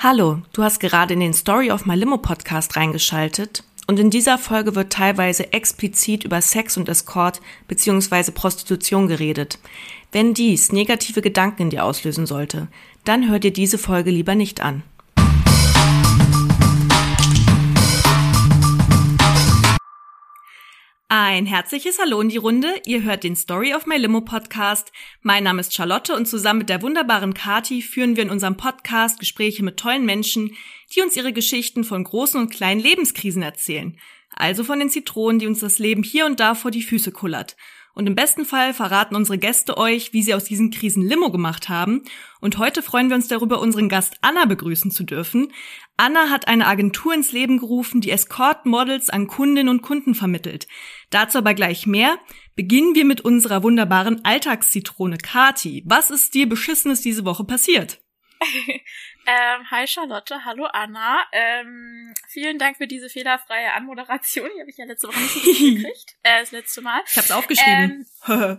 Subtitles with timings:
[0.00, 4.38] Hallo, du hast gerade in den Story of My Limo Podcast reingeschaltet und in dieser
[4.38, 8.30] Folge wird teilweise explizit über Sex und Escort bzw.
[8.30, 9.58] Prostitution geredet.
[10.12, 12.68] Wenn dies negative Gedanken in dir auslösen sollte,
[13.02, 14.84] dann hör dir diese Folge lieber nicht an.
[21.10, 22.68] Ein herzliches Hallo in die Runde.
[22.84, 24.92] Ihr hört den Story of My Limo Podcast.
[25.22, 29.18] Mein Name ist Charlotte und zusammen mit der wunderbaren Kati führen wir in unserem Podcast
[29.18, 30.54] Gespräche mit tollen Menschen,
[30.94, 33.98] die uns ihre Geschichten von großen und kleinen Lebenskrisen erzählen.
[34.36, 37.56] Also von den Zitronen, die uns das Leben hier und da vor die Füße kullert.
[37.98, 41.68] Und im besten Fall verraten unsere Gäste euch, wie sie aus diesen Krisen Limo gemacht
[41.68, 42.04] haben.
[42.40, 45.52] Und heute freuen wir uns darüber, unseren Gast Anna begrüßen zu dürfen.
[45.96, 50.68] Anna hat eine Agentur ins Leben gerufen, die Escort-Models an Kundinnen und Kunden vermittelt.
[51.10, 52.18] Dazu aber gleich mehr.
[52.54, 55.82] Beginnen wir mit unserer wunderbaren Alltagszitrone Kati.
[55.86, 58.00] Was ist dir Beschissenes diese Woche passiert?
[59.30, 61.22] Ähm, hi Charlotte, hallo Anna.
[61.32, 64.48] Ähm, vielen Dank für diese fehlerfreie Anmoderation.
[64.54, 65.40] Die habe ich ja letzte Woche nicht so
[65.74, 66.16] gekriegt.
[66.22, 67.02] Äh, das letzte Mal.
[67.06, 68.06] Ich habe es aufgeschrieben.
[68.26, 68.58] Ähm,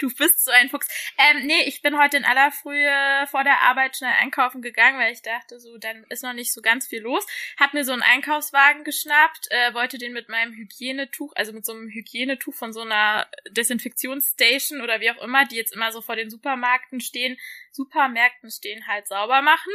[0.00, 0.88] du bist so ein Fuchs.
[1.16, 2.90] Ähm, nee, ich bin heute in aller Frühe
[3.30, 6.60] vor der Arbeit schnell einkaufen gegangen, weil ich dachte, so, dann ist noch nicht so
[6.60, 7.24] ganz viel los.
[7.60, 11.74] Hab mir so einen Einkaufswagen geschnappt, äh, wollte den mit meinem Hygienetuch, also mit so
[11.74, 16.16] einem Hygienetuch von so einer Desinfektionsstation oder wie auch immer, die jetzt immer so vor
[16.16, 17.38] den Supermärkten stehen,
[17.78, 19.72] Supermärkten stehen halt sauber machen.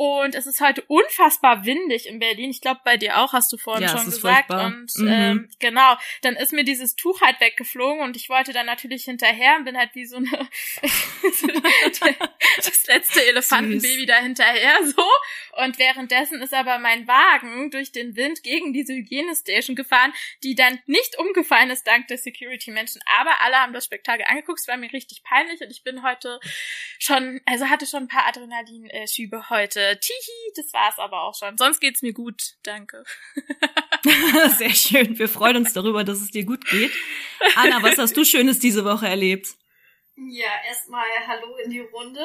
[0.00, 2.48] Und es ist heute unfassbar windig in Berlin.
[2.48, 4.46] Ich glaube, bei dir auch, hast du vorhin ja, schon gesagt.
[4.46, 4.66] Furchtbar.
[4.68, 5.08] Und mhm.
[5.08, 9.56] ähm, genau, dann ist mir dieses Tuch halt weggeflogen und ich wollte dann natürlich hinterher
[9.58, 10.30] und bin halt wie so eine
[12.56, 15.04] das letzte Elefantenbaby da hinterher so.
[15.62, 20.78] Und währenddessen ist aber mein Wagen durch den Wind gegen diese Hygienestation gefahren, die dann
[20.86, 23.02] nicht umgefallen ist dank der Security-Menschen.
[23.20, 24.60] Aber alle haben das Spektakel angeguckt.
[24.60, 26.40] Es war mir richtig peinlich und ich bin heute
[26.98, 31.56] schon, also hatte schon ein paar Adrenalinschübe heute Tihi, das war's aber auch schon.
[31.56, 33.04] Sonst geht's mir gut, danke.
[34.58, 35.18] Sehr schön.
[35.18, 36.92] Wir freuen uns darüber, dass es dir gut geht.
[37.56, 39.48] Anna, was hast du Schönes diese Woche erlebt?
[40.16, 42.24] Ja, erstmal Hallo in die Runde.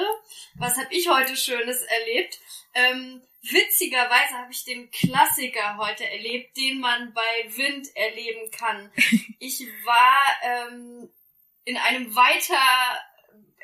[0.56, 2.40] Was habe ich heute Schönes erlebt?
[2.74, 8.92] Ähm, witzigerweise habe ich den Klassiker heute erlebt, den man bei Wind erleben kann.
[9.40, 11.10] Ich war ähm,
[11.66, 12.58] in einem weiter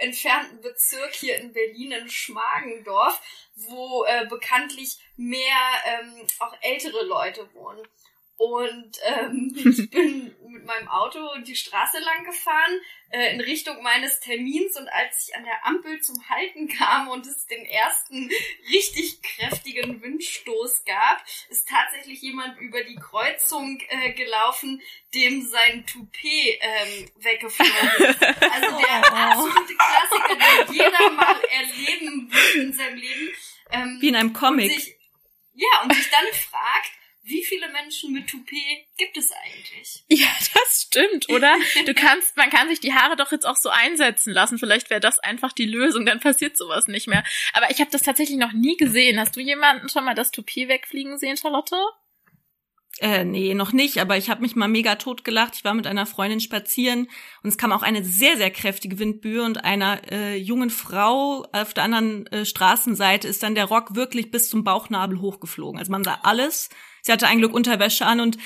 [0.02, 3.22] entfernten Bezirk hier in Berlin, in Schmargendorf,
[3.56, 7.88] wo äh, bekanntlich mehr ähm, auch ältere Leute wohnen.
[8.42, 12.82] Und ähm, ich bin mit meinem Auto die Straße lang gefahren,
[13.12, 14.76] äh, in Richtung meines Termins.
[14.78, 18.32] Und als ich an der Ampel zum Halten kam und es den ersten
[18.72, 24.82] richtig kräftigen Windstoß gab, ist tatsächlich jemand über die Kreuzung äh, gelaufen,
[25.14, 28.24] dem sein Toupet ähm, weggeflogen ist.
[28.24, 29.16] Also der oh.
[29.16, 33.30] absolute Klassiker, den jeder mal erleben wird in seinem Leben.
[33.72, 34.72] Ähm, Wie in einem Comic.
[34.72, 34.96] Sich,
[35.54, 36.92] ja, und sich dann fragt,
[37.24, 40.04] wie viele Menschen mit Toupet gibt es eigentlich?
[40.22, 41.56] Ja, das stimmt, oder?
[41.86, 44.58] Du kannst, man kann sich die Haare doch jetzt auch so einsetzen lassen.
[44.60, 47.24] Vielleicht wäre das einfach die Lösung, dann passiert sowas nicht mehr.
[47.54, 49.20] Aber ich habe das tatsächlich noch nie gesehen.
[49.20, 51.76] Hast du jemanden schon mal das Toupet wegfliegen sehen, Charlotte?
[53.00, 55.56] Äh, nee, noch nicht, aber ich habe mich mal mega totgelacht.
[55.56, 57.08] Ich war mit einer Freundin spazieren
[57.42, 61.74] und es kam auch eine sehr, sehr kräftige Windböe und einer äh, jungen Frau auf
[61.74, 65.80] der anderen äh, Straßenseite ist dann der Rock wirklich bis zum Bauchnabel hochgeflogen.
[65.80, 66.70] Also man sah alles.
[67.02, 68.38] Sie hatte ein Glück Unterwäsche an und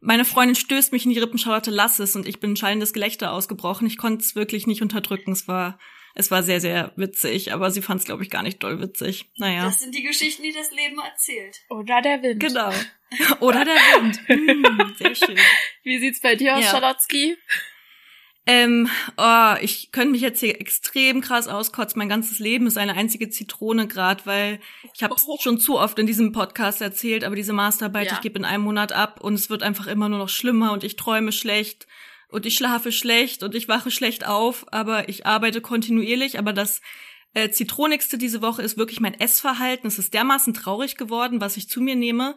[0.00, 2.14] meine Freundin stößt mich in die Rippen, Charlotte, lass es.
[2.14, 3.86] Und ich bin schallendes Gelächter ausgebrochen.
[3.86, 5.32] Ich konnte es wirklich nicht unterdrücken.
[5.32, 5.78] Es war
[6.14, 9.30] es war sehr, sehr witzig, aber sie fand es, glaube ich, gar nicht doll witzig.
[9.36, 9.64] Naja.
[9.64, 11.62] Das sind die Geschichten, die das Leben erzählt.
[11.70, 12.40] Oder der Wind.
[12.40, 12.70] Genau.
[13.40, 14.20] Oder der Wind.
[14.28, 15.36] Mm, sehr schön.
[15.82, 16.70] Wie sieht's bei dir aus, ja.
[16.70, 17.36] Charlotzki?
[18.46, 21.98] Ähm, oh, ich könnte mich jetzt hier extrem krass auskotzen.
[21.98, 24.60] Mein ganzes Leben ist eine einzige Zitrone grad, weil
[24.92, 25.38] ich habe oh.
[25.40, 28.12] schon zu oft in diesem Podcast erzählt, aber diese Masterarbeit, ja.
[28.12, 30.84] ich gebe in einem Monat ab und es wird einfach immer nur noch schlimmer und
[30.84, 31.86] ich träume schlecht
[32.28, 36.38] und ich schlafe schlecht und ich wache schlecht auf, aber ich arbeite kontinuierlich.
[36.38, 36.82] Aber das
[37.32, 39.88] äh, Zitronigste diese Woche ist wirklich mein Essverhalten.
[39.88, 42.36] Es ist dermaßen traurig geworden, was ich zu mir nehme.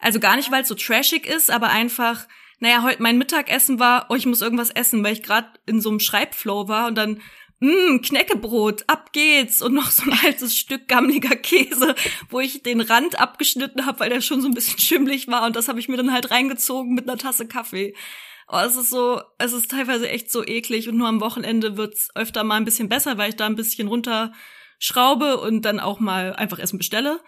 [0.00, 2.26] Also gar nicht, weil es so trashig ist, aber einfach,
[2.58, 5.90] naja, heute mein Mittagessen war, oh, ich muss irgendwas essen, weil ich gerade in so
[5.90, 7.20] einem Schreibflow war und dann
[7.58, 9.62] Mmm, Knäckebrot, ab geht's.
[9.62, 11.94] Und noch so ein altes Stück gammeliger Käse,
[12.28, 15.46] wo ich den Rand abgeschnitten habe, weil der schon so ein bisschen schimmlig war.
[15.46, 17.94] Und das habe ich mir dann halt reingezogen mit einer Tasse Kaffee.
[18.48, 22.10] Oh, es ist so, es ist teilweise echt so eklig und nur am Wochenende wird's
[22.14, 26.34] öfter mal ein bisschen besser, weil ich da ein bisschen runterschraube und dann auch mal
[26.34, 27.20] einfach Essen bestelle.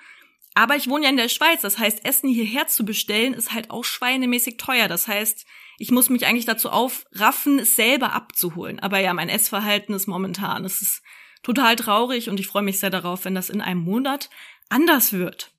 [0.59, 3.71] Aber ich wohne ja in der Schweiz, das heißt, Essen hierher zu bestellen ist halt
[3.71, 4.89] auch schweinemäßig teuer.
[4.89, 5.47] Das heißt,
[5.79, 8.81] ich muss mich eigentlich dazu aufraffen, es selber abzuholen.
[8.81, 11.03] Aber ja, mein Essverhalten ist momentan, es ist
[11.45, 14.31] total traurig und ich freue mich sehr darauf, wenn das in einem Monat
[14.69, 15.53] anders wird.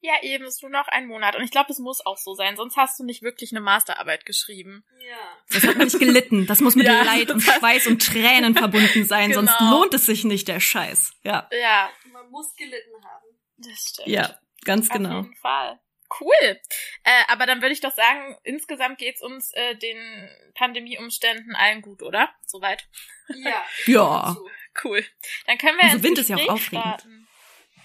[0.00, 1.36] Ja, eben, ist nur noch ein Monat.
[1.36, 4.24] Und ich glaube, es muss auch so sein, sonst hast du nicht wirklich eine Masterarbeit
[4.24, 4.84] geschrieben.
[5.06, 5.16] Ja.
[5.50, 6.46] Das hat man nicht gelitten.
[6.46, 9.40] Das muss mit Ja, Leid und Schweiß und Tränen verbunden sein, Genau.
[9.42, 11.12] sonst lohnt es sich nicht, der Scheiß.
[11.24, 13.26] Ja, Ja, Man muss gelitten haben.
[13.58, 14.08] das stimmt.
[14.08, 15.22] ja, ganz Auf genau.
[15.22, 15.80] jeden Fall.
[16.20, 16.60] Cool.
[17.02, 22.02] Äh, aber dann würde ich doch sagen, insgesamt geht's uns äh, den Pandemieumständen allen gut,
[22.02, 22.30] oder?
[22.44, 22.86] Soweit.
[23.34, 23.64] Ja.
[23.86, 24.36] Ja.
[24.84, 25.02] Cool.
[25.46, 26.84] Dann können wir Also Wind ist ja auch aufregend.
[26.84, 27.28] starten.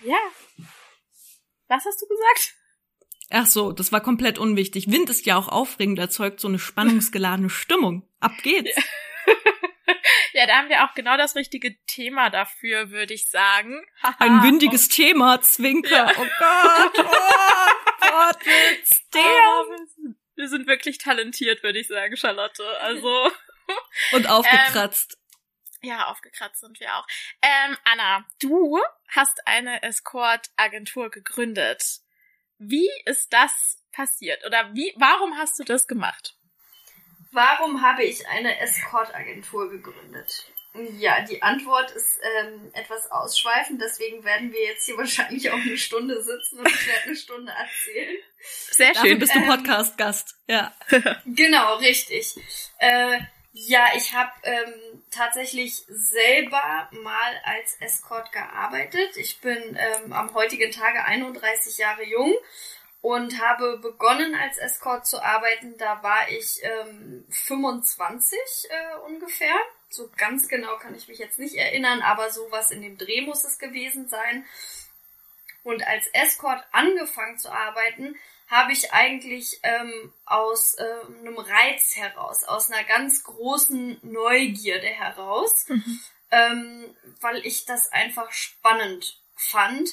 [0.04, 0.20] Ja.
[1.68, 2.54] Was hast du gesagt?
[3.30, 4.92] Ach so, das war komplett unwichtig.
[4.92, 8.08] Wind ist ja auch aufregend, erzeugt so eine spannungsgeladene Stimmung.
[8.20, 8.76] Ab geht's.
[8.76, 8.84] Ja,
[10.48, 13.84] da haben wir auch genau das richtige Thema dafür, würde ich sagen.
[14.20, 16.12] Ein windiges Thema, Zwinker.
[16.18, 17.04] Oh Gott, oh
[18.02, 18.76] Gott, Ja,
[19.14, 19.22] der.
[19.24, 22.64] wir sind- wir sind wirklich talentiert, würde ich sagen, Charlotte.
[22.80, 23.32] Also,
[24.14, 25.18] Und aufgekratzt.
[25.82, 27.06] ja, aufgekratzt sind wir auch.
[27.44, 28.80] Ähm, Anna, du
[29.10, 32.00] hast eine Escort-Agentur gegründet.
[32.58, 34.44] Wie ist das passiert?
[34.46, 36.36] Oder wie, warum hast du das gemacht?
[37.32, 40.46] Warum habe ich eine Escort-Agentur gegründet?
[41.00, 45.78] Ja, die Antwort ist ähm, etwas ausschweifend, deswegen werden wir jetzt hier wahrscheinlich auch eine
[45.78, 48.18] Stunde sitzen und ich werde eine Stunde erzählen.
[48.72, 49.20] Sehr schön.
[49.20, 50.36] bist du ähm, Podcast-Gast.
[50.48, 50.74] Ja.
[51.26, 52.36] Genau, richtig.
[52.80, 53.20] Äh,
[53.54, 59.18] ja, ich habe ähm, tatsächlich selber mal als Escort gearbeitet.
[59.18, 62.34] Ich bin ähm, am heutigen Tage 31 Jahre jung
[63.02, 65.78] und habe begonnen als Escort zu arbeiten.
[65.78, 68.38] Da war ich ähm, 25
[68.70, 69.56] äh, ungefähr.
[69.90, 73.44] So ganz genau kann ich mich jetzt nicht erinnern, aber sowas in dem Dreh muss
[73.44, 74.46] es gewesen sein.
[75.64, 78.16] Und als Escort angefangen zu arbeiten,
[78.48, 80.84] habe ich eigentlich ähm, aus äh,
[81.20, 85.66] einem Reiz heraus, aus einer ganz großen Neugierde heraus,
[86.32, 89.90] ähm, weil ich das einfach spannend fand,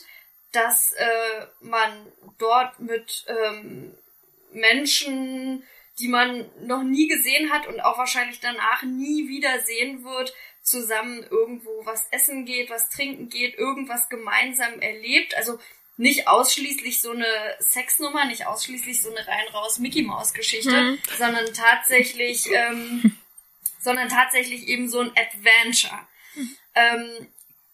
[0.53, 3.95] dass äh, man dort mit ähm,
[4.53, 5.62] Menschen,
[5.99, 11.23] die man noch nie gesehen hat und auch wahrscheinlich danach nie wieder sehen wird, zusammen
[11.31, 15.37] irgendwo was essen geht, was trinken geht, irgendwas gemeinsam erlebt.
[15.37, 15.59] Also
[15.97, 17.27] nicht ausschließlich so eine
[17.61, 20.99] Sexnummer, nicht ausschließlich so eine rein raus Mickey Maus Geschichte, Mhm.
[21.17, 23.19] sondern tatsächlich, ähm,
[23.81, 26.06] sondern tatsächlich eben so ein Adventure.
[26.75, 27.27] Ähm,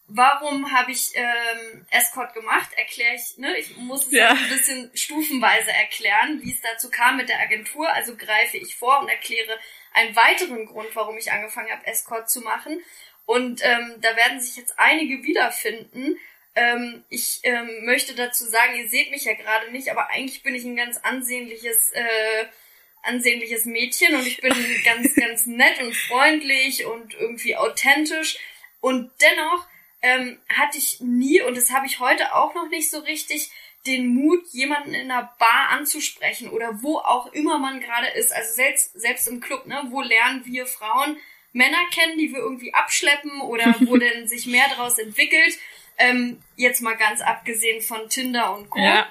[0.07, 2.69] warum habe ich ähm, Escort gemacht?
[2.75, 3.57] Erkläre ich, ne?
[3.57, 4.29] Ich muss es Ja.
[4.29, 7.89] ein bisschen stufenweise erklären, wie es dazu kam mit der Agentur.
[7.89, 9.59] Also greife ich vor und erkläre
[9.93, 12.81] einen weiteren Grund, warum ich angefangen habe, Escort zu machen.
[13.25, 16.17] Und ähm, da werden sich jetzt einige wiederfinden.
[16.53, 20.55] Ähm, ich ähm, möchte dazu sagen, ihr seht mich ja gerade nicht, aber eigentlich bin
[20.55, 22.45] ich ein ganz ansehnliches, äh,
[23.03, 24.53] ansehnliches Mädchen und ich bin
[24.85, 28.37] ganz, ganz nett und freundlich und irgendwie authentisch.
[28.79, 29.67] Und dennoch
[30.01, 33.51] ähm, hatte ich nie, und das habe ich heute auch noch nicht so richtig,
[33.85, 38.33] den Mut, jemanden in einer Bar anzusprechen oder wo auch immer man gerade ist.
[38.33, 39.79] Also selbst, selbst im Club, ne?
[39.89, 41.17] Wo lernen wir Frauen
[41.53, 45.57] Männer kennen, die wir irgendwie abschleppen oder wo denn sich mehr daraus entwickelt.
[45.97, 48.79] Ähm, jetzt mal ganz abgesehen von Tinder und Co.
[48.79, 49.07] Ja.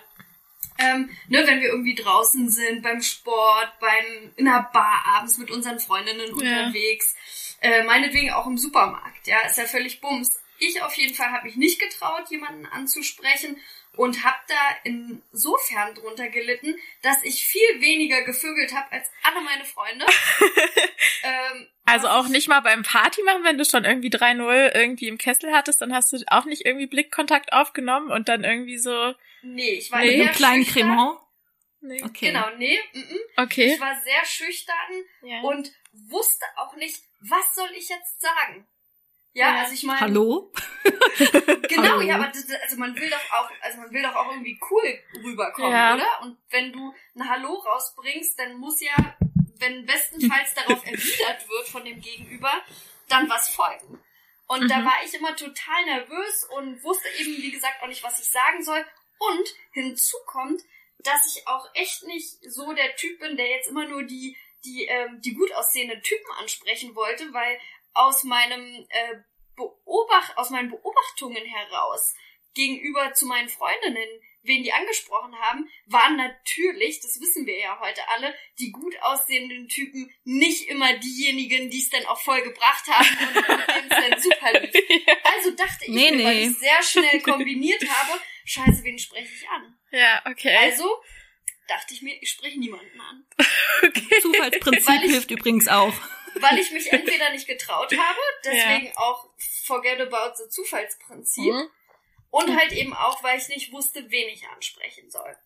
[0.79, 5.51] Ähm, ne, wenn wir irgendwie draußen sind, beim Sport, beim in einer Bar abends mit
[5.51, 6.35] unseren Freundinnen Ja.
[6.35, 7.15] unterwegs,
[7.61, 10.41] äh, meinetwegen auch im Supermarkt, ja, ist ja völlig bums.
[10.59, 13.61] Ich auf jeden Fall habe mich nicht getraut, jemanden anzusprechen
[13.97, 19.65] und habe da insofern drunter gelitten, dass ich viel weniger gevögelt habe als alle meine
[19.65, 20.05] Freunde.
[21.23, 25.09] ähm, Also auch ich- nicht mal beim Party machen, wenn du schon irgendwie 3-0 irgendwie
[25.09, 29.15] im Kessel hattest, dann hast du auch nicht irgendwie Blickkontakt aufgenommen und dann irgendwie so.
[29.43, 30.19] Nee, ich war Nee.
[30.23, 30.89] Eher kleinen schüchtern.
[30.89, 31.19] Cremant.
[31.81, 32.03] Nee.
[32.03, 32.27] Okay.
[32.29, 33.43] Genau, nee, mm -mm.
[33.45, 33.75] Okay.
[33.75, 35.41] ich war sehr schüchtern Ja.
[35.43, 38.67] und wusste auch nicht, was soll ich jetzt sagen.
[39.35, 40.53] Ja, also ich meine, Hallo?
[41.69, 42.01] genau, Hallo?
[42.03, 44.99] ja, aber das, also man will doch auch, also man will doch auch irgendwie cool
[45.25, 45.95] rüberkommen, Ja.
[45.95, 46.07] oder?
[46.23, 49.17] Und wenn du ein Hallo rausbringst, dann muss ja,
[49.59, 52.53] wenn bestenfalls darauf erwidert wird von dem Gegenüber,
[53.09, 54.01] dann was folgen.
[54.47, 54.85] Und da Mhm.
[54.85, 58.63] war ich immer total nervös und wusste eben, wie gesagt, auch nicht, was ich sagen
[58.63, 58.85] soll.
[59.19, 60.63] Und hinzu kommt,
[60.99, 64.85] dass ich auch echt nicht so der Typ bin, der jetzt immer nur die, die,
[64.87, 67.59] ähm, die gut aussehenden Typen ansprechen wollte, weil
[67.95, 69.15] aus meinem äh,
[69.57, 72.15] Beobacht, aus meinen Beobachtungen heraus
[72.55, 74.07] gegenüber zu meinen Freundinnen,
[74.43, 79.69] wen die angesprochen haben, waren natürlich, das wissen wir ja heute alle, die gut aussehenden
[79.69, 84.09] Typen nicht immer diejenigen, die es dann auch voll gebracht haben und mit denen es
[84.09, 84.75] dann super lief.
[85.37, 86.47] Also dachte ich, Nee, mir, weil nee.
[86.47, 89.77] ich sehr schnell kombiniert habe, scheiße, wen spreche ich an?
[89.91, 90.55] Ja, okay.
[90.57, 91.03] Also
[91.67, 93.27] dachte ich mir, ich spreche niemanden an.
[93.83, 94.21] okay.
[94.23, 95.93] Zufallsprinzip ich- hilft übrigens auch.
[96.41, 99.29] Weil ich mich entweder nicht getraut habe, deswegen auch
[99.65, 101.53] forget about the Zufallsprinzip.
[101.53, 101.71] Mhm.
[102.31, 105.37] Und halt eben auch, weil ich nicht wusste, wen ich ansprechen soll.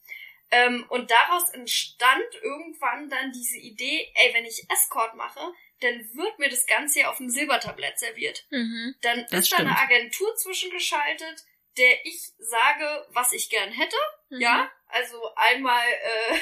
[0.51, 5.41] Ähm, und daraus entstand irgendwann dann diese Idee, ey, wenn ich Escort mache,
[5.81, 8.47] dann wird mir das Ganze ja auf dem Silbertablett serviert.
[8.51, 11.45] Mhm, dann ist da eine Agentur zwischengeschaltet,
[11.79, 13.97] der ich sage, was ich gern hätte.
[14.31, 14.41] Mhm.
[14.41, 15.87] Ja, also einmal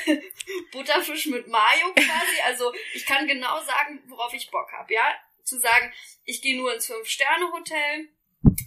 [0.06, 0.16] äh,
[0.72, 2.40] Butterfisch mit Mayo quasi.
[2.44, 4.92] Also ich kann genau sagen, worauf ich Bock habe.
[4.92, 5.14] Ja,
[5.44, 5.92] zu sagen,
[6.24, 8.08] ich gehe nur ins Fünf-Sterne-Hotel.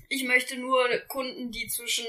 [0.08, 2.08] Ich möchte nur Kunden, die zwischen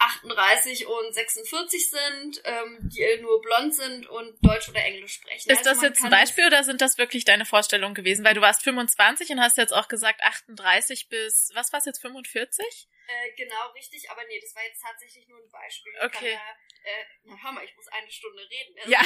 [0.00, 5.50] 38 und 46 sind, ähm, die nur blond sind und Deutsch oder Englisch sprechen.
[5.50, 8.24] Ist also das jetzt ein Beispiel oder sind das wirklich deine Vorstellungen gewesen?
[8.24, 12.00] Weil du warst 25 und hast jetzt auch gesagt 38 bis, was war es jetzt,
[12.00, 12.88] 45?
[13.10, 15.92] Äh, genau, richtig, aber nee, das war jetzt tatsächlich nur ein Beispiel.
[15.92, 16.32] Ich okay.
[16.32, 18.74] Ja, äh, na hör mal, ich muss eine Stunde reden.
[18.78, 19.00] Also, ja.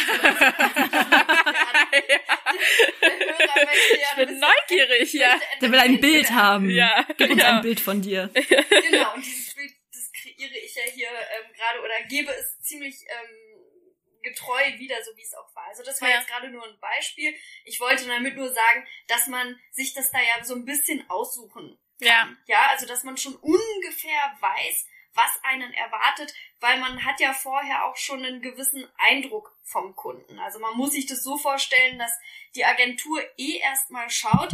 [3.94, 5.40] ich bin neugierig, ja.
[5.60, 6.70] Der will ein Bild haben.
[6.70, 7.04] Ja.
[7.16, 7.56] Gib uns ja.
[7.56, 8.30] ein Bild von dir.
[8.34, 9.72] genau, und dieses Bild
[10.24, 13.54] kreiere ich ja hier ähm, gerade oder gebe es ziemlich ähm,
[14.22, 15.66] getreu wieder, so wie es auch war.
[15.66, 16.16] Also das war ja.
[16.16, 17.34] jetzt gerade nur ein Beispiel.
[17.64, 21.78] Ich wollte damit nur sagen, dass man sich das da ja so ein bisschen aussuchen
[22.00, 22.08] kann.
[22.08, 22.36] Ja.
[22.46, 27.84] Ja, also dass man schon ungefähr weiß, was einen erwartet, weil man hat ja vorher
[27.84, 30.38] auch schon einen gewissen Eindruck vom Kunden.
[30.40, 32.12] Also man muss sich das so vorstellen, dass
[32.56, 34.50] die Agentur eh erstmal schaut,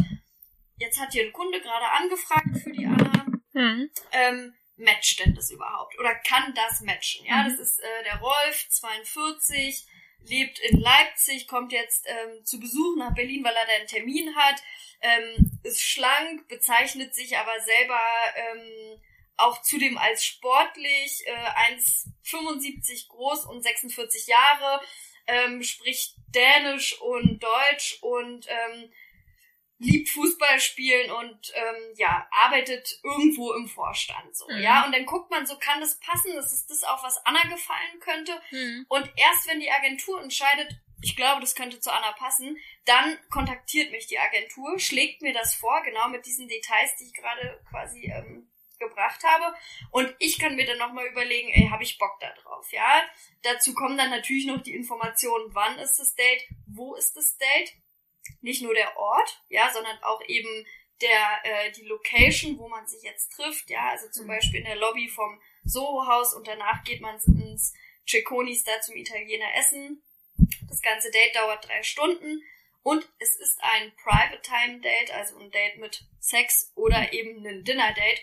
[0.77, 3.89] jetzt hat hier ein Kunde gerade angefragt für die Anna, hm.
[4.11, 5.97] ähm, matcht denn das überhaupt?
[5.99, 7.25] Oder kann das matchen?
[7.25, 7.49] Ja, mhm.
[7.49, 9.85] das ist äh, der Rolf, 42,
[10.25, 14.35] lebt in Leipzig, kommt jetzt ähm, zu Besuch nach Berlin, weil er da einen Termin
[14.35, 14.61] hat,
[15.01, 17.99] ähm, ist schlank, bezeichnet sich aber selber
[18.35, 19.01] ähm,
[19.37, 24.81] auch zudem als sportlich, äh, 1,75 groß und 46 Jahre,
[25.27, 28.91] ähm, spricht Dänisch und Deutsch und ähm,
[29.81, 34.61] liebt Fußball spielen und ähm, ja, arbeitet irgendwo im Vorstand so, mhm.
[34.61, 34.85] ja.
[34.85, 36.33] Und dann guckt man so, kann das passen?
[36.35, 38.39] Das ist das auch, was Anna gefallen könnte.
[38.51, 38.85] Mhm.
[38.89, 40.69] Und erst wenn die Agentur entscheidet,
[41.01, 45.55] ich glaube, das könnte zu Anna passen, dann kontaktiert mich die Agentur, schlägt mir das
[45.55, 49.55] vor, genau mit diesen Details, die ich gerade quasi ähm, gebracht habe.
[49.89, 53.01] Und ich kann mir dann nochmal überlegen, ey, habe ich Bock da drauf, ja?
[53.41, 57.73] Dazu kommen dann natürlich noch die Informationen, wann ist das Date, wo ist das Date
[58.41, 60.65] nicht nur der Ort, ja, sondern auch eben
[61.01, 64.29] der äh, die Location, wo man sich jetzt trifft, ja, also zum mhm.
[64.29, 67.73] Beispiel in der Lobby vom Soho-Haus und danach geht man ins
[68.07, 70.03] Cecconis da zum Italiener essen.
[70.67, 72.41] Das ganze Date dauert drei Stunden
[72.83, 77.63] und es ist ein Private Time Date, also ein Date mit Sex oder eben ein
[77.63, 78.21] Dinner Date,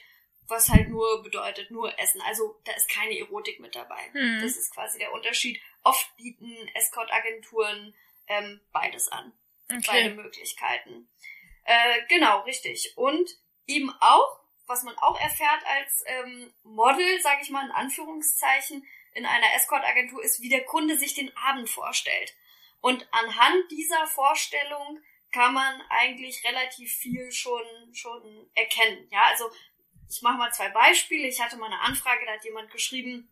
[0.48, 2.20] was halt nur bedeutet nur Essen.
[2.22, 4.10] Also da ist keine Erotik mit dabei.
[4.12, 4.40] Mhm.
[4.42, 5.60] Das ist quasi der Unterschied.
[5.84, 7.94] Oft bieten Escort-Agenturen
[8.26, 9.32] ähm, beides an.
[9.70, 9.82] Okay.
[9.86, 11.08] Beide Möglichkeiten.
[11.64, 12.92] Äh, genau, richtig.
[12.96, 13.28] Und
[13.66, 19.26] eben auch, was man auch erfährt als ähm, Model, sage ich mal in Anführungszeichen, in
[19.26, 22.34] einer Escort-Agentur ist, wie der Kunde sich den Abend vorstellt.
[22.80, 25.00] Und anhand dieser Vorstellung
[25.32, 29.08] kann man eigentlich relativ viel schon schon erkennen.
[29.10, 29.50] Ja, also
[30.08, 31.28] ich mache mal zwei Beispiele.
[31.28, 33.28] Ich hatte mal eine Anfrage, da hat jemand geschrieben,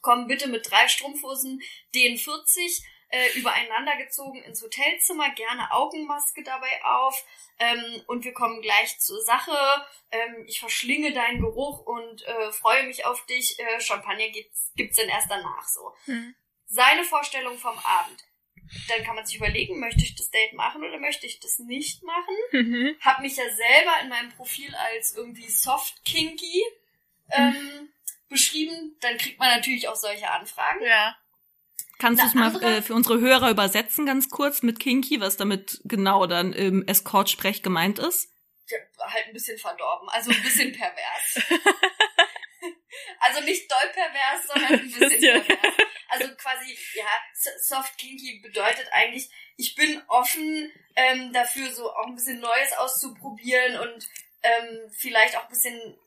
[0.00, 1.62] komm bitte mit drei Strumpfhosen
[1.94, 7.24] DN40 äh, übereinander gezogen ins Hotelzimmer, gerne Augenmaske dabei auf
[7.58, 9.56] ähm, und wir kommen gleich zur Sache.
[10.10, 13.58] Ähm, ich verschlinge deinen Geruch und äh, freue mich auf dich.
[13.58, 15.92] Äh, Champagner gibt's, gibt's dann erst danach so.
[16.06, 16.34] Mhm.
[16.66, 18.24] Seine Vorstellung vom Abend.
[18.88, 22.02] Dann kann man sich überlegen, möchte ich das Date machen oder möchte ich das nicht
[22.02, 22.34] machen?
[22.52, 22.96] Mhm.
[23.00, 26.62] Hab mich ja selber in meinem Profil als irgendwie soft kinky
[27.30, 27.88] ähm, mhm.
[28.28, 28.96] beschrieben.
[29.00, 30.84] Dann kriegt man natürlich auch solche Anfragen.
[30.84, 31.16] Ja.
[31.98, 35.80] Kannst du es mal äh, für unsere Hörer übersetzen, ganz kurz mit Kinky, was damit
[35.84, 38.30] genau dann im Escort-Sprech gemeint ist?
[38.68, 41.36] Ja, halt ein bisschen verdorben, also ein bisschen pervers.
[43.20, 45.74] also nicht doll pervers, sondern ein bisschen pervers.
[46.10, 47.06] Also quasi, ja,
[47.60, 53.78] Soft Kinky bedeutet eigentlich, ich bin offen ähm, dafür, so auch ein bisschen Neues auszuprobieren
[53.78, 54.08] und
[54.42, 55.98] ähm, vielleicht auch ein bisschen,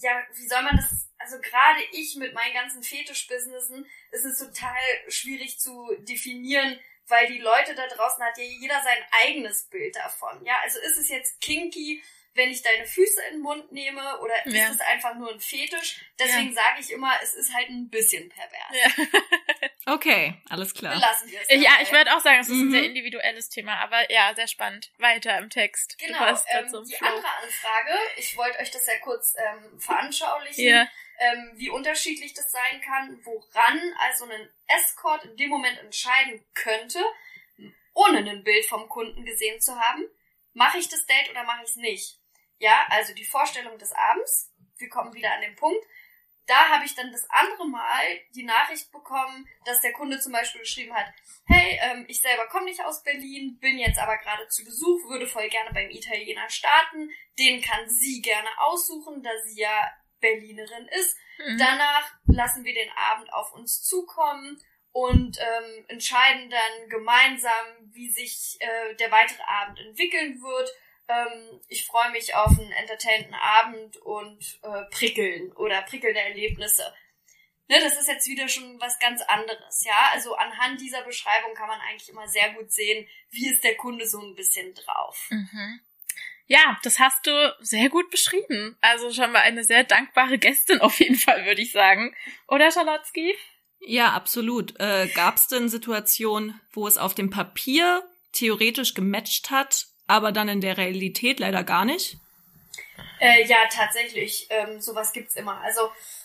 [0.00, 4.80] ja, wie soll man das also gerade ich mit meinen ganzen Fetischbusinessen ist es total
[5.08, 10.44] schwierig zu definieren, weil die Leute da draußen hat ja jeder sein eigenes Bild davon.
[10.44, 12.02] Ja, also ist es jetzt kinky,
[12.32, 14.68] wenn ich deine Füße in den Mund nehme oder ja.
[14.68, 16.00] ist es einfach nur ein Fetisch?
[16.18, 16.62] Deswegen ja.
[16.62, 18.72] sage ich immer, es ist halt ein bisschen pervers.
[18.72, 19.68] Ja.
[19.86, 20.96] okay, alles klar.
[20.96, 21.62] Lassen wir es.
[21.62, 22.68] Ja, ich würde auch sagen, es ist mhm.
[22.68, 24.92] ein sehr individuelles Thema, aber ja, sehr spannend.
[24.98, 25.96] Weiter im Text.
[25.98, 26.36] Genau, ähm,
[26.88, 27.08] die Flow.
[27.08, 30.64] andere Anfrage, ich wollte euch das ja kurz ähm, veranschaulichen.
[30.64, 30.88] Ja.
[31.18, 36.98] Ähm, wie unterschiedlich das sein kann, woran also ein Escort in dem Moment entscheiden könnte,
[37.92, 40.06] ohne ein Bild vom Kunden gesehen zu haben,
[40.54, 42.18] mache ich das Date oder mache ich es nicht.
[42.58, 44.50] Ja, also die Vorstellung des Abends.
[44.78, 45.84] Wir kommen wieder an den Punkt.
[46.50, 48.04] Da habe ich dann das andere Mal
[48.34, 51.06] die Nachricht bekommen, dass der Kunde zum Beispiel geschrieben hat,
[51.46, 55.28] hey, ähm, ich selber komme nicht aus Berlin, bin jetzt aber gerade zu Besuch, würde
[55.28, 57.08] voll gerne beim Italiener starten.
[57.38, 61.16] Den kann sie gerne aussuchen, da sie ja Berlinerin ist.
[61.38, 61.56] Mhm.
[61.56, 68.56] Danach lassen wir den Abend auf uns zukommen und ähm, entscheiden dann gemeinsam, wie sich
[68.58, 70.68] äh, der weitere Abend entwickeln wird.
[71.10, 76.92] Ähm, ich freue mich auf einen entertainten Abend und äh, prickeln oder prickelnde Erlebnisse.
[77.68, 80.10] Ne, das ist jetzt wieder schon was ganz anderes, ja.
[80.12, 84.06] Also anhand dieser Beschreibung kann man eigentlich immer sehr gut sehen, wie ist der Kunde
[84.06, 85.28] so ein bisschen drauf.
[85.30, 85.80] Mhm.
[86.46, 88.76] Ja, das hast du sehr gut beschrieben.
[88.80, 92.12] Also schon mal eine sehr dankbare Gästin auf jeden Fall, würde ich sagen.
[92.48, 93.36] Oder, Schalotzki?
[93.78, 94.78] Ja, absolut.
[94.80, 98.02] Äh, Gab es denn Situationen, wo es auf dem Papier
[98.32, 102.18] theoretisch gematcht hat, aber dann in der Realität leider gar nicht?
[103.20, 104.46] Äh, ja, tatsächlich.
[104.50, 105.60] Ähm, sowas gibt's immer.
[105.60, 105.80] Also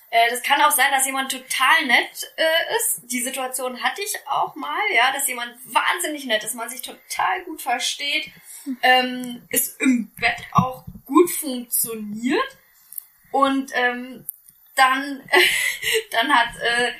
[0.09, 3.01] äh, das kann auch sein, dass jemand total nett äh, ist.
[3.03, 7.43] Die Situation hatte ich auch mal, ja, dass jemand wahnsinnig nett ist, man sich total
[7.45, 8.31] gut versteht,
[8.81, 12.57] ähm, es im Bett auch gut funktioniert
[13.31, 14.25] und ähm,
[14.75, 15.29] dann,
[16.11, 16.91] dann hat äh,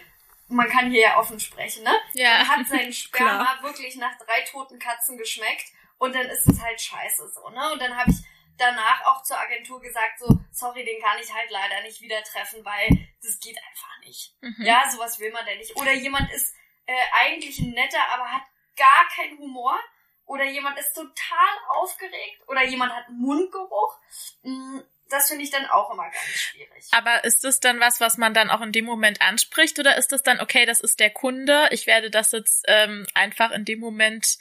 [0.48, 1.96] man kann hier ja offen sprechen, ne?
[2.14, 2.38] Ja.
[2.40, 6.80] Dann hat sein Sperma wirklich nach drei toten Katzen geschmeckt und dann ist es halt
[6.80, 7.72] scheiße so, ne?
[7.72, 8.18] Und dann habe ich
[8.58, 12.64] danach auch zur Agentur gesagt, so, sorry, den kann ich halt leider nicht wieder treffen,
[12.64, 14.34] weil das geht einfach nicht.
[14.42, 14.66] Mhm.
[14.66, 15.76] Ja, sowas will man denn nicht.
[15.76, 16.54] Oder jemand ist
[16.86, 18.44] äh, eigentlich ein netter, aber hat
[18.76, 19.80] gar keinen Humor.
[20.26, 22.42] Oder jemand ist total aufgeregt.
[22.48, 24.00] Oder jemand hat Mundgeruch.
[24.42, 26.88] Mm, das finde ich dann auch immer ganz schwierig.
[26.92, 29.78] Aber ist das dann was, was man dann auch in dem Moment anspricht?
[29.78, 33.52] Oder ist das dann, okay, das ist der Kunde, ich werde das jetzt ähm, einfach
[33.52, 34.40] in dem Moment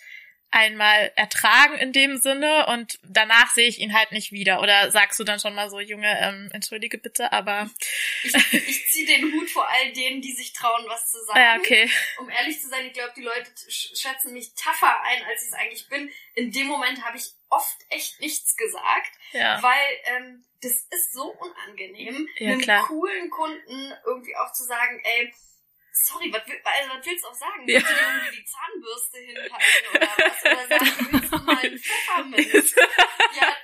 [0.54, 4.60] einmal ertragen in dem Sinne und danach sehe ich ihn halt nicht wieder.
[4.60, 7.68] Oder sagst du dann schon mal so, Junge, ähm, entschuldige bitte, aber.
[8.22, 11.40] Ich, ich ziehe den Hut vor all denen, die sich trauen, was zu sagen.
[11.40, 11.90] Ja, okay.
[12.18, 15.54] Um ehrlich zu sein, ich glaube, die Leute schätzen mich tougher ein, als ich es
[15.54, 16.08] eigentlich bin.
[16.36, 19.60] In dem Moment habe ich oft echt nichts gesagt, ja.
[19.60, 22.86] weil ähm, das ist so unangenehm, ja, einem klar.
[22.86, 25.34] coolen Kunden irgendwie auch zu sagen, ey,
[25.94, 27.68] sorry, was, also, was willst du auch sagen?
[27.68, 27.80] Ja.
[27.80, 30.44] Willst du irgendwie die Zahnbürste hinhalten oder was?
[30.44, 32.74] Oder sagen, willst du mal einen Pfefferminz?
[33.40, 33.56] ja,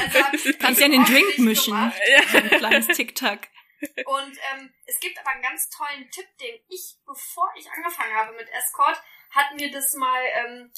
[0.00, 1.74] also Kannst ja in den Drink mischen.
[1.74, 2.22] Ja.
[2.28, 3.48] So ein kleines Tic-Tac.
[4.04, 8.36] Und ähm, es gibt aber einen ganz tollen Tipp, den ich, bevor ich angefangen habe
[8.36, 10.72] mit Escort, hat mir das mal ähm,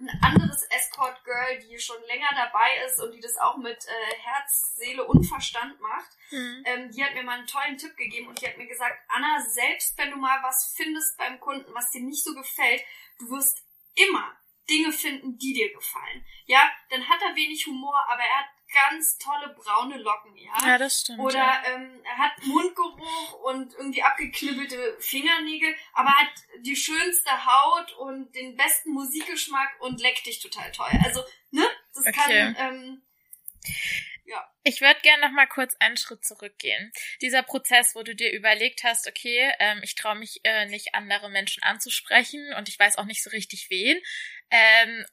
[0.00, 4.74] ein anderes Escort-Girl, die schon länger dabei ist und die das auch mit äh, Herz,
[4.76, 6.62] Seele und Verstand macht, mhm.
[6.66, 9.40] ähm, die hat mir mal einen tollen Tipp gegeben und die hat mir gesagt, Anna,
[9.48, 12.82] selbst wenn du mal was findest beim Kunden, was dir nicht so gefällt,
[13.18, 14.36] du wirst immer
[14.68, 16.24] Dinge finden, die dir gefallen.
[16.46, 20.52] Ja, dann hat er wenig Humor, aber er hat ganz tolle braune Locken, ja.
[20.66, 21.20] Ja, das stimmt.
[21.20, 21.62] Oder ja.
[21.74, 28.56] ähm, er hat Mundgeruch und irgendwie abgeknibbelte Fingernägel, aber hat die schönste Haut und den
[28.56, 30.90] besten Musikgeschmack und leckt dich total toll.
[31.04, 31.64] Also, ne?
[31.94, 32.12] Das okay.
[32.12, 33.02] kann, ähm,
[34.24, 34.50] ja.
[34.62, 36.92] Ich würde gerne noch mal kurz einen Schritt zurückgehen.
[37.20, 41.30] Dieser Prozess, wo du dir überlegt hast, okay, ähm, ich traue mich äh, nicht andere
[41.30, 44.00] Menschen anzusprechen und ich weiß auch nicht so richtig wen.
[44.50, 45.04] Ähm,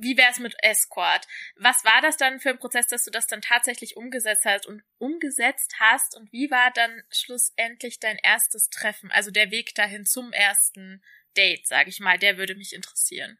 [0.00, 1.26] wie wäre es mit Escort?
[1.56, 4.82] Was war das dann für ein Prozess, dass du das dann tatsächlich umgesetzt hast und
[4.98, 6.16] umgesetzt hast?
[6.16, 9.10] Und wie war dann schlussendlich dein erstes Treffen?
[9.10, 11.02] Also der Weg dahin zum ersten
[11.36, 13.38] Date, sage ich mal, der würde mich interessieren.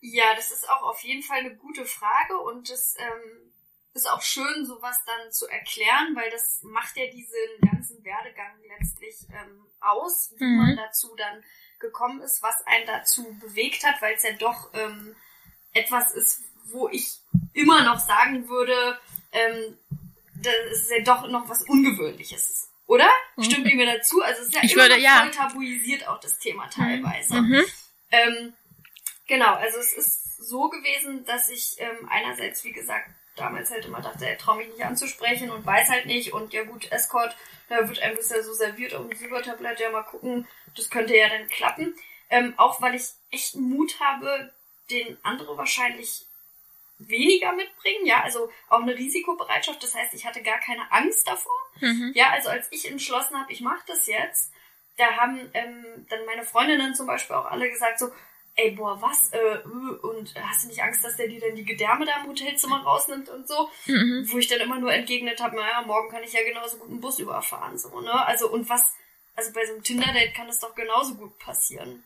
[0.00, 3.52] Ja, das ist auch auf jeden Fall eine gute Frage und das ähm,
[3.94, 7.38] ist auch schön, sowas dann zu erklären, weil das macht ja diesen
[7.70, 10.56] ganzen Werdegang letztlich ähm, aus, wie mhm.
[10.56, 11.42] man dazu dann
[11.78, 15.16] gekommen ist, was einen dazu bewegt hat, weil es ja doch ähm,
[15.74, 17.18] etwas ist, wo ich
[17.52, 18.98] immer noch sagen würde,
[19.32, 19.78] ähm,
[20.34, 22.70] das ist ja doch noch was Ungewöhnliches.
[22.86, 23.08] Oder?
[23.36, 23.44] Mhm.
[23.44, 24.22] Stimmt ihr mir dazu?
[24.22, 25.20] Also es ist ja ich immer würde, noch ja.
[25.20, 27.34] voll tabuisiert auch das Thema teilweise.
[27.34, 27.48] Mhm.
[27.48, 27.64] mhm.
[28.10, 28.52] Ähm,
[29.26, 34.00] genau, also es ist so gewesen, dass ich ähm, einerseits, wie gesagt, damals halt immer
[34.00, 37.34] dachte, er traue mich nicht anzusprechen und weiß halt nicht und ja gut, Escort,
[37.68, 41.16] da wird einem das ja so serviert auf dem Silbertablett, ja mal gucken, das könnte
[41.16, 41.94] ja dann klappen.
[42.30, 44.52] Ähm, auch weil ich echt Mut habe,
[44.90, 46.26] den andere wahrscheinlich
[46.98, 51.52] weniger mitbringen, ja, also auch eine Risikobereitschaft, das heißt, ich hatte gar keine Angst davor.
[51.80, 52.12] Mhm.
[52.14, 54.52] Ja, also als ich entschlossen habe, ich mache das jetzt,
[54.96, 58.10] da haben ähm, dann meine Freundinnen zum Beispiel auch alle gesagt so,
[58.56, 61.64] ey, boah, was, äh, äh, und hast du nicht Angst, dass der dir dann die
[61.64, 63.68] Gedärme da im Hotelzimmer rausnimmt und so?
[63.86, 64.28] Mhm.
[64.30, 67.00] Wo ich dann immer nur entgegnet habe, naja, morgen kann ich ja genauso gut einen
[67.00, 68.24] Bus überfahren, so, ne?
[68.26, 68.94] Also, und was,
[69.34, 72.04] also bei so einem Tinder-Date kann das doch genauso gut passieren.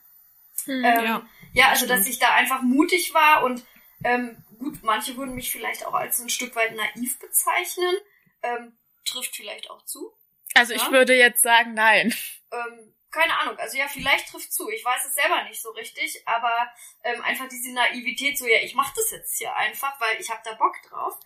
[0.67, 1.29] Mhm, ähm, ja.
[1.53, 3.65] ja, also dass ich da einfach mutig war und
[4.05, 7.97] Ähm, gut, manche würden mich vielleicht auch als ein Stück weit naiv bezeichnen.
[8.43, 10.13] Ähm, trifft vielleicht auch zu.
[10.55, 10.81] Also ja?
[10.81, 12.15] ich würde jetzt sagen, nein.
[12.53, 14.69] Ähm, keine Ahnung, also ja, vielleicht trifft zu.
[14.71, 16.71] Ich weiß es selber nicht so richtig, aber
[17.03, 20.43] ähm, einfach diese Naivität, so ja, ich mach das jetzt hier einfach, weil ich habe
[20.45, 21.19] da Bock drauf.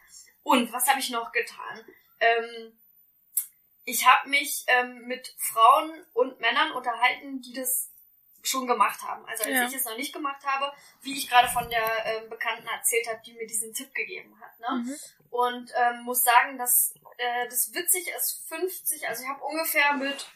[0.42, 1.84] Und was habe ich noch getan?
[2.20, 2.78] Ähm,
[3.84, 7.91] ich habe mich ähm, mit Frauen und Männern unterhalten, die das
[8.42, 9.24] schon gemacht haben.
[9.26, 9.66] Also als ja.
[9.66, 13.20] ich es noch nicht gemacht habe, wie ich gerade von der ähm, Bekannten erzählt habe,
[13.24, 14.58] die mir diesen Tipp gegeben hat.
[14.60, 14.84] Ne?
[14.84, 14.96] Mhm.
[15.30, 20.26] Und ähm, muss sagen, dass äh, das witzig ist, 50, also ich habe ungefähr mit,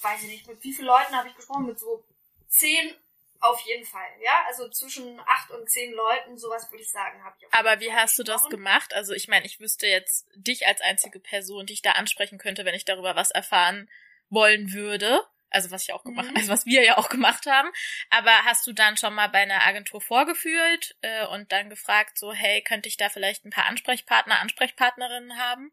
[0.00, 1.66] weiß ich nicht, mit wie vielen Leuten habe ich gesprochen?
[1.66, 2.04] Mit so
[2.48, 2.94] zehn
[3.40, 4.44] auf jeden Fall, ja.
[4.48, 7.54] Also zwischen acht und zehn Leuten, sowas würde ich sagen, habe ich.
[7.54, 8.94] Aber wie hast du das gemacht?
[8.94, 12.64] Also ich meine, ich wüsste jetzt dich als einzige Person, die ich da ansprechen könnte,
[12.64, 13.88] wenn ich darüber was erfahren
[14.28, 15.24] wollen würde.
[15.50, 16.36] Also was ich auch gemacht, mhm.
[16.36, 17.68] also was wir ja auch gemacht haben.
[18.10, 22.32] Aber hast du dann schon mal bei einer Agentur vorgeführt äh, und dann gefragt, so
[22.32, 25.72] hey, könnte ich da vielleicht ein paar Ansprechpartner, Ansprechpartnerinnen haben?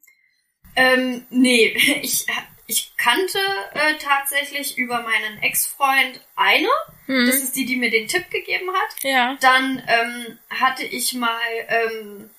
[0.76, 1.68] Ähm, nee,
[2.02, 2.26] ich,
[2.68, 3.40] ich kannte
[3.74, 6.70] äh, tatsächlich über meinen Ex-Freund eine.
[7.08, 7.26] Mhm.
[7.26, 9.04] Das ist die, die mir den Tipp gegeben hat.
[9.04, 9.38] Ja.
[9.42, 12.30] Dann ähm, hatte ich mal ähm,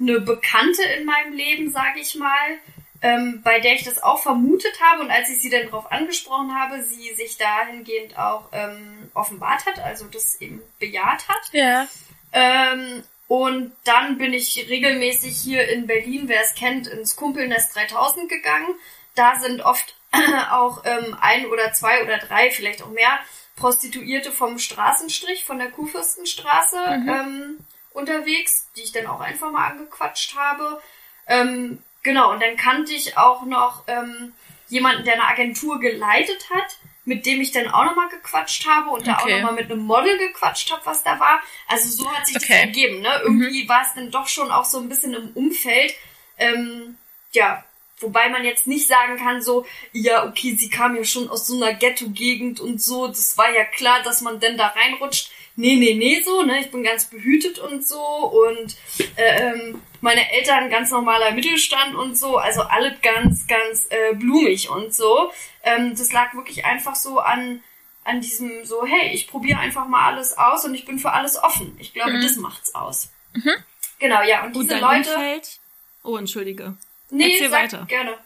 [0.00, 2.58] eine Bekannte in meinem Leben, sage ich mal,
[3.02, 6.54] ähm, bei der ich das auch vermutet habe und als ich sie dann darauf angesprochen
[6.54, 11.52] habe, sie sich dahingehend auch ähm, offenbart hat, also das eben bejaht hat.
[11.52, 11.86] Ja.
[12.32, 18.28] Ähm, und dann bin ich regelmäßig hier in Berlin, wer es kennt, ins Kumpelnest 3000
[18.28, 18.74] gegangen.
[19.14, 19.96] Da sind oft
[20.50, 23.18] auch ähm, ein oder zwei oder drei, vielleicht auch mehr,
[23.56, 27.08] Prostituierte vom Straßenstrich, von der Kurfürstenstraße mhm.
[27.08, 27.58] ähm,
[27.92, 30.80] unterwegs, die ich dann auch einfach mal angequatscht habe.
[31.26, 34.32] Ähm, genau, und dann kannte ich auch noch ähm,
[34.68, 39.02] jemanden, der eine Agentur geleitet hat mit dem ich dann auch nochmal gequatscht habe und
[39.02, 39.10] okay.
[39.10, 41.40] da auch nochmal mit einem Model gequatscht habe, was da war.
[41.68, 42.46] Also so hat sich okay.
[42.48, 43.20] das ergeben, ne?
[43.22, 43.68] Irgendwie mhm.
[43.68, 45.94] war es dann doch schon auch so ein bisschen im Umfeld.
[46.36, 46.98] Ähm,
[47.30, 47.64] ja,
[48.00, 51.54] wobei man jetzt nicht sagen kann, so, ja, okay, sie kam ja schon aus so
[51.54, 55.94] einer Ghetto-Gegend und so, das war ja klar, dass man denn da reinrutscht nee, nee,
[55.94, 56.60] nee, so, ne?
[56.60, 58.76] Ich bin ganz behütet und so und
[59.16, 64.70] äh, ähm, meine Eltern ganz normaler Mittelstand und so, also alles ganz, ganz äh, blumig
[64.70, 65.32] und so.
[65.64, 67.60] Ähm, das lag wirklich einfach so an
[68.04, 71.36] an diesem so, hey, ich probiere einfach mal alles aus und ich bin für alles
[71.42, 71.76] offen.
[71.80, 72.22] Ich glaube, mhm.
[72.22, 73.10] das macht's aus.
[73.34, 73.54] Mhm.
[73.98, 74.44] Genau, ja.
[74.44, 75.10] Und diese und Leute.
[75.12, 75.58] Umfeld?
[76.04, 76.76] Oh, entschuldige.
[77.10, 77.84] Nee, Erzähl sag weiter.
[77.86, 78.16] gerne.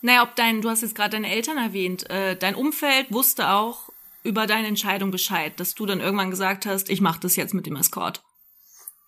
[0.00, 3.90] Naja, ob dein, du hast jetzt gerade deine Eltern erwähnt, äh, dein Umfeld wusste auch,
[4.24, 7.66] über deine Entscheidung Bescheid, dass du dann irgendwann gesagt hast, ich mache das jetzt mit
[7.66, 8.22] dem Escort.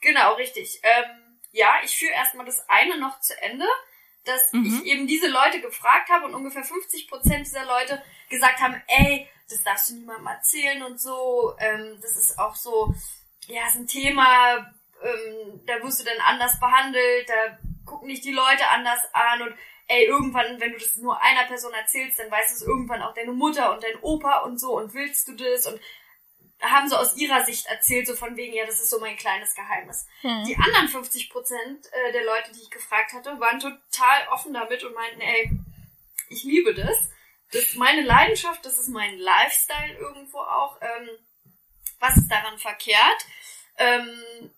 [0.01, 0.81] Genau, richtig.
[0.85, 1.22] Ähm,
[1.53, 3.67] ja, ich führe erstmal das eine noch zu Ende,
[4.25, 4.65] dass mhm.
[4.67, 9.29] ich eben diese Leute gefragt habe und ungefähr 50 Prozent dieser Leute gesagt haben, ey,
[9.49, 11.55] das darfst du niemandem erzählen und so.
[11.59, 12.95] Ähm, das ist auch so,
[13.47, 18.33] ja, ist ein Thema, ähm, da wirst du dann anders behandelt, da gucken dich die
[18.33, 19.55] Leute anders an und
[19.89, 23.33] ey, irgendwann, wenn du das nur einer Person erzählst, dann weiß es irgendwann auch deine
[23.33, 25.81] Mutter und dein Opa und so und willst du das und
[26.63, 29.55] haben so aus ihrer Sicht erzählt, so von wegen, ja, das ist so mein kleines
[29.55, 30.07] Geheimnis.
[30.21, 30.45] Hm.
[30.47, 34.85] Die anderen 50 Prozent äh, der Leute, die ich gefragt hatte, waren total offen damit
[34.85, 35.51] und meinten, ey,
[36.29, 36.97] ich liebe das.
[37.51, 40.81] Das ist meine Leidenschaft, das ist mein Lifestyle irgendwo auch.
[40.81, 41.09] Ähm,
[41.99, 43.27] was ist daran verkehrt?
[43.77, 44.51] Ähm,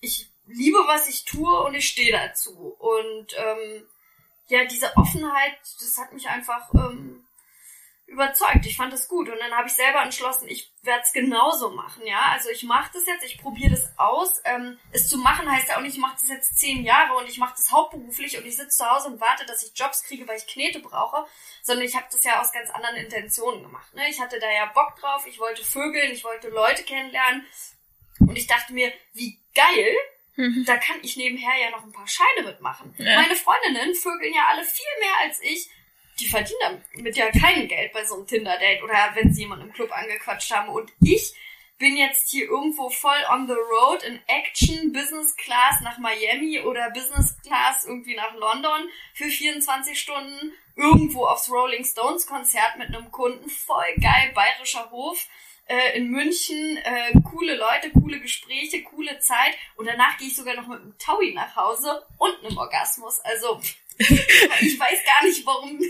[0.00, 2.76] ich liebe, was ich tue und ich stehe dazu.
[2.78, 3.86] Und ähm,
[4.48, 7.24] ja, diese Offenheit, das hat mich einfach ähm,
[8.12, 8.64] überzeugt.
[8.66, 9.28] Ich fand das gut.
[9.28, 12.20] Und dann habe ich selber entschlossen, ich werde es genauso machen, ja.
[12.32, 14.40] Also ich mache das jetzt, ich probiere das aus.
[14.44, 17.28] Ähm, es zu machen heißt ja auch nicht, ich mache das jetzt zehn Jahre und
[17.28, 20.26] ich mache das hauptberuflich und ich sitze zu Hause und warte, dass ich Jobs kriege,
[20.28, 21.26] weil ich Knete brauche,
[21.62, 23.92] sondern ich habe das ja aus ganz anderen Intentionen gemacht.
[23.94, 24.08] Ne?
[24.08, 27.46] Ich hatte da ja Bock drauf, ich wollte vögeln, ich wollte Leute kennenlernen
[28.20, 29.96] und ich dachte mir, wie geil,
[30.36, 30.64] Mhm.
[30.66, 32.94] Da kann ich nebenher ja noch ein paar Scheine mitmachen.
[32.96, 33.20] Ja.
[33.20, 35.68] Meine Freundinnen vögeln ja alle viel mehr als ich.
[36.18, 39.72] Die verdienen damit ja kein Geld bei so einem Tinder-Date oder wenn sie jemanden im
[39.72, 40.68] Club angequatscht haben.
[40.68, 41.34] Und ich
[41.78, 46.90] bin jetzt hier irgendwo voll on the road in Action, Business Class nach Miami oder
[46.90, 53.10] Business Class irgendwie nach London für 24 Stunden irgendwo aufs Rolling Stones Konzert mit einem
[53.10, 53.48] Kunden.
[53.48, 55.26] Voll geil, bayerischer Hof
[55.66, 60.54] äh, in München, äh, coole Leute, coole Gespräche, coole Zeit und danach gehe ich sogar
[60.54, 63.20] noch mit einem Taui nach Hause und einem Orgasmus.
[63.20, 63.60] Also
[64.60, 65.80] ich weiß gar nicht, warum,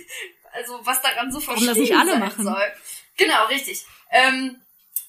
[0.53, 2.45] also was daran so verschieden warum das nicht alle machen.
[2.45, 2.73] soll.
[3.17, 3.85] Genau, richtig.
[4.11, 4.61] Ähm,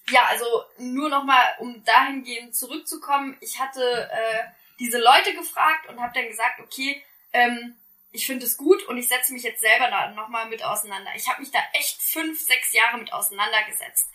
[0.09, 0.45] ja, also
[0.77, 4.43] nur nochmal, um dahingehend zurückzukommen, ich hatte äh,
[4.79, 7.75] diese Leute gefragt und habe dann gesagt, okay, ähm,
[8.11, 11.11] ich finde es gut und ich setze mich jetzt selber da nochmal mit auseinander.
[11.15, 14.07] Ich habe mich da echt fünf, sechs Jahre mit auseinandergesetzt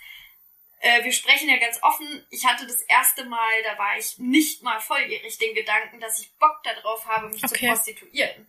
[0.80, 2.24] äh, wir sprechen ja ganz offen.
[2.30, 6.32] Ich hatte das erste Mal, da war ich nicht mal volljährig, den Gedanken, dass ich
[6.38, 7.58] Bock darauf habe, mich okay.
[7.58, 8.48] zu prostituieren.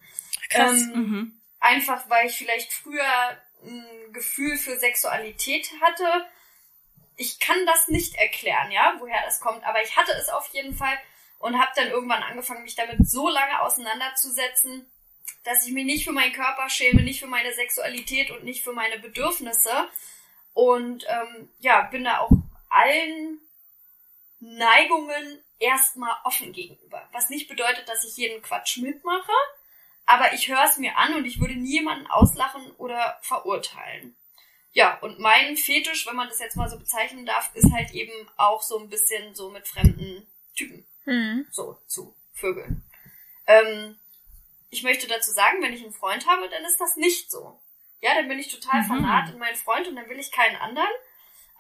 [0.50, 0.82] Krass.
[0.82, 1.42] Ähm, mhm.
[1.60, 6.30] Einfach, weil ich vielleicht früher ein Gefühl für Sexualität hatte.
[7.18, 10.74] Ich kann das nicht erklären, ja, woher das kommt, aber ich hatte es auf jeden
[10.74, 10.98] Fall
[11.40, 14.90] und habe dann irgendwann angefangen, mich damit so lange auseinanderzusetzen,
[15.44, 18.74] dass ich mich nicht für meinen Körper schäme, nicht für meine Sexualität und nicht für
[18.74, 19.90] meine Bedürfnisse.
[20.60, 22.32] Und ähm, ja, bin da auch
[22.70, 23.40] allen
[24.42, 27.08] Neigungen erstmal offen gegenüber.
[27.14, 29.32] Was nicht bedeutet, dass ich jeden Quatsch mitmache,
[30.06, 34.18] aber ich höre es mir an und ich würde niemanden auslachen oder verurteilen.
[34.74, 38.30] Ja, und mein Fetisch, wenn man das jetzt mal so bezeichnen darf, ist halt eben
[38.36, 41.48] auch so ein bisschen so mit fremden Typen mhm.
[41.52, 42.84] so zu Vögeln.
[43.48, 43.98] Ähm,
[44.72, 47.62] ich möchte dazu sagen, wenn ich einen Freund habe, dann ist das nicht so.
[48.02, 48.88] Ja, dann bin ich total mhm.
[48.88, 50.88] fanat in meinen Freund und dann will ich keinen anderen.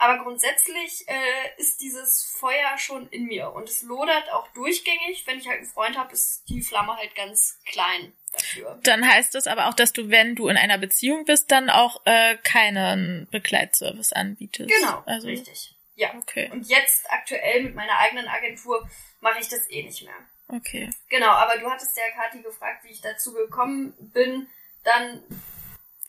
[0.01, 5.27] Aber grundsätzlich äh, ist dieses Feuer schon in mir und es lodert auch durchgängig.
[5.27, 8.79] Wenn ich halt einen Freund habe, ist die Flamme halt ganz klein dafür.
[8.83, 12.01] Dann heißt das aber auch, dass du, wenn du in einer Beziehung bist, dann auch
[12.05, 14.69] äh, keinen Begleitservice anbietest.
[14.69, 15.75] Genau, also, richtig.
[15.95, 16.13] Ja.
[16.15, 16.49] Okay.
[16.53, 20.15] Und jetzt aktuell mit meiner eigenen Agentur mache ich das eh nicht mehr.
[20.47, 20.89] Okay.
[21.09, 24.47] Genau, aber du hattest ja Kathi gefragt, wie ich dazu gekommen bin,
[24.85, 25.21] dann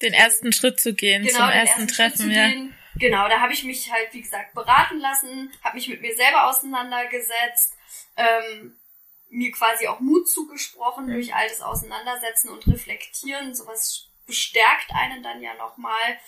[0.03, 2.49] den ersten Schritt zu gehen genau, zum ersten, ersten Treffen, ja.
[2.49, 2.75] Gehen.
[2.97, 6.49] Genau, da habe ich mich halt, wie gesagt, beraten lassen, habe mich mit mir selber
[6.49, 7.77] auseinandergesetzt,
[8.17, 8.77] ähm,
[9.31, 11.13] mir quasi auch Mut zugesprochen mhm.
[11.13, 13.55] durch all das Auseinandersetzen und Reflektieren.
[13.55, 16.19] Sowas bestärkt einen dann ja nochmal.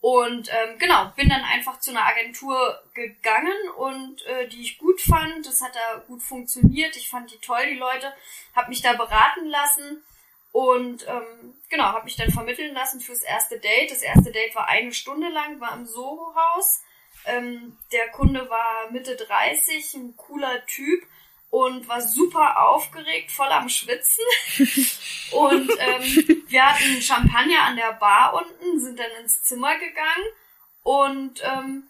[0.00, 5.00] Und ähm, genau, bin dann einfach zu einer Agentur gegangen und äh, die ich gut
[5.00, 5.46] fand.
[5.46, 6.96] Das hat da gut funktioniert.
[6.96, 8.12] Ich fand die toll, die Leute.
[8.54, 10.02] Habe mich da beraten lassen
[10.56, 13.90] und ähm, genau, habe mich dann vermitteln lassen fürs erste Date.
[13.90, 16.82] Das erste Date war eine Stunde lang, war im Soho-Haus.
[17.26, 21.06] Ähm, der Kunde war Mitte 30, ein cooler Typ
[21.50, 24.24] und war super aufgeregt, voll am Schwitzen.
[25.32, 30.26] und ähm, wir hatten Champagner an der Bar unten, sind dann ins Zimmer gegangen
[30.82, 31.86] und ähm,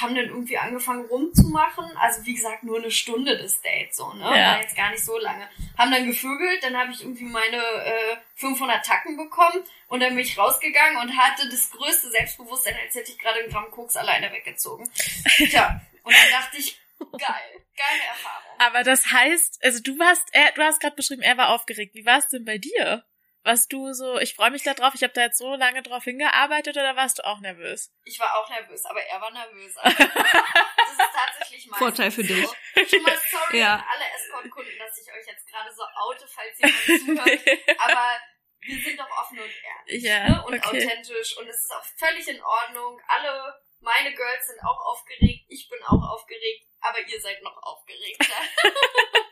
[0.00, 1.84] haben dann irgendwie angefangen rumzumachen.
[1.96, 4.24] Also wie gesagt, nur eine Stunde des Dates, so, ne?
[4.24, 4.52] Ja.
[4.52, 5.48] War jetzt gar nicht so lange.
[5.76, 10.24] Haben dann gevögelt, dann habe ich irgendwie meine äh, 500 Tacken bekommen und dann bin
[10.24, 14.32] ich rausgegangen und hatte das größte Selbstbewusstsein, als hätte ich gerade einen Gramm Koks alleine
[14.32, 14.88] weggezogen.
[15.36, 18.58] Tja, und dann dachte ich, geil, geile Erfahrung.
[18.58, 21.94] Aber das heißt, also du warst, er, du hast gerade beschrieben, er war aufgeregt.
[21.94, 23.04] Wie war es denn bei dir?
[23.48, 26.04] Was du so, ich freue mich da drauf, ich habe da jetzt so lange drauf
[26.04, 27.90] hingearbeitet oder warst du auch nervös?
[28.04, 29.80] Ich war auch nervös, aber er war nervöser.
[29.84, 32.46] das ist tatsächlich mein Vorteil für dich.
[32.90, 33.76] Schon mal sorry ja.
[33.76, 37.40] an alle Escort-Kunden, dass ich euch jetzt gerade so oute, falls jemand zuhört.
[37.78, 38.20] aber
[38.60, 40.44] wir sind doch offen und ehrlich ja, ne?
[40.46, 40.84] und okay.
[40.84, 43.00] authentisch und es ist auch völlig in Ordnung.
[43.08, 48.26] Alle meine Girls sind auch aufgeregt, ich bin auch aufgeregt, aber ihr seid noch aufgeregter.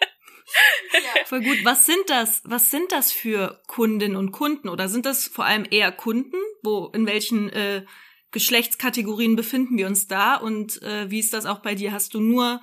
[0.93, 1.25] ja.
[1.25, 1.59] Voll gut.
[1.65, 2.43] Was sind das?
[2.45, 4.69] Was sind das für Kundinnen und Kunden?
[4.69, 6.37] Oder sind das vor allem eher Kunden?
[6.63, 7.85] Wo, in welchen äh,
[8.31, 10.37] Geschlechtskategorien befinden wir uns da?
[10.37, 11.93] Und äh, wie ist das auch bei dir?
[11.93, 12.61] Hast du nur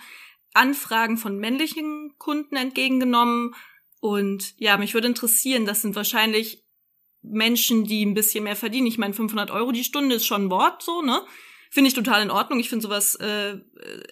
[0.53, 3.55] Anfragen von männlichen Kunden entgegengenommen?
[3.99, 6.63] Und ja, mich würde interessieren, das sind wahrscheinlich
[7.21, 8.87] Menschen, die ein bisschen mehr verdienen.
[8.87, 11.21] Ich meine, 500 Euro die Stunde ist schon ein Wort, so, ne?
[11.69, 12.59] Finde ich total in Ordnung.
[12.59, 13.57] Ich finde sowas äh,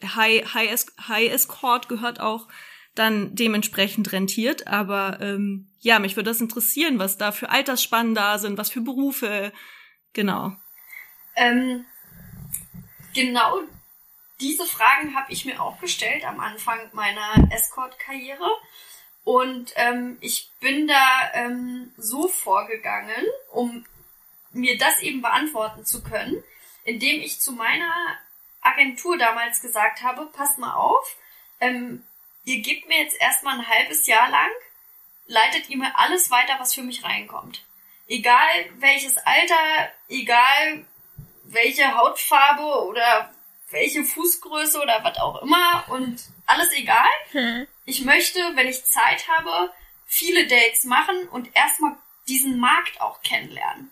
[0.04, 2.48] High, High, es High Escort gehört auch
[2.96, 4.68] dann dementsprechend rentiert.
[4.68, 8.82] Aber ähm, ja, mich würde das interessieren, was da für Altersspannen da sind, was für
[8.82, 9.54] Berufe.
[10.14, 10.54] Genau.
[11.36, 11.86] Ähm,
[13.14, 13.62] genau
[14.42, 18.50] diese Fragen habe ich mir auch gestellt am Anfang meiner Escort-Karriere.
[19.24, 23.86] Und ähm, ich bin da ähm, so vorgegangen, um
[24.52, 26.44] mir das eben beantworten zu können,
[26.84, 27.94] indem ich zu meiner
[28.62, 31.16] Agentur damals gesagt habe, passt mal auf,
[31.60, 32.04] ähm,
[32.44, 34.50] ihr gebt mir jetzt erstmal ein halbes Jahr lang,
[35.28, 37.64] leitet ihr mir alles weiter, was für mich reinkommt.
[38.08, 40.86] Egal welches Alter, egal
[41.44, 43.34] welche Hautfarbe oder
[43.70, 47.08] welche Fußgröße oder was auch immer und alles egal.
[47.32, 47.68] Hm.
[47.86, 49.72] Ich möchte, wenn ich Zeit habe,
[50.06, 51.96] viele Dates machen und erstmal
[52.28, 53.92] diesen Markt auch kennenlernen.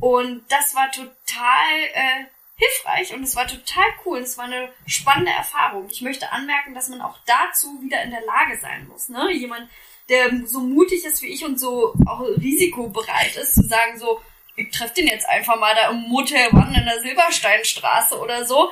[0.00, 2.24] Und das war total äh,
[2.56, 4.18] hilfreich und es war total cool.
[4.18, 5.88] Es war eine spannende Erfahrung.
[5.90, 9.08] Ich möchte anmerken, dass man auch dazu wieder in der Lage sein muss.
[9.08, 9.30] Ne?
[9.32, 9.70] Jemand,
[10.08, 14.20] der so mutig ist wie ich und so auch risikobereit ist, zu sagen so,
[14.56, 18.70] ich treffe den jetzt einfach mal da im Motel One in der Silbersteinstraße oder so.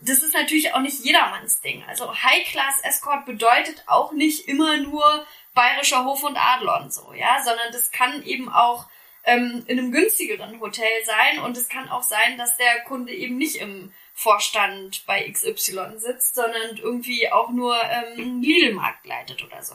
[0.00, 1.84] Das ist natürlich auch nicht jedermanns Ding.
[1.86, 7.72] Also High-Class Escort bedeutet auch nicht immer nur bayerischer Hof und Adlon so, ja, sondern
[7.72, 8.86] das kann eben auch
[9.26, 13.36] ähm, in einem günstigeren Hotel sein und es kann auch sein, dass der Kunde eben
[13.36, 19.74] nicht im Vorstand bei XY sitzt, sondern irgendwie auch nur ähm, Lidl-Markt leitet oder so.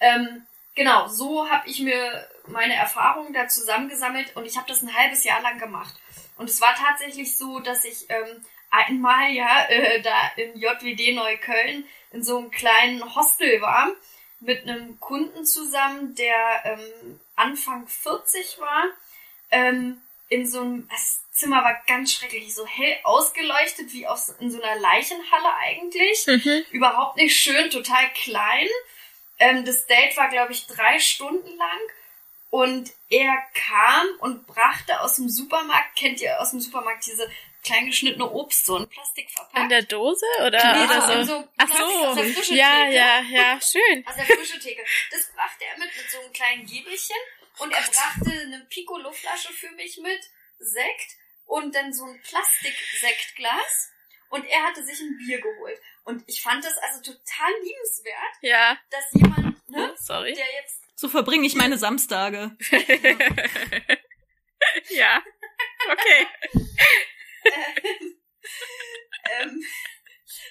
[0.00, 4.96] Ähm, genau, so habe ich mir meine Erfahrungen da zusammengesammelt und ich habe das ein
[4.96, 5.94] halbes Jahr lang gemacht.
[6.36, 11.84] Und es war tatsächlich so, dass ich ähm, einmal ja äh, da in JWD Neukölln
[12.10, 13.92] in so einem kleinen Hostel war
[14.42, 18.84] mit einem Kunden zusammen, der ähm, Anfang 40 war.
[19.50, 24.50] Ähm, in so einem, das Zimmer war ganz schrecklich, so hell ausgeleuchtet wie aus, in
[24.50, 26.26] so einer Leichenhalle eigentlich.
[26.26, 26.64] Mhm.
[26.70, 28.68] Überhaupt nicht schön, total klein.
[29.38, 31.80] Ähm, das Date war, glaube ich, drei Stunden lang.
[32.48, 37.28] Und er kam und brachte aus dem Supermarkt, kennt ihr aus dem Supermarkt diese
[37.62, 39.62] kleingeschnittene Obst, so in Plastik verpackt.
[39.62, 41.32] In der Dose oder, ja, oder so?
[41.32, 44.06] so Ach so, ja, ja, ja, schön.
[44.06, 44.84] Aus der frischen Theke.
[45.10, 47.16] Das brachte er mit, mit so einem kleinen Gäbelchen.
[47.58, 50.20] Und er brachte eine Piccolo-Flasche für mich mit,
[50.58, 53.92] Sekt und dann so ein Plastiksektglas.
[54.30, 55.78] Und er hatte sich ein Bier geholt.
[56.04, 58.78] Und ich fand das also total liebenswert, ja.
[58.90, 60.32] dass jemand, ne, oh, sorry.
[60.32, 60.80] der jetzt.
[60.94, 62.56] So verbringe ich meine Samstage.
[64.88, 65.22] ja.
[65.90, 66.26] Okay.
[69.30, 69.64] ähm,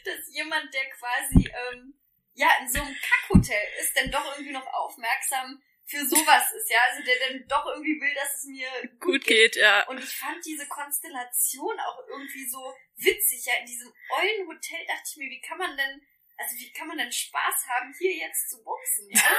[0.06, 2.00] dass jemand, der quasi ähm,
[2.34, 6.78] ja in so einem Kackhotel ist, dann doch irgendwie noch aufmerksam für sowas ist, ja,
[6.90, 9.86] also der dann doch irgendwie will, dass es mir gut, gut geht, geht, ja.
[9.88, 15.04] Und ich fand diese Konstellation auch irgendwie so witzig, ja, in diesem ollen Hotel dachte
[15.06, 16.02] ich mir, wie kann man denn,
[16.38, 19.36] also wie kann man denn Spaß haben, hier jetzt zu bumsen, ja?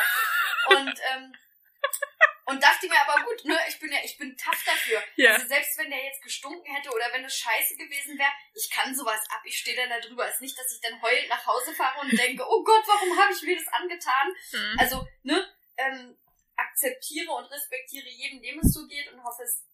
[0.76, 1.32] Und ähm,
[2.46, 5.02] und dachte mir aber gut, ne, ich bin ja, ich bin tough dafür.
[5.16, 5.34] Ja.
[5.34, 8.94] Also selbst wenn der jetzt gestunken hätte oder wenn es scheiße gewesen wäre, ich kann
[8.94, 10.26] sowas ab, ich stehe dann da drüber.
[10.26, 13.18] Es ist nicht, dass ich dann heulend nach Hause fahre und denke, oh Gott, warum
[13.18, 14.28] habe ich mir das angetan?
[14.52, 14.76] Mhm.
[14.78, 16.18] Also, ne, ähm,
[16.56, 19.64] akzeptiere und respektiere jeden, dem es so geht und hoffe, es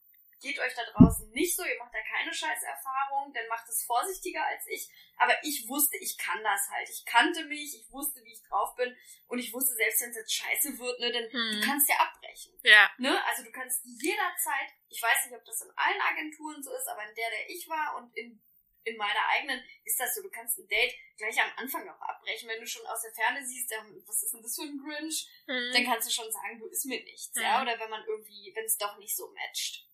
[0.40, 4.44] geht euch da draußen nicht so, ihr macht da keine Scheißerfahrung, dann macht es vorsichtiger
[4.44, 4.88] als ich.
[5.16, 6.88] Aber ich wusste, ich kann das halt.
[6.88, 8.96] Ich kannte mich, ich wusste, wie ich drauf bin
[9.26, 11.60] und ich wusste, selbst wenn es jetzt scheiße wird, ne, dann hm.
[11.60, 12.58] du kannst ja abbrechen.
[12.62, 12.90] Ja.
[12.98, 13.24] Ne?
[13.24, 17.08] Also du kannst jederzeit, ich weiß nicht, ob das in allen Agenturen so ist, aber
[17.08, 18.42] in der, der ich war und in
[18.88, 22.48] in meiner eigenen ist das so, du kannst ein Date gleich am Anfang noch abbrechen.
[22.48, 25.28] Wenn du schon aus der Ferne siehst, dann, was ist denn das für ein Grinch?
[25.46, 25.72] Mhm.
[25.74, 27.42] Dann kannst du schon sagen, du ist mir nichts, mhm.
[27.42, 27.62] ja.
[27.62, 29.87] Oder wenn man irgendwie, wenn es doch nicht so matcht.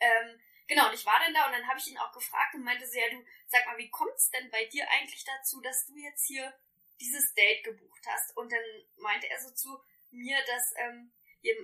[0.00, 2.64] Ähm, genau, und ich war dann da und dann habe ich ihn auch gefragt und
[2.64, 5.96] meinte so, ja, du, sag mal, wie kommt's denn bei dir eigentlich dazu, dass du
[5.96, 6.52] jetzt hier
[7.00, 8.36] dieses Date gebucht hast?
[8.36, 8.64] Und dann
[8.98, 9.78] meinte er so zu
[10.10, 11.12] mir, dass, ähm,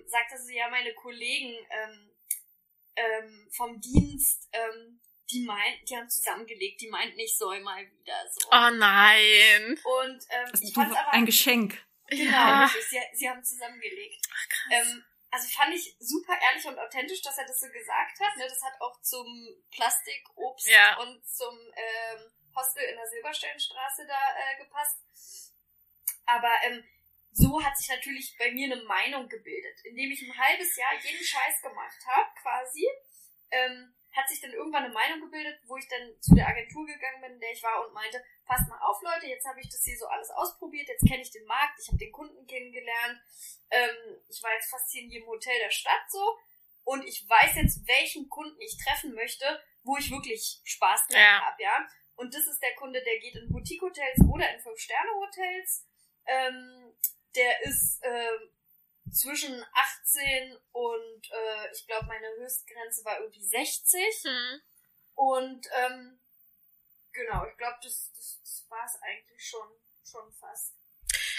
[0.07, 2.11] sagte so, ja, meine Kollegen ähm,
[2.97, 8.29] ähm, vom Dienst, ähm, die meinten, die haben zusammengelegt, die meinten, ich soll mal wieder
[8.31, 8.49] so.
[8.51, 9.81] Oh nein.
[9.83, 11.83] Und ähm, das ist aber, ein Geschenk.
[12.09, 12.71] Genau, ja.
[12.91, 14.27] sie, sie haben zusammengelegt.
[14.31, 14.87] Ach, krass.
[14.89, 18.37] Ähm, also fand ich super ehrlich und authentisch, dass er das so gesagt hat.
[18.37, 18.47] Ne?
[18.47, 19.27] Das hat auch zum
[19.71, 20.99] Plastikobst ja.
[20.99, 24.99] und zum ähm, Hostel in der Silberstellenstraße da äh, gepasst.
[26.27, 26.85] Aber ähm,
[27.33, 31.25] so hat sich natürlich bei mir eine Meinung gebildet, indem ich ein halbes Jahr jeden
[31.25, 32.87] Scheiß gemacht habe, quasi.
[33.51, 37.23] Ähm, hat sich dann irgendwann eine Meinung gebildet, wo ich dann zu der Agentur gegangen
[37.23, 39.83] bin, in der ich war und meinte, passt mal auf, Leute, jetzt habe ich das
[39.85, 43.21] hier so alles ausprobiert, jetzt kenne ich den Markt, ich habe den Kunden kennengelernt,
[43.71, 46.39] ähm, ich war jetzt fast hier in jedem Hotel der Stadt so
[46.85, 49.45] und ich weiß jetzt, welchen Kunden ich treffen möchte,
[49.83, 51.41] wo ich wirklich Spaß dran ja.
[51.47, 51.87] habe, ja.
[52.17, 55.87] Und das ist der Kunde, der geht in Boutique-Hotels oder in Fünf-Sterne-Hotels.
[56.27, 56.93] Ähm,
[57.35, 58.51] der ist ähm,
[59.11, 64.01] zwischen 18 und äh, ich glaube meine Höchstgrenze war irgendwie 60.
[64.25, 64.61] Hm.
[65.15, 66.21] Und ähm,
[67.13, 69.69] genau, ich glaube, das, das, das war es eigentlich schon,
[70.03, 70.75] schon fast.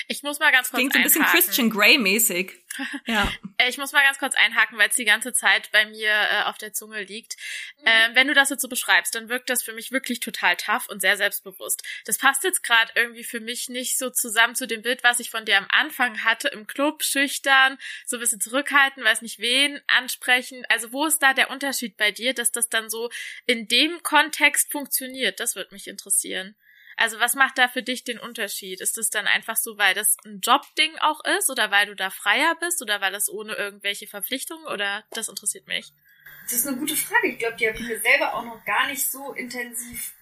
[0.08, 2.64] Ich muss mal ganz kurz Klingt so ein bisschen Christian Grey mäßig.
[3.06, 3.32] ja.
[3.58, 6.44] Äh, ich muss mal ganz kurz einhaken, weil es die ganze Zeit bei mir äh,
[6.44, 7.36] auf der Zunge liegt.
[7.78, 7.84] Mhm.
[7.86, 10.88] Ähm, wenn du das jetzt so beschreibst, dann wirkt das für mich wirklich total tough
[10.90, 11.84] und sehr selbstbewusst.
[12.06, 15.30] Das passt jetzt gerade irgendwie für mich nicht so zusammen zu dem Bild, was ich
[15.30, 19.80] von dir am Anfang hatte, im Club, schüchtern, so ein bisschen zurückhalten, weiß nicht wen,
[19.88, 20.66] ansprechen.
[20.70, 23.10] Also wo ist da der Unterschied bei dir, dass das dann so
[23.46, 25.40] in dem Kontext funktioniert?
[25.40, 26.56] Das würde mich interessieren.
[26.98, 28.82] Also was macht da für dich den Unterschied?
[28.82, 32.10] Ist es dann einfach so, weil das ein Jobding auch ist oder weil du da
[32.10, 35.92] freier bist oder weil das ohne irgendwelche Verpflichtungen oder das interessiert mich?
[36.44, 37.30] Das ist eine gute Frage.
[37.30, 40.14] Ich glaube, die habe ich mir selber auch noch gar nicht so intensiv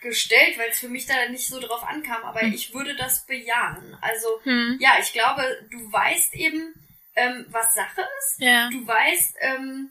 [0.00, 2.22] gestellt, weil es für mich da nicht so drauf ankam.
[2.22, 2.52] Aber hm.
[2.52, 3.96] ich würde das bejahen.
[4.00, 4.78] Also hm.
[4.80, 6.74] ja, ich glaube, du weißt eben,
[7.14, 8.40] ähm, was Sache ist.
[8.40, 8.68] Ja.
[8.70, 9.90] Du weißt, ähm,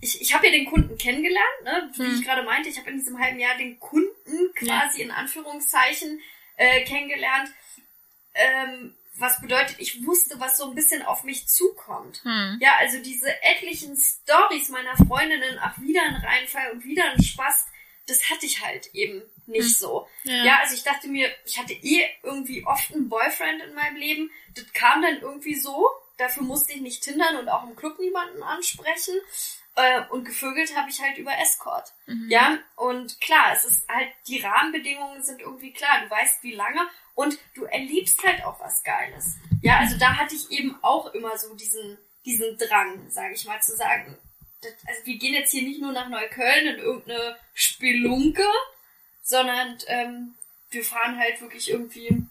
[0.00, 1.90] ich, ich habe ja den Kunden kennengelernt, ne?
[1.96, 2.14] wie hm.
[2.14, 5.04] ich gerade meinte, ich habe in diesem halben Jahr den Kunden quasi ja.
[5.04, 6.20] in Anführungszeichen
[6.56, 7.50] äh, kennengelernt.
[8.34, 12.22] Ähm, was bedeutet, ich wusste, was so ein bisschen auf mich zukommt.
[12.24, 12.58] Hm.
[12.60, 17.66] Ja, also diese etlichen Stories meiner Freundinnen, ach, wieder ein Reinfall und wieder ein Spaß,
[18.06, 19.72] das hatte ich halt eben nicht hm.
[19.72, 20.08] so.
[20.24, 20.44] Ja.
[20.44, 20.58] ja.
[20.60, 24.30] also ich dachte mir, ich hatte eh irgendwie oft einen Boyfriend in meinem Leben.
[24.54, 25.88] Das kam dann irgendwie so.
[26.16, 29.14] Dafür musste ich nicht tindern und auch im Club niemanden ansprechen.
[29.76, 31.92] Äh, und gevögelt habe ich halt über Escort.
[32.06, 32.28] Mhm.
[32.30, 36.02] Ja, und klar, es ist halt, die Rahmenbedingungen sind irgendwie klar.
[36.04, 36.80] Du weißt, wie lange
[37.14, 39.36] und du erlebst halt auch was Geiles.
[39.62, 43.60] Ja, also da hatte ich eben auch immer so diesen, diesen Drang, sage ich mal,
[43.60, 44.16] zu sagen,
[44.62, 48.46] das, also wir gehen jetzt hier nicht nur nach Neukölln in irgendeine Spelunke,
[49.22, 50.34] sondern ähm,
[50.70, 52.26] wir fahren halt wirklich irgendwie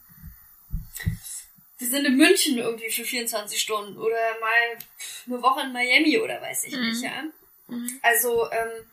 [1.84, 4.77] wir sind in München irgendwie für 24 Stunden oder mal
[5.27, 6.89] eine Woche in Miami oder weiß ich mhm.
[6.89, 7.23] nicht, ja.
[7.67, 7.99] Mhm.
[8.01, 8.88] Also ähm,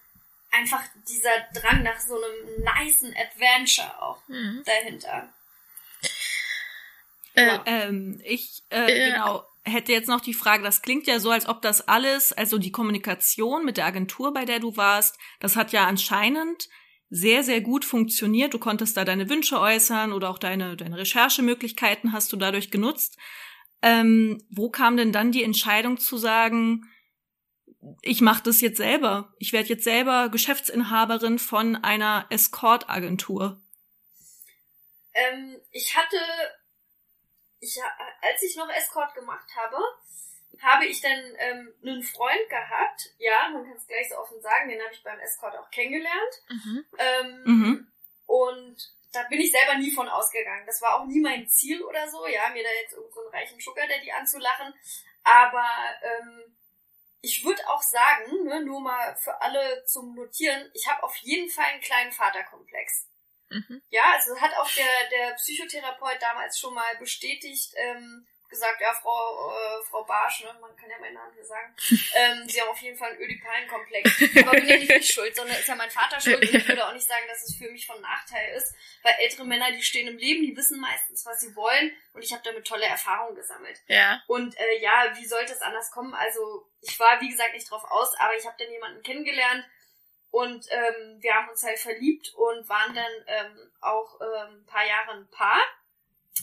[0.51, 4.63] einfach dieser Drang nach so einem niceen Adventure auch mhm.
[4.67, 5.33] dahinter.
[7.35, 7.63] Äh, ja.
[7.67, 11.47] ähm, ich äh, äh, genau hätte jetzt noch die Frage, das klingt ja so, als
[11.47, 15.71] ob das alles, also die Kommunikation mit der Agentur, bei der du warst, das hat
[15.71, 16.69] ja anscheinend
[17.11, 18.55] sehr, sehr gut funktioniert.
[18.55, 23.19] Du konntest da deine Wünsche äußern oder auch deine, deine Recherchemöglichkeiten hast du dadurch genutzt.
[23.83, 26.87] Ähm, wo kam denn dann die Entscheidung zu sagen,
[28.03, 29.35] ich mache das jetzt selber.
[29.39, 33.61] Ich werde jetzt selber Geschäftsinhaberin von einer Escort-Agentur.
[35.15, 36.17] Ähm, ich hatte,
[37.59, 37.77] ich,
[38.21, 39.77] als ich noch Escort gemacht habe,
[40.63, 44.69] habe ich dann ähm, einen Freund gehabt, ja, man kann es gleich so offen sagen,
[44.69, 46.43] den habe ich beim Escort auch kennengelernt.
[46.49, 46.85] Mhm.
[46.99, 47.93] Ähm, mhm.
[48.27, 50.67] Und da bin ich selber nie von ausgegangen.
[50.67, 53.31] Das war auch nie mein Ziel oder so, ja, mir da jetzt irgend so einen
[53.31, 54.75] reichen Sugar Daddy anzulachen.
[55.25, 55.67] Aber
[56.03, 56.57] ähm,
[57.23, 61.51] ich würde auch sagen, ne, nur mal für alle zum Notieren, ich habe auf jeden
[61.51, 63.07] Fall einen kleinen Vaterkomplex.
[63.51, 63.83] Mhm.
[63.91, 69.51] Ja, also hat auch der, der Psychotherapeut damals schon mal bestätigt, ähm, gesagt, ja, Frau,
[69.51, 71.75] äh, Frau Barsch, ne, man kann ja meinen Namen hier sagen,
[72.17, 74.23] ähm, sie haben auf jeden Fall einen Ödipalen-Komplex.
[74.43, 76.87] Aber bin ja nicht ich schuld, sondern ist ja mein Vater schuld und ich würde
[76.87, 80.09] auch nicht sagen, dass es für mich von Nachteil ist, weil ältere Männer, die stehen
[80.09, 83.81] im Leben, die wissen meistens, was sie wollen und ich habe damit tolle Erfahrungen gesammelt.
[83.87, 84.21] Ja.
[84.27, 86.15] Und äh, ja, wie sollte es anders kommen?
[86.15, 89.65] Also ich war, wie gesagt, nicht drauf aus, aber ich habe dann jemanden kennengelernt
[90.31, 94.87] und ähm, wir haben uns halt verliebt und waren dann ähm, auch ähm, ein paar
[94.87, 95.61] Jahre ein Paar.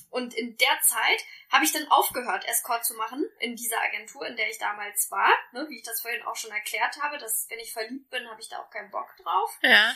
[0.09, 4.35] Und in der Zeit habe ich dann aufgehört, Escort zu machen in dieser Agentur, in
[4.35, 5.31] der ich damals war.
[5.51, 8.41] Ne, wie ich das vorhin auch schon erklärt habe, dass wenn ich verliebt bin, habe
[8.41, 9.57] ich da auch keinen Bock drauf.
[9.61, 9.93] Ja.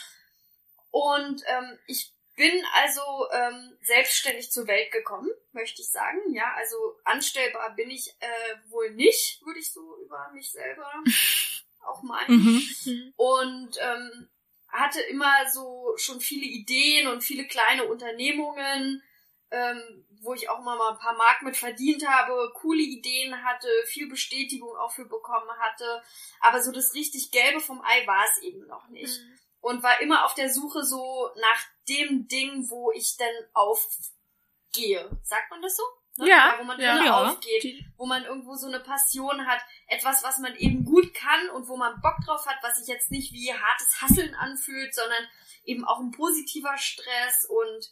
[0.92, 6.20] Und ähm, ich bin also ähm, selbstständig zur Welt gekommen, möchte ich sagen.
[6.34, 10.92] Ja, also anstellbar bin ich äh, wohl nicht, würde ich so über mich selber
[11.86, 12.44] auch meinen.
[12.86, 13.14] Mhm.
[13.16, 14.30] Und ähm,
[14.70, 19.04] hatte immer so schon viele Ideen und viele kleine Unternehmungen
[19.52, 23.68] ähm, wo ich auch immer mal ein paar Mark mit verdient habe, coole Ideen hatte,
[23.88, 26.02] viel Bestätigung auch für bekommen hatte.
[26.40, 29.20] Aber so das richtig Gelbe vom Ei war es eben noch nicht.
[29.20, 29.40] Mhm.
[29.60, 35.20] Und war immer auf der Suche so nach dem Ding, wo ich denn aufgehe.
[35.24, 35.84] Sagt man das so?
[36.18, 36.28] Ne?
[36.28, 37.32] Ja, wo man ja, ja.
[37.32, 41.68] aufgeht, wo man irgendwo so eine Passion hat, etwas, was man eben gut kann und
[41.68, 45.28] wo man Bock drauf hat, was sich jetzt nicht wie hartes Hasseln anfühlt, sondern
[45.64, 47.92] eben auch ein positiver Stress und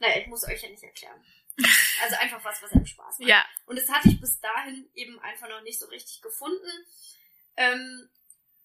[0.00, 1.24] naja, ich muss euch ja nicht erklären.
[2.02, 3.28] Also einfach was, was einem Spaß macht.
[3.28, 3.44] Ja.
[3.66, 6.86] Und das hatte ich bis dahin eben einfach noch nicht so richtig gefunden.
[7.56, 8.08] Ähm,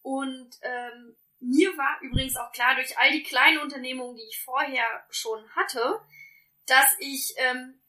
[0.02, 5.06] und ähm, mir war übrigens auch klar durch all die kleinen Unternehmungen, die ich vorher
[5.10, 6.00] schon hatte,
[6.66, 7.82] dass ich ähm,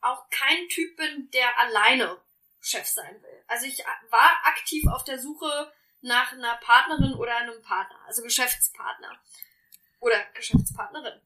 [0.00, 2.18] auch kein Typ bin, der alleine
[2.60, 3.44] Chef sein will.
[3.46, 9.18] Also ich war aktiv auf der Suche nach einer Partnerin oder einem Partner, also Geschäftspartner
[10.00, 11.20] oder Geschäftspartnerin.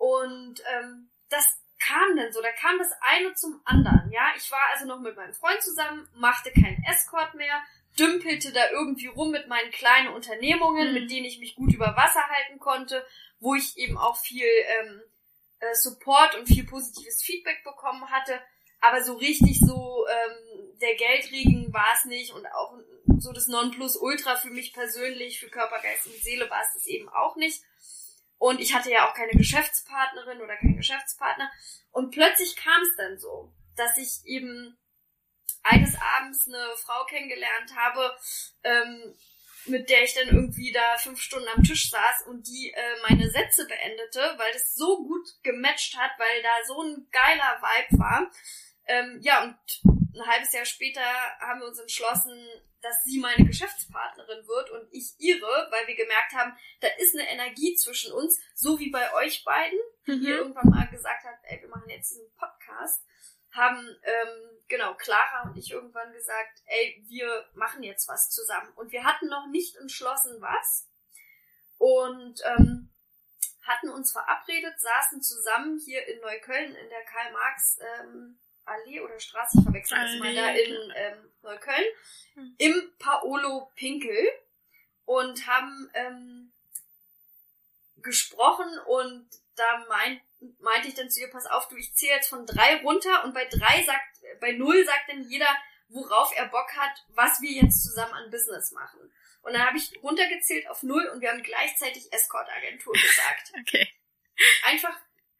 [0.00, 4.32] Und ähm, das kam dann so, da kam das eine zum anderen, ja.
[4.34, 7.62] Ich war also noch mit meinem Freund zusammen, machte keinen Escort mehr,
[7.98, 10.94] dümpelte da irgendwie rum mit meinen kleinen Unternehmungen, mhm.
[10.94, 13.06] mit denen ich mich gut über Wasser halten konnte,
[13.40, 15.02] wo ich eben auch viel ähm,
[15.58, 18.40] äh, Support und viel positives Feedback bekommen hatte.
[18.80, 22.78] Aber so richtig so ähm, der Geldregen war es nicht und auch
[23.18, 27.10] so das Nonplusultra für mich persönlich, für Körper, Geist und Seele war es das eben
[27.10, 27.62] auch nicht.
[28.40, 31.52] Und ich hatte ja auch keine Geschäftspartnerin oder keinen Geschäftspartner.
[31.90, 34.78] Und plötzlich kam es dann so, dass ich eben
[35.62, 38.16] eines Abends eine Frau kennengelernt habe,
[38.64, 39.14] ähm,
[39.66, 43.28] mit der ich dann irgendwie da fünf Stunden am Tisch saß und die äh, meine
[43.30, 48.30] Sätze beendete, weil das so gut gematcht hat, weil da so ein geiler Vibe war.
[48.86, 51.04] Ähm, ja, und ein halbes Jahr später
[51.40, 52.46] haben wir uns entschlossen,
[52.80, 57.28] dass sie meine Geschäftspartnerin wird und ich ihre, weil wir gemerkt haben, da ist eine
[57.28, 60.22] Energie zwischen uns, so wie bei euch beiden, die mhm.
[60.22, 63.04] ihr irgendwann mal gesagt habt, ey, wir machen jetzt diesen Podcast.
[63.52, 68.72] haben ähm, genau Clara und ich irgendwann gesagt, ey, wir machen jetzt was zusammen.
[68.76, 70.88] Und wir hatten noch nicht entschlossen, was.
[71.78, 72.90] Und ähm,
[73.62, 78.38] hatten uns verabredet, saßen zusammen hier in Neukölln in der Karl-Marx ähm,
[78.70, 81.84] Allee oder Straße, ich verwechsel das mal, da in ähm, Neukölln,
[82.34, 82.54] hm.
[82.58, 84.16] im Paolo Pinkel
[85.04, 86.52] und haben ähm,
[87.96, 90.22] gesprochen und da meint,
[90.60, 93.34] meinte ich dann zu ihr, pass auf, du, ich zähle jetzt von drei runter und
[93.34, 95.48] bei drei sagt, bei null sagt dann jeder,
[95.88, 99.00] worauf er Bock hat, was wir jetzt zusammen an Business machen.
[99.42, 103.52] Und dann habe ich runtergezählt auf null und wir haben gleichzeitig Escort-Agentur gesagt.
[103.60, 103.88] okay.
[104.64, 104.96] Einfach,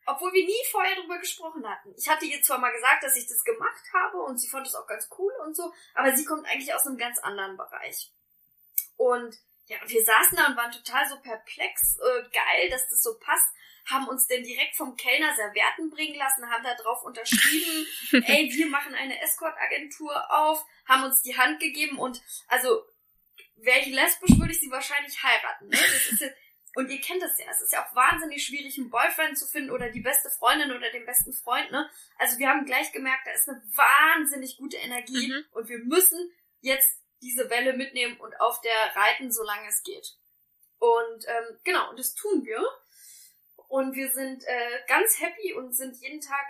[0.06, 1.94] obwohl wir nie vorher drüber gesprochen hatten.
[1.96, 4.74] Ich hatte ihr zwar mal gesagt, dass ich das gemacht habe und sie fand es
[4.74, 8.10] auch ganz cool und so, aber sie kommt eigentlich aus einem ganz anderen Bereich.
[8.96, 9.36] Und
[9.66, 13.46] ja, wir saßen da und waren total so perplex, äh, geil, dass das so passt
[13.86, 17.86] haben uns denn direkt vom Kellner Servietten bringen lassen, haben da drauf unterschrieben,
[18.26, 22.84] ey, wir machen eine Escort-Agentur auf, haben uns die Hand gegeben und also
[23.56, 25.68] wäre ich lesbisch, würde ich sie wahrscheinlich heiraten.
[25.68, 25.76] Ne?
[25.76, 26.28] Das ist ja,
[26.74, 29.70] und ihr kennt das ja, es ist ja auch wahnsinnig schwierig, einen Boyfriend zu finden
[29.70, 31.70] oder die beste Freundin oder den besten Freund.
[31.72, 31.88] Ne?
[32.18, 35.44] Also wir haben gleich gemerkt, da ist eine wahnsinnig gute Energie mhm.
[35.52, 40.16] und wir müssen jetzt diese Welle mitnehmen und auf der reiten, solange es geht.
[40.78, 42.62] Und ähm, genau, und das tun wir.
[43.68, 46.46] Und wir sind äh, ganz happy und sind jeden Tag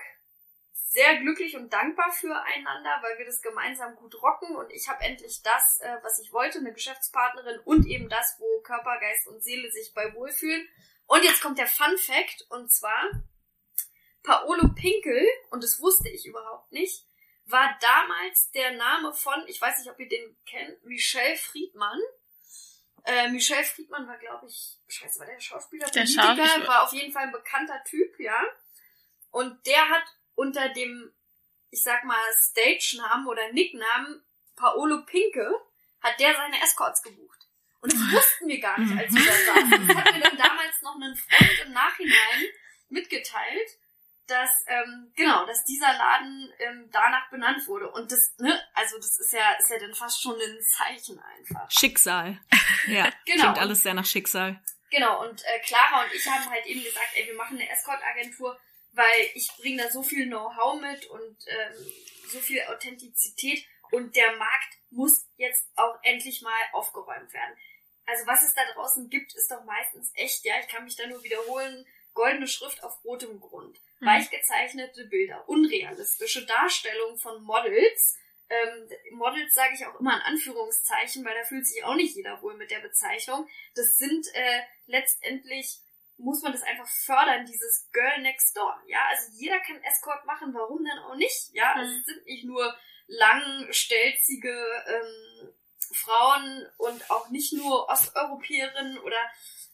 [0.90, 5.40] sehr glücklich und dankbar füreinander, weil wir das gemeinsam gut rocken und ich habe endlich
[5.40, 9.70] das, äh, was ich wollte, eine Geschäftspartnerin und eben das, wo Körper, Geist und Seele
[9.70, 10.68] sich bei wohlfühlen.
[11.06, 13.08] Und jetzt kommt der Fun Fact und zwar
[14.24, 17.06] Paolo Pinkel, und das wusste ich überhaupt nicht,
[17.44, 22.00] war damals der Name von, ich weiß nicht, ob ihr den kennt, Michel Friedmann.
[23.04, 26.66] Äh, Michel Friedmann war, glaube ich, scheiße, war der Schauspieler, der Politiker, Schauspieler.
[26.66, 28.44] war auf jeden Fall ein bekannter Typ, ja.
[29.30, 30.02] Und der hat
[30.34, 31.12] unter dem,
[31.70, 34.22] ich sag mal, Stage-Namen oder Nicknamen
[34.56, 35.50] Paolo Pinke,
[36.02, 37.46] hat der seine Escorts gebucht.
[37.80, 39.88] Und das wussten wir gar nicht, als wir da saßen.
[39.88, 42.46] Das hat mir dann damals noch einen Freund im Nachhinein
[42.88, 43.70] mitgeteilt,
[44.26, 47.90] dass, ähm, genau, dass dieser Laden ähm, danach benannt wurde.
[47.90, 51.70] Und das, ne, also das ist ja, ist ja dann fast schon ein Zeichen einfach.
[51.70, 52.38] Schicksal.
[52.86, 53.42] Ja, genau.
[53.42, 54.58] klingt alles sehr nach Schicksal.
[54.90, 58.58] Genau, und äh, Clara und ich haben halt eben gesagt, ey, wir machen eine Escort-Agentur,
[59.00, 61.92] weil ich bringe da so viel Know-how mit und ähm,
[62.28, 67.56] so viel Authentizität und der Markt muss jetzt auch endlich mal aufgeräumt werden.
[68.04, 71.06] Also was es da draußen gibt, ist doch meistens echt, ja, ich kann mich da
[71.06, 74.06] nur wiederholen, goldene Schrift auf rotem Grund, mhm.
[74.06, 78.18] weich gezeichnete Bilder, unrealistische Darstellung von Models,
[78.50, 82.42] ähm, Models sage ich auch immer in Anführungszeichen, weil da fühlt sich auch nicht jeder
[82.42, 83.48] wohl mit der Bezeichnung.
[83.76, 85.78] Das sind äh, letztendlich
[86.20, 88.82] muss man das einfach fördern, dieses Girl Next Door.
[88.86, 91.52] Ja, also jeder kann Escort machen, warum denn auch nicht?
[91.52, 92.74] Ja, also es sind nicht nur
[93.06, 94.54] lang, stelzige
[94.86, 95.52] ähm,
[95.92, 99.30] Frauen und auch nicht nur Osteuropäerinnen oder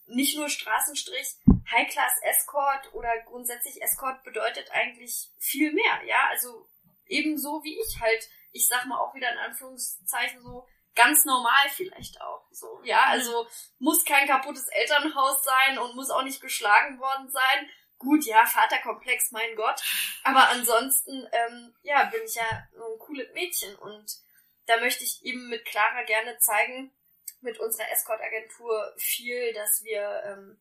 [0.07, 1.37] nicht nur Straßenstrich.
[1.71, 6.03] High-Class Escort oder grundsätzlich Escort bedeutet eigentlich viel mehr.
[6.07, 6.69] Ja, also
[7.07, 10.67] ebenso wie ich halt, ich sag mal auch wieder in Anführungszeichen so,
[10.97, 12.45] ganz normal vielleicht auch.
[12.51, 13.47] So, ja, also
[13.79, 17.71] muss kein kaputtes Elternhaus sein und muss auch nicht geschlagen worden sein.
[17.99, 19.81] Gut, ja, Vaterkomplex, mein Gott.
[20.25, 24.19] Aber ansonsten, ähm, ja, bin ich ja ein cooles Mädchen und
[24.67, 26.93] da möchte ich eben mit Clara gerne zeigen,
[27.41, 30.61] mit unserer Escort-Agentur viel, dass wir ähm,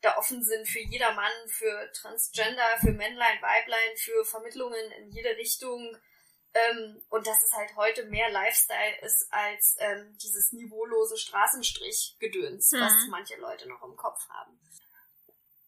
[0.00, 5.96] da offen sind für jedermann, für Transgender, für Männlein, Weiblein, für Vermittlungen in jede Richtung,
[6.54, 12.80] ähm, und dass es halt heute mehr Lifestyle ist als ähm, dieses niveaulose Straßenstrich-Gedöns, mhm.
[12.80, 14.58] was manche Leute noch im Kopf haben.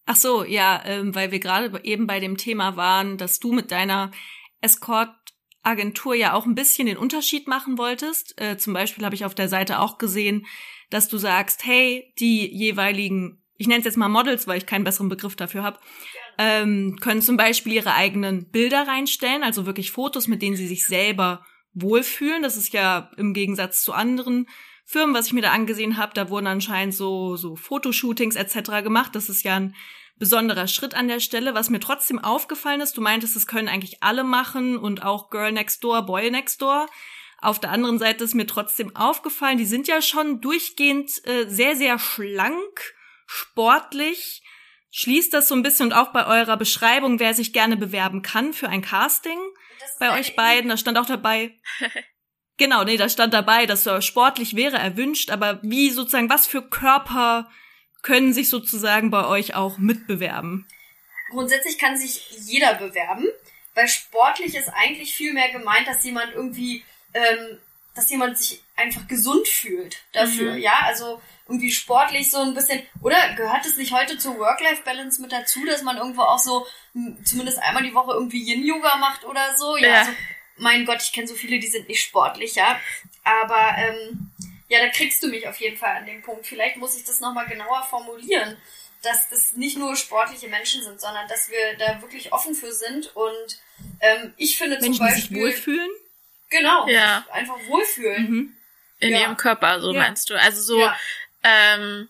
[0.06, 3.72] Ach so, ja, ähm, weil wir gerade eben bei dem Thema waren, dass du mit
[3.72, 4.12] deiner
[4.60, 8.40] Escort-Agentur ja auch ein bisschen den Unterschied machen wolltest.
[8.40, 10.46] Äh, zum Beispiel habe ich auf der Seite auch gesehen,
[10.90, 14.84] dass du sagst, hey, die jeweiligen, ich nenne es jetzt mal Models, weil ich keinen
[14.84, 15.80] besseren Begriff dafür habe,
[16.38, 20.86] ähm, können zum Beispiel ihre eigenen Bilder reinstellen, also wirklich Fotos, mit denen sie sich
[20.86, 22.42] selber wohlfühlen.
[22.42, 24.46] Das ist ja im Gegensatz zu anderen
[24.84, 28.84] Firmen, was ich mir da angesehen habe, da wurden anscheinend so so Fotoshootings etc.
[28.84, 29.16] gemacht.
[29.16, 29.74] Das ist ja ein
[30.18, 31.54] besonderer Schritt an der Stelle.
[31.54, 35.50] Was mir trotzdem aufgefallen ist, du meintest, das können eigentlich alle machen und auch Girl
[35.50, 36.86] Next Door, Boy Next Door.
[37.42, 41.76] Auf der anderen Seite ist mir trotzdem aufgefallen, die sind ja schon durchgehend äh, sehr,
[41.76, 42.94] sehr schlank,
[43.26, 44.42] sportlich
[44.96, 48.54] schließt das so ein bisschen und auch bei eurer Beschreibung, wer sich gerne bewerben kann
[48.54, 49.38] für ein Casting
[49.98, 50.70] bei euch beiden.
[50.70, 51.54] Da stand auch dabei.
[52.56, 56.62] genau, nee, da stand dabei, dass so sportlich wäre erwünscht, aber wie sozusagen, was für
[56.62, 57.50] Körper
[58.00, 60.66] können sich sozusagen bei euch auch mitbewerben?
[61.28, 63.26] Grundsätzlich kann sich jeder bewerben.
[63.74, 66.82] weil sportlich ist eigentlich viel mehr gemeint, dass jemand irgendwie,
[67.12, 67.58] ähm,
[67.96, 70.58] dass jemand sich einfach gesund fühlt dafür, mhm.
[70.58, 75.32] ja, also irgendwie sportlich so ein bisschen, oder gehört es nicht heute zur Work-Life-Balance mit
[75.32, 76.66] dazu, dass man irgendwo auch so
[77.24, 79.98] zumindest einmal die Woche irgendwie Yin-Yoga macht oder so, ja, ja.
[80.00, 80.12] Also,
[80.58, 82.80] mein Gott, ich kenne so viele, die sind nicht sportlich, ja,
[83.24, 84.30] aber ähm,
[84.68, 86.46] ja, da kriegst du mich auf jeden Fall an dem Punkt.
[86.46, 88.56] Vielleicht muss ich das nochmal genauer formulieren,
[89.02, 93.14] dass das nicht nur sportliche Menschen sind, sondern dass wir da wirklich offen für sind.
[93.14, 93.60] Und
[94.00, 95.22] ähm, ich finde Menschen, zum Beispiel...
[95.22, 95.90] Die sich wohlfühlen?
[96.50, 97.24] Genau, ja.
[97.32, 98.30] einfach wohlfühlen.
[98.30, 98.52] Mhm.
[98.98, 99.20] In ja.
[99.20, 100.00] ihrem Körper, so ja.
[100.00, 100.34] meinst du.
[100.34, 100.96] Also so, ja.
[101.42, 102.08] ähm,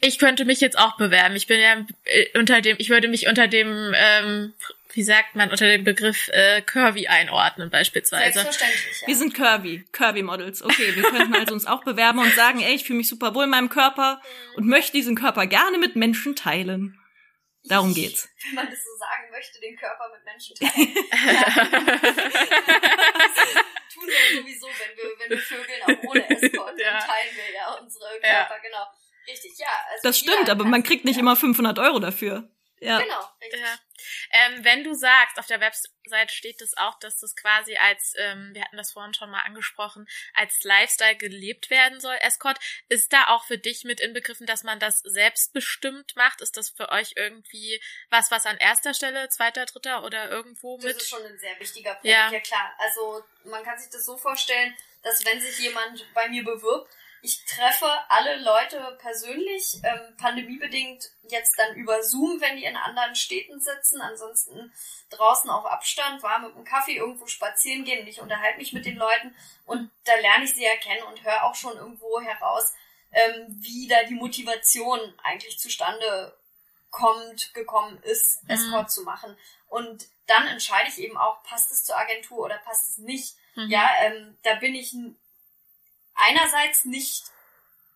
[0.00, 1.36] ich könnte mich jetzt auch bewerben.
[1.36, 4.54] Ich bin ja äh, unter dem, ich würde mich unter dem ähm,
[4.96, 8.40] wie sagt man, unter dem Begriff äh, Curvy einordnen beispielsweise.
[8.40, 9.08] Selbstverständlich, ja.
[9.08, 10.62] Wir sind Curvy, Curvy-Models.
[10.62, 13.44] Okay, wir könnten also uns auch bewerben und sagen, ey, ich fühle mich super wohl
[13.44, 14.22] in meinem Körper
[14.56, 16.98] und möchte diesen Körper gerne mit Menschen teilen.
[17.64, 18.28] Darum geht's.
[18.46, 20.94] Wenn man das so sagen möchte, den Körper mit Menschen teilen.
[23.92, 26.98] tun wir sowieso, wenn wir, wenn wir vögeln, auch ohne Escort, ja.
[26.98, 28.58] teilen wir ja unsere Körper, ja.
[28.62, 28.86] genau.
[29.28, 29.68] Richtig, ja.
[29.90, 31.20] Also das stimmt, aber man kriegt nicht ja.
[31.22, 32.48] immer 500 Euro dafür.
[32.78, 33.00] Ja.
[33.00, 33.60] Genau, richtig.
[34.30, 38.14] Ähm, wenn du sagst, auf der Website steht es das auch, dass das quasi als,
[38.16, 43.12] ähm, wir hatten das vorhin schon mal angesprochen, als Lifestyle gelebt werden soll, Escort, ist
[43.12, 46.40] da auch für dich mit inbegriffen, dass man das selbstbestimmt macht?
[46.40, 47.80] Ist das für euch irgendwie
[48.10, 50.86] was, was an erster Stelle, zweiter, dritter oder irgendwo mit?
[50.86, 52.74] Das ist schon ein sehr wichtiger Punkt, ja, ja klar.
[52.78, 56.90] Also man kann sich das so vorstellen, dass wenn sich jemand bei mir bewirbt,
[57.26, 63.16] ich treffe alle Leute persönlich, ähm, pandemiebedingt jetzt dann über Zoom, wenn die in anderen
[63.16, 64.72] Städten sitzen, ansonsten
[65.10, 68.86] draußen auf Abstand, war mit einem Kaffee irgendwo spazieren gehen und ich unterhalte mich mit
[68.86, 72.72] den Leuten und da lerne ich sie ja kennen und höre auch schon irgendwo heraus,
[73.10, 76.38] ähm, wie da die Motivation eigentlich zustande
[76.92, 78.50] kommt, gekommen ist, mhm.
[78.50, 79.36] Escort zu machen.
[79.66, 83.34] Und dann entscheide ich eben auch, passt es zur Agentur oder passt es nicht.
[83.56, 83.68] Mhm.
[83.68, 84.94] Ja, ähm, da bin ich
[86.16, 87.24] einerseits nicht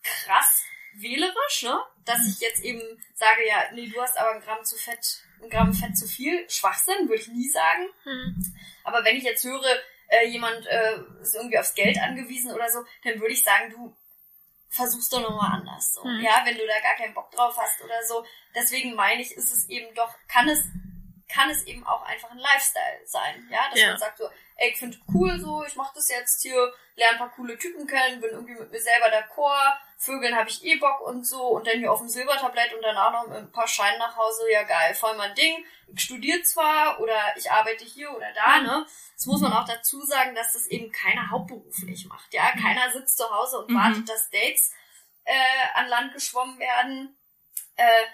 [0.02, 0.62] krass
[0.94, 1.80] wählerisch, ne?
[2.04, 2.80] Dass ich jetzt eben
[3.14, 6.48] sage, ja, nee, du hast aber ein Gramm zu fett, ein Gramm Fett zu viel.
[6.48, 7.88] Schwachsinn, würde ich nie sagen.
[8.04, 8.54] Mhm.
[8.84, 9.62] Aber wenn ich jetzt höre,
[10.08, 13.96] äh, jemand äh, ist irgendwie aufs Geld angewiesen oder so, dann würde ich sagen, du
[14.68, 15.92] versuchst doch nochmal anders.
[15.94, 16.04] So.
[16.04, 16.20] Mhm.
[16.20, 18.24] Ja, wenn du da gar keinen Bock drauf hast oder so.
[18.54, 20.60] Deswegen meine ich, ist es eben doch, kann es,
[21.32, 23.48] kann es eben auch einfach ein Lifestyle sein.
[23.50, 23.88] Ja, dass ja.
[23.88, 27.18] man sagt so, ey, ich finde cool so, ich mache das jetzt hier, lerne ein
[27.18, 31.00] paar coole Typen kennen, bin irgendwie mit mir selber d'accord, Vögeln habe ich eh Bock
[31.02, 34.16] und so und dann hier auf dem Silbertablett und danach noch ein paar Scheinen nach
[34.16, 35.64] Hause, ja geil, voll mein Ding.
[35.94, 38.86] Ich studiere zwar oder ich arbeite hier oder da, ne?
[39.14, 42.50] Das muss man auch dazu sagen, dass das eben keiner hauptberuflich macht, ja?
[42.52, 43.74] Keiner sitzt zu Hause und mhm.
[43.76, 44.72] wartet, dass Dates
[45.24, 45.34] äh,
[45.74, 47.16] an Land geschwommen werden.
[47.76, 48.04] Äh,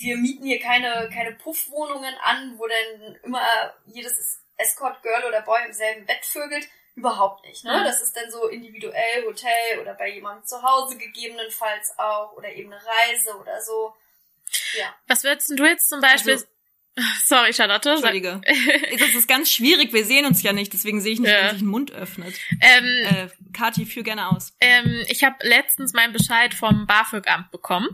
[0.00, 3.42] wir mieten hier keine, keine Puffwohnungen an, wo dann immer
[3.86, 6.66] jedes Escort Girl oder Boy im selben Bett vögelt.
[6.96, 7.64] Überhaupt nicht.
[7.64, 7.78] Ne?
[7.78, 7.84] Mhm.
[7.84, 12.72] Das ist dann so individuell, Hotel oder bei jemandem zu Hause gegebenenfalls auch oder eben
[12.72, 13.94] eine Reise oder so.
[14.76, 14.94] Ja.
[15.06, 16.46] Was würdest du jetzt zum Beispiel also,
[17.24, 17.90] Sorry, Charlotte.
[17.90, 18.40] Entschuldige.
[18.98, 21.44] das ist ganz schwierig, wir sehen uns ja nicht, deswegen sehe ich nicht, ja.
[21.44, 22.34] wenn sich ein Mund öffnet.
[22.60, 24.52] Ähm, äh, Kati, führ gerne aus.
[24.60, 27.88] Ähm, ich habe letztens meinen Bescheid vom BAföG-Amt bekommen.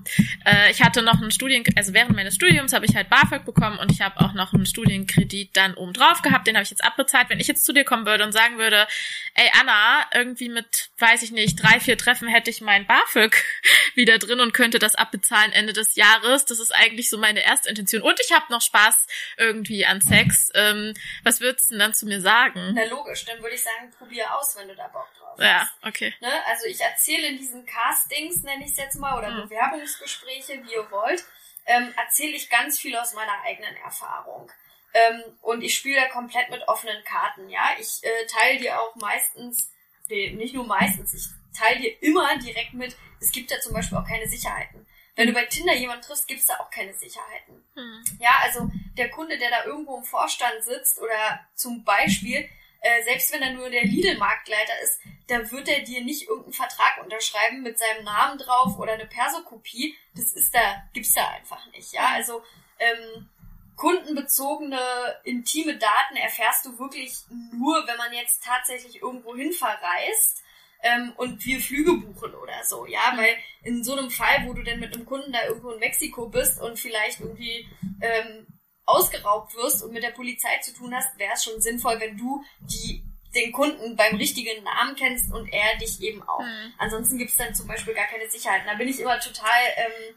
[0.44, 3.78] Äh, ich hatte noch einen Studien, also während meines Studiums habe ich halt BAföG bekommen
[3.78, 6.84] und ich habe auch noch einen Studienkredit dann oben drauf gehabt, den habe ich jetzt
[6.84, 7.28] abbezahlt.
[7.30, 8.86] Wenn ich jetzt zu dir kommen würde und sagen würde,
[9.34, 13.36] ey Anna, irgendwie mit, weiß ich nicht, drei, vier Treffen hätte ich mein BAföG
[13.94, 16.44] wieder drin und könnte das abbezahlen Ende des Jahres.
[16.44, 18.02] Das ist eigentlich so meine erste Intention.
[18.02, 20.50] Und ich habe noch Spaß Spaß irgendwie an Sex.
[20.54, 22.72] Ähm, was würdest du denn dann zu mir sagen?
[22.74, 25.44] Na logisch, dann würde ich sagen, probier aus, wenn du da Bock drauf hast.
[25.44, 26.14] Ja, okay.
[26.20, 26.32] Ne?
[26.46, 29.48] Also ich erzähle in diesen Castings, nenne ich es jetzt mal, oder mhm.
[29.48, 31.24] Bewerbungsgespräche, wie ihr wollt,
[31.66, 34.50] ähm, erzähle ich ganz viel aus meiner eigenen Erfahrung.
[34.94, 37.70] Ähm, und ich spiele da komplett mit offenen Karten, ja.
[37.78, 39.70] Ich äh, teile dir auch meistens,
[40.08, 43.98] nee, nicht nur meistens, ich teile dir immer direkt mit, es gibt ja zum Beispiel
[43.98, 44.86] auch keine Sicherheiten.
[45.16, 47.64] Wenn du bei Tinder jemanden triffst, gibt's da auch keine Sicherheiten.
[47.74, 48.04] Hm.
[48.20, 52.48] Ja, also der Kunde, der da irgendwo im Vorstand sitzt oder zum Beispiel,
[52.82, 57.02] äh, selbst wenn er nur der Lidl-Marktleiter ist, da wird er dir nicht irgendeinen Vertrag
[57.02, 59.96] unterschreiben mit seinem Namen drauf oder eine Persokopie.
[60.14, 61.92] Das ist da, gibt's da einfach nicht.
[61.92, 62.14] Ja, hm.
[62.16, 62.44] also
[62.78, 63.30] ähm,
[63.76, 64.80] kundenbezogene,
[65.24, 67.14] intime Daten erfährst du wirklich
[67.52, 70.42] nur, wenn man jetzt tatsächlich irgendwo hin verreist
[70.82, 74.62] ähm, und wir Flüge buchen oder so, ja, weil in so einem Fall, wo du
[74.62, 77.68] denn mit einem Kunden da irgendwo in Mexiko bist und vielleicht irgendwie
[78.00, 78.46] ähm,
[78.84, 82.44] ausgeraubt wirst und mit der Polizei zu tun hast, wäre es schon sinnvoll, wenn du
[82.60, 83.02] die
[83.34, 86.40] den Kunden beim richtigen Namen kennst und er dich eben auch.
[86.40, 86.72] Mhm.
[86.78, 88.62] Ansonsten gibt es dann zum Beispiel gar keine Sicherheit.
[88.66, 90.14] Da bin ich immer total ähm,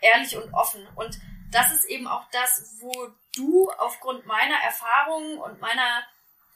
[0.00, 0.86] ehrlich und offen.
[0.94, 1.18] Und
[1.50, 2.92] das ist eben auch das, wo
[3.36, 6.02] du aufgrund meiner Erfahrungen und meiner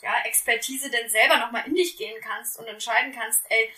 [0.02, 3.70] ja, Expertise denn selber nochmal in dich gehen kannst und entscheiden kannst, ey,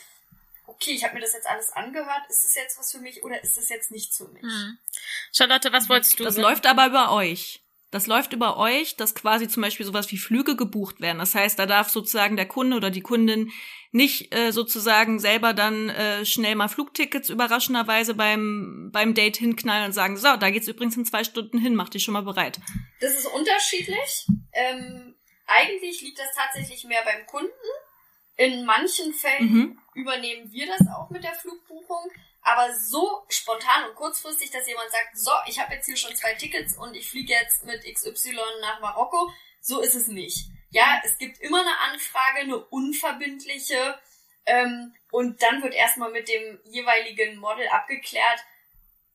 [0.67, 3.43] okay, ich habe mir das jetzt alles angehört, ist es jetzt was für mich oder
[3.43, 4.43] ist es jetzt nichts für mich?
[4.43, 4.79] Hm.
[5.33, 6.25] Charlotte, was wolltest du?
[6.25, 7.63] Das läuft aber über euch.
[7.91, 11.19] Das läuft über euch, dass quasi zum Beispiel sowas wie Flüge gebucht werden.
[11.19, 13.51] Das heißt, da darf sozusagen der Kunde oder die Kundin
[13.93, 19.93] nicht äh, sozusagen selber dann äh, schnell mal Flugtickets überraschenderweise beim, beim Date hinknallen und
[19.93, 22.61] sagen, so, da geht's übrigens in zwei Stunden hin, mach dich schon mal bereit.
[23.01, 24.27] Das ist unterschiedlich.
[24.53, 25.15] Ähm,
[25.49, 27.51] eigentlich liegt das tatsächlich mehr beim Kunden.
[28.37, 29.83] In manchen Fällen mhm.
[29.95, 32.11] übernehmen wir das auch mit der Flugbuchung.
[32.43, 36.35] Aber so spontan und kurzfristig, dass jemand sagt, so, ich habe jetzt hier schon zwei
[36.35, 40.47] Tickets und ich fliege jetzt mit XY nach Marokko, so ist es nicht.
[40.71, 43.99] Ja, es gibt immer eine Anfrage, eine unverbindliche,
[44.49, 48.41] ähm, und dann wird erstmal mit dem jeweiligen Model abgeklärt,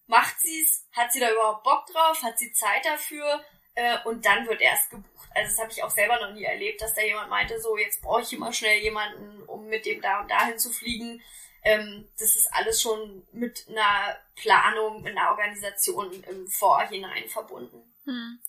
[0.06, 4.48] macht sie's, hat sie da überhaupt Bock drauf, hat sie Zeit dafür, äh, und dann
[4.48, 5.13] wird erst gebucht.
[5.36, 8.02] Also das habe ich auch selber noch nie erlebt, dass da jemand meinte, so jetzt
[8.02, 11.22] brauche ich immer schnell jemanden, um mit dem da und dahin zu fliegen.
[11.64, 17.94] Ähm, das ist alles schon mit einer Planung, mit einer Organisation im Vorhinein verbunden.
[18.06, 18.40] Hm.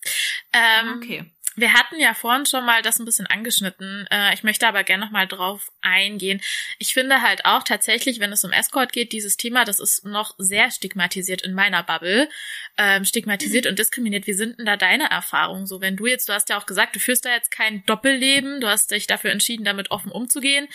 [0.53, 1.31] Ähm, okay.
[1.57, 4.07] Wir hatten ja vorhin schon mal das ein bisschen angeschnitten.
[4.11, 6.41] Äh, ich möchte aber gerne noch mal drauf eingehen.
[6.79, 10.35] Ich finde halt auch tatsächlich, wenn es um Escort geht, dieses Thema, das ist noch
[10.39, 12.29] sehr stigmatisiert in meiner Bubble.
[12.77, 13.71] Ähm, stigmatisiert mhm.
[13.71, 14.27] und diskriminiert.
[14.27, 15.81] Wie sind denn da deine Erfahrungen so?
[15.81, 18.67] Wenn du jetzt, du hast ja auch gesagt, du führst da jetzt kein Doppelleben, du
[18.67, 20.67] hast dich dafür entschieden, damit offen umzugehen.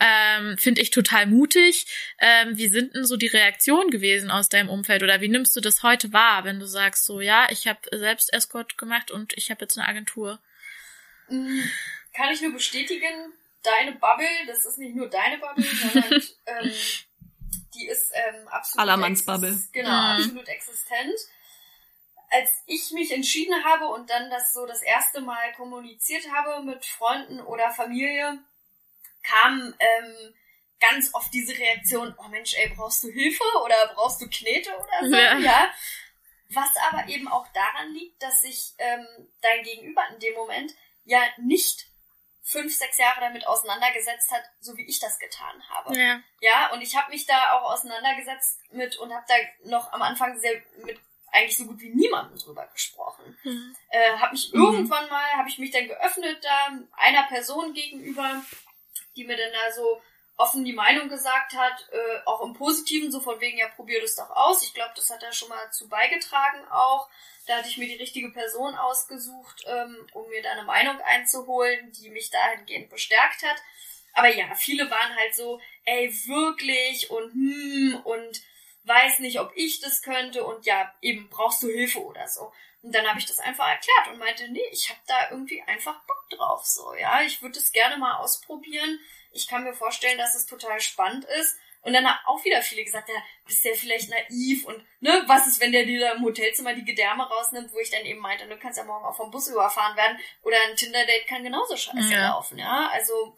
[0.00, 1.86] Ähm, finde ich total mutig.
[2.18, 5.60] Ähm, wie sind denn so die Reaktionen gewesen aus deinem Umfeld oder wie nimmst du
[5.60, 9.50] das heute wahr, wenn du sagst so, ja, ich habe selbst Escort gemacht und ich
[9.50, 10.21] habe jetzt eine Agentur?
[11.28, 11.60] Mm,
[12.14, 16.12] kann ich nur bestätigen, deine Bubble, das ist nicht nur deine Bubble, sondern
[16.46, 16.72] ähm,
[17.74, 18.80] die ist ähm, absolut.
[18.80, 19.58] Allermanns Bubble.
[19.72, 20.22] Genau, mhm.
[20.22, 21.18] absolut existent.
[22.30, 26.84] Als ich mich entschieden habe und dann das so das erste Mal kommuniziert habe mit
[26.84, 28.38] Freunden oder Familie,
[29.22, 30.34] kam ähm,
[30.80, 35.08] ganz oft diese Reaktion, oh Mensch, ey, brauchst du Hilfe oder brauchst du Knete oder
[35.08, 35.38] so, ja.
[35.38, 35.70] ja.
[36.54, 39.06] Was aber eben auch daran liegt, dass sich ähm,
[39.40, 40.72] dein Gegenüber in dem Moment
[41.04, 41.86] ja nicht
[42.42, 45.96] fünf, sechs Jahre damit auseinandergesetzt hat, so wie ich das getan habe.
[45.96, 49.34] Ja, ja und ich habe mich da auch auseinandergesetzt mit und habe da
[49.70, 50.98] noch am Anfang sehr mit
[51.32, 53.38] eigentlich so gut wie niemandem drüber gesprochen.
[53.42, 53.74] Mhm.
[53.88, 54.62] Äh, habe mich mhm.
[54.62, 58.42] irgendwann mal, habe ich mich dann geöffnet da einer Person gegenüber,
[59.16, 60.02] die mir dann da so
[60.36, 64.16] offen die Meinung gesagt hat, äh, auch im Positiven, so von wegen, ja, probier das
[64.16, 64.62] doch aus.
[64.62, 67.08] Ich glaube, das hat er schon mal zu beigetragen auch.
[67.46, 71.92] Da hatte ich mir die richtige Person ausgesucht, ähm, um mir da eine Meinung einzuholen,
[71.92, 73.56] die mich dahingehend bestärkt hat.
[74.14, 78.42] Aber ja, viele waren halt so, ey, wirklich und hm und
[78.84, 82.52] weiß nicht, ob ich das könnte und ja, eben brauchst du Hilfe oder so.
[82.82, 86.00] Und dann habe ich das einfach erklärt und meinte, nee, ich habe da irgendwie einfach
[86.04, 88.98] Bock drauf, so, ja, ich würde es gerne mal ausprobieren.
[89.32, 92.84] Ich kann mir vorstellen, dass es total spannend ist und dann haben auch wieder viele
[92.84, 93.14] gesagt, ja,
[93.44, 96.84] bist ja vielleicht naiv und ne, was ist, wenn der dir da im Hotelzimmer die
[96.84, 99.96] Gedärme rausnimmt, wo ich dann eben meinte, du kannst ja morgen auch vom Bus überfahren
[99.96, 102.28] werden oder ein Tinder-Date kann genauso scheiße ja.
[102.28, 103.36] laufen, ja, also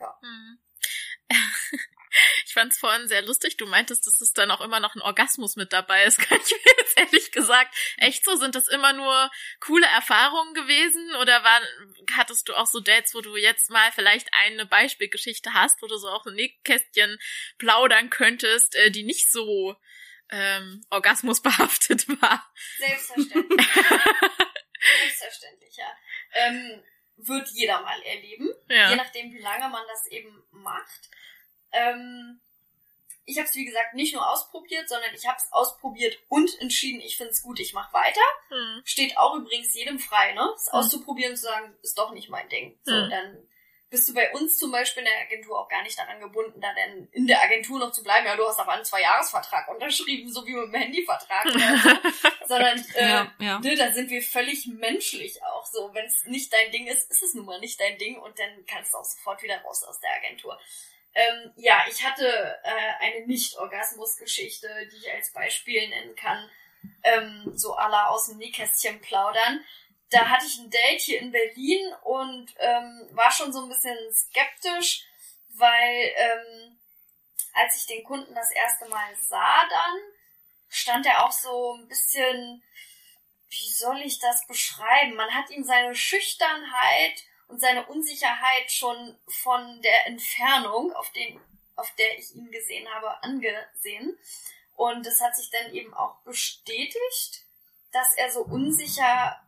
[0.00, 0.18] ja.
[0.22, 0.58] Mhm.
[2.46, 3.56] Ich fand es vorhin sehr lustig.
[3.56, 6.18] Du meintest, dass es dann auch immer noch ein Orgasmus mit dabei ist.
[6.28, 8.36] Kann ich mir jetzt ehrlich gesagt echt so?
[8.36, 11.14] Sind das immer nur coole Erfahrungen gewesen?
[11.16, 11.60] Oder war,
[12.16, 15.96] hattest du auch so Dates, wo du jetzt mal vielleicht eine Beispielgeschichte hast, wo du
[15.96, 17.18] so auch ein Nähkästchen
[17.58, 19.76] plaudern könntest, äh, die nicht so
[20.30, 22.50] ähm, orgasmusbehaftet war?
[22.78, 23.66] Selbstverständlich.
[25.18, 25.96] Selbstverständlich, ja.
[26.34, 26.82] Ähm,
[27.16, 28.50] wird jeder mal erleben.
[28.68, 28.90] Ja.
[28.90, 31.10] Je nachdem, wie lange man das eben macht.
[31.72, 32.40] Ähm,
[33.24, 37.00] ich habe es wie gesagt nicht nur ausprobiert, sondern ich habe es ausprobiert und entschieden,
[37.00, 38.20] ich finde es gut, ich mache weiter.
[38.48, 38.82] Hm.
[38.84, 40.48] Steht auch übrigens jedem frei, ne?
[40.56, 40.78] Es hm.
[40.78, 42.78] auszuprobieren und zu sagen, ist doch nicht mein Ding.
[42.84, 43.10] So, hm.
[43.10, 43.48] dann
[43.92, 46.72] bist du bei uns zum Beispiel in der Agentur auch gar nicht daran gebunden, da
[46.72, 48.26] denn in der Agentur noch zu bleiben.
[48.26, 51.90] Ja, du hast aber einen Zwei-Jahres-Vertrag unterschrieben, so wie mit dem Handyvertrag oder so.
[52.46, 53.58] Sondern äh, ja, ja.
[53.58, 55.90] Ne, da sind wir völlig menschlich auch so.
[55.92, 58.64] Wenn es nicht dein Ding ist, ist es nun mal nicht dein Ding und dann
[58.66, 60.58] kannst du auch sofort wieder raus aus der Agentur.
[61.14, 62.26] Ähm, ja, ich hatte
[62.62, 66.50] äh, eine Nicht-Orgasmus-Geschichte, die ich als Beispiel nennen kann,
[67.02, 69.64] ähm, so aller aus dem Nähkästchen plaudern.
[70.10, 73.96] Da hatte ich ein Date hier in Berlin und ähm, war schon so ein bisschen
[74.14, 75.04] skeptisch,
[75.48, 76.78] weil ähm,
[77.54, 79.98] als ich den Kunden das erste Mal sah dann,
[80.68, 82.62] stand er auch so ein bisschen,
[83.50, 85.14] wie soll ich das beschreiben?
[85.14, 91.38] Man hat ihm seine Schüchternheit und seine Unsicherheit schon von der Entfernung, auf, den,
[91.76, 94.18] auf der ich ihn gesehen habe, angesehen.
[94.74, 97.44] Und das hat sich dann eben auch bestätigt.
[97.92, 99.38] dass er so unsicher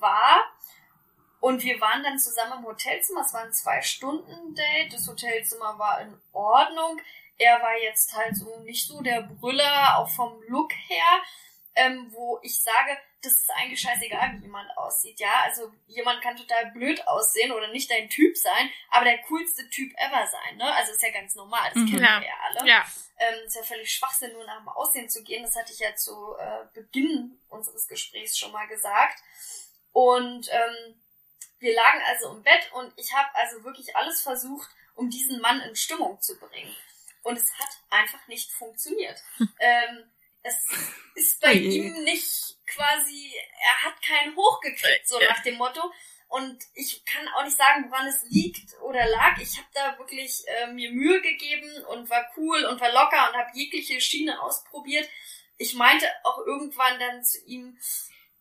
[0.00, 0.42] war.
[1.38, 3.20] Und wir waren dann zusammen im Hotelzimmer.
[3.20, 4.92] Es war ein Zwei-Stunden-Date.
[4.92, 7.00] Das Hotelzimmer war in Ordnung.
[7.38, 11.22] Er war jetzt halt so nicht so der Brüller, auch vom Look her,
[11.76, 15.42] ähm, wo ich sage, das ist eigentlich scheißegal, wie jemand aussieht, ja.
[15.44, 19.92] Also jemand kann total blöd aussehen oder nicht dein Typ sein, aber der coolste Typ
[19.96, 20.74] ever sein, ne?
[20.74, 21.86] Also ist ja ganz normal, das mhm.
[21.86, 22.68] kennen wir ja alle.
[22.68, 22.84] Ja.
[23.18, 25.44] Ähm, ist ja völlig Schwachsinn, nur nach dem Aussehen zu gehen.
[25.44, 29.22] Das hatte ich ja zu äh, Beginn unseres Gesprächs schon mal gesagt.
[29.92, 31.00] Und ähm,
[31.60, 35.60] wir lagen also im Bett und ich habe also wirklich alles versucht, um diesen Mann
[35.60, 36.74] in Stimmung zu bringen.
[37.22, 39.22] Und es hat einfach nicht funktioniert.
[39.60, 40.10] ähm,
[40.42, 40.56] es
[41.14, 45.80] ist bei ihm nicht quasi, er hat keinen hochgekriegt, so nach dem Motto.
[46.28, 49.36] Und ich kann auch nicht sagen, woran es liegt oder lag.
[49.38, 53.36] Ich habe da wirklich äh, mir Mühe gegeben und war cool und war locker und
[53.36, 55.08] habe jegliche Schiene ausprobiert.
[55.58, 57.78] Ich meinte auch irgendwann dann zu ihm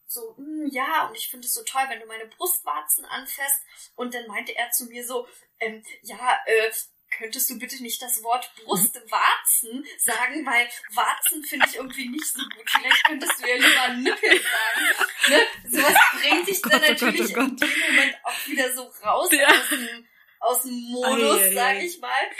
[0.07, 3.61] so, hm, ja, und ich finde es so toll, wenn du meine Brustwarzen anfasst.
[3.95, 5.27] Und dann meinte er zu mir so,
[5.59, 6.71] ähm, ja, äh,
[7.11, 12.41] könntest du bitte nicht das Wort Brustwarzen sagen, weil Warzen finde ich irgendwie nicht so
[12.55, 12.69] gut.
[12.69, 15.29] Vielleicht könntest du ja lieber Nippel sagen.
[15.29, 15.41] Ne?
[15.69, 17.61] Sowas bringt dich dann oh natürlich oh Gott, oh Gott.
[17.61, 19.47] in dem Moment auch wieder so raus ja.
[19.47, 20.07] aus dem
[20.41, 22.31] aus dem Modus, ah, sag ich mal.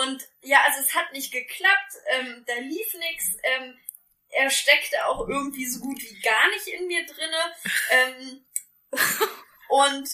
[0.00, 3.36] Und ja, also es hat nicht geklappt, ähm, da lief nichts.
[3.44, 3.78] Ähm,
[4.30, 7.54] er steckte auch irgendwie so gut wie gar nicht in mir drinne.
[7.90, 8.44] Ähm,
[9.68, 10.08] und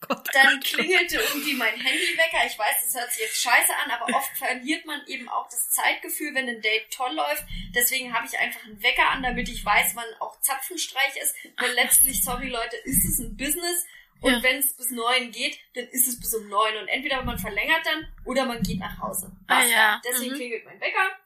[0.00, 2.46] Gott, dann Gott, klingelte irgendwie mein Handywecker.
[2.46, 5.70] Ich weiß, das hört sich jetzt scheiße an, aber oft verliert man eben auch das
[5.70, 7.44] Zeitgefühl, wenn ein Date toll läuft.
[7.74, 11.34] Deswegen habe ich einfach einen Wecker an, damit ich weiß, wann auch Zapfenstreich ist.
[11.56, 13.86] Weil letztlich, sorry Leute, ist es ein Business.
[14.20, 14.42] Und ja.
[14.42, 16.76] wenn es bis neun geht, dann ist es bis um neun.
[16.76, 19.32] Und entweder man verlängert dann oder man geht nach Hause.
[19.46, 20.00] Ah, ja.
[20.04, 20.36] Deswegen mhm.
[20.36, 21.18] klingelt mein Wecker.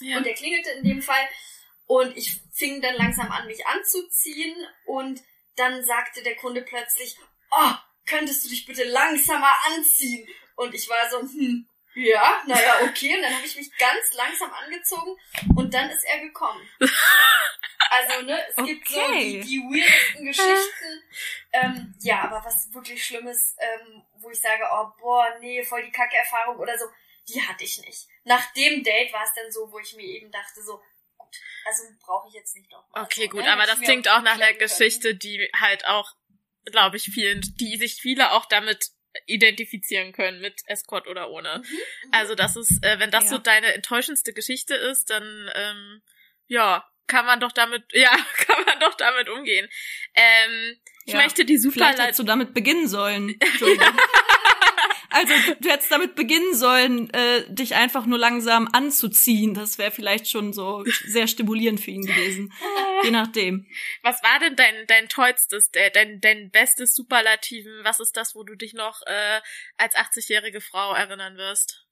[0.00, 0.16] Ja.
[0.16, 1.28] Und der klingelte in dem Fall.
[1.86, 4.54] Und ich fing dann langsam an, mich anzuziehen.
[4.86, 5.20] Und
[5.56, 7.16] dann sagte der Kunde plötzlich,
[7.50, 7.74] oh,
[8.10, 10.28] könntest du dich bitte langsamer anziehen?
[10.56, 13.16] Und ich war so, hm, ja, naja, okay.
[13.16, 15.16] Und dann habe ich mich ganz langsam angezogen
[15.56, 16.68] und dann ist er gekommen.
[17.92, 18.74] Also, ne, es okay.
[18.74, 21.02] gibt so die, die weirdesten Geschichten.
[21.52, 25.90] Ähm, ja, aber was wirklich Schlimmes, ähm, wo ich sage, oh, boah, nee, voll die
[25.90, 26.84] Kacke-Erfahrung oder so,
[27.28, 28.06] die hatte ich nicht.
[28.22, 30.80] Nach dem Date war es dann so, wo ich mir eben dachte, so,
[31.16, 33.02] gut, also brauche ich jetzt nicht noch mal.
[33.02, 33.52] Okay, so, gut, ne?
[33.52, 36.14] aber das klingt auch nach einer Geschichte, die halt auch
[36.66, 38.90] glaube ich, vielen, die sich viele auch damit
[39.26, 41.58] identifizieren können mit Escort oder ohne.
[41.58, 42.12] Mhm, mhm.
[42.12, 43.30] also das ist, äh, wenn das ja.
[43.30, 46.02] so deine enttäuschendste Geschichte ist, dann ähm,
[46.46, 49.68] ja, kann man doch damit, ja, kann man doch damit umgehen.
[50.14, 51.94] Ähm, ich ja, möchte die Superleitung.
[51.94, 53.30] Vielleicht hättest du damit beginnen sollen.
[53.40, 53.88] Entschuldigung.
[55.58, 59.54] Du hättest damit beginnen sollen, äh, dich einfach nur langsam anzuziehen.
[59.54, 62.52] Das wäre vielleicht schon so sehr stimulierend für ihn gewesen.
[63.02, 63.66] Je nachdem.
[64.02, 67.72] Was war denn dein, dein tollstes, dein, dein bestes Superlativen?
[67.82, 69.40] Was ist das, wo du dich noch äh,
[69.76, 71.86] als 80-jährige Frau erinnern wirst?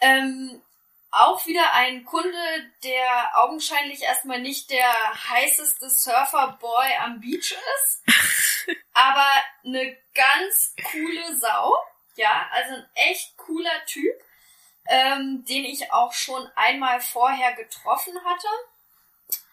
[0.00, 0.62] Ähm,
[1.10, 2.38] auch wieder ein Kunde,
[2.84, 4.92] der augenscheinlich erstmal nicht der
[5.30, 8.02] heißeste Surferboy am Beach ist,
[8.92, 9.26] aber
[9.64, 11.74] eine ganz coole Sau.
[12.20, 14.14] Ja, also ein echt cooler Typ,
[14.86, 18.48] ähm, den ich auch schon einmal vorher getroffen hatte.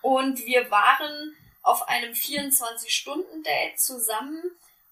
[0.01, 4.43] Und wir waren auf einem 24-Stunden-Date zusammen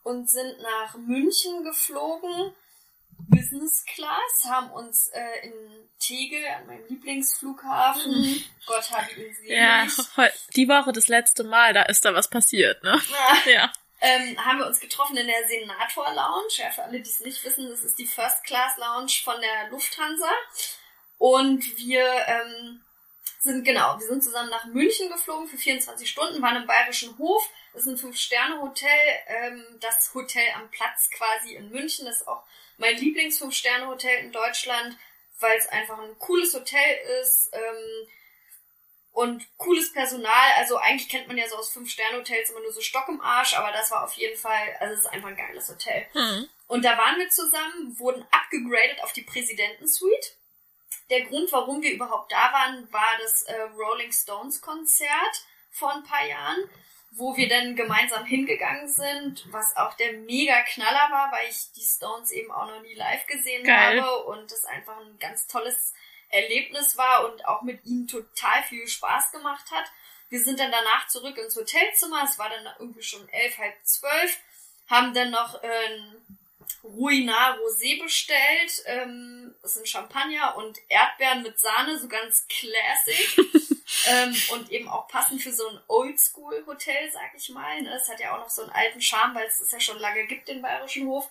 [0.04, 2.56] und sind nach München geflogen
[3.28, 5.54] Business Class, haben uns äh, in
[6.00, 8.44] Tegel an meinem Lieblingsflughafen, mhm.
[8.66, 9.52] Gott hat ihn selig.
[9.52, 9.88] Ja,
[10.56, 13.02] die Woche das letzte Mal, da ist da was passiert, ne?
[13.46, 13.52] Ja.
[13.52, 13.74] ja.
[14.06, 16.54] Ähm, haben wir uns getroffen in der Senator Lounge.
[16.58, 19.72] Ja, für alle, die es nicht wissen, das ist die First Class Lounge von der
[19.72, 20.30] Lufthansa.
[21.18, 22.84] Und wir ähm,
[23.40, 27.50] sind, genau, wir sind zusammen nach München geflogen für 24 Stunden, waren im Bayerischen Hof.
[27.74, 28.90] Das ist ein Fünf-Sterne-Hotel,
[29.26, 32.06] ähm, das Hotel am Platz quasi in München.
[32.06, 32.44] Das ist auch
[32.78, 34.96] mein Lieblings-Fünf-Sterne-Hotel in Deutschland,
[35.40, 38.08] weil es einfach ein cooles Hotel ist ähm,
[39.16, 40.52] und cooles Personal.
[40.58, 43.72] Also eigentlich kennt man ja so aus Fünf-Sterne-Hotels immer nur so Stock im Arsch, aber
[43.72, 46.06] das war auf jeden Fall, also es ist einfach ein geiles Hotel.
[46.14, 46.50] Mhm.
[46.68, 50.32] Und da waren wir zusammen, wurden abgegradet auf die Präsidentensuite.
[51.10, 56.04] Der Grund, warum wir überhaupt da waren, war das äh, Rolling Stones Konzert vor ein
[56.04, 56.70] paar Jahren
[57.18, 61.80] wo wir dann gemeinsam hingegangen sind, was auch der mega Knaller war, weil ich die
[61.80, 64.02] Stones eben auch noch nie live gesehen Geil.
[64.02, 65.94] habe und es einfach ein ganz tolles
[66.30, 69.86] Erlebnis war und auch mit ihnen total viel Spaß gemacht hat.
[70.30, 74.38] Wir sind dann danach zurück ins Hotelzimmer, es war dann irgendwie schon elf, halb zwölf,
[74.88, 76.40] haben dann noch ein
[76.84, 83.38] Ruinar Rosé bestellt, ähm, das sind Champagner und Erdbeeren mit Sahne, so ganz classic.
[84.08, 87.82] ähm, und eben auch passend für so ein Oldschool-Hotel, sag ich mal.
[87.82, 87.96] Ne?
[87.96, 90.26] Es hat ja auch noch so einen alten Charme, weil es es ja schon lange
[90.28, 91.30] gibt, den Bayerischen Hof.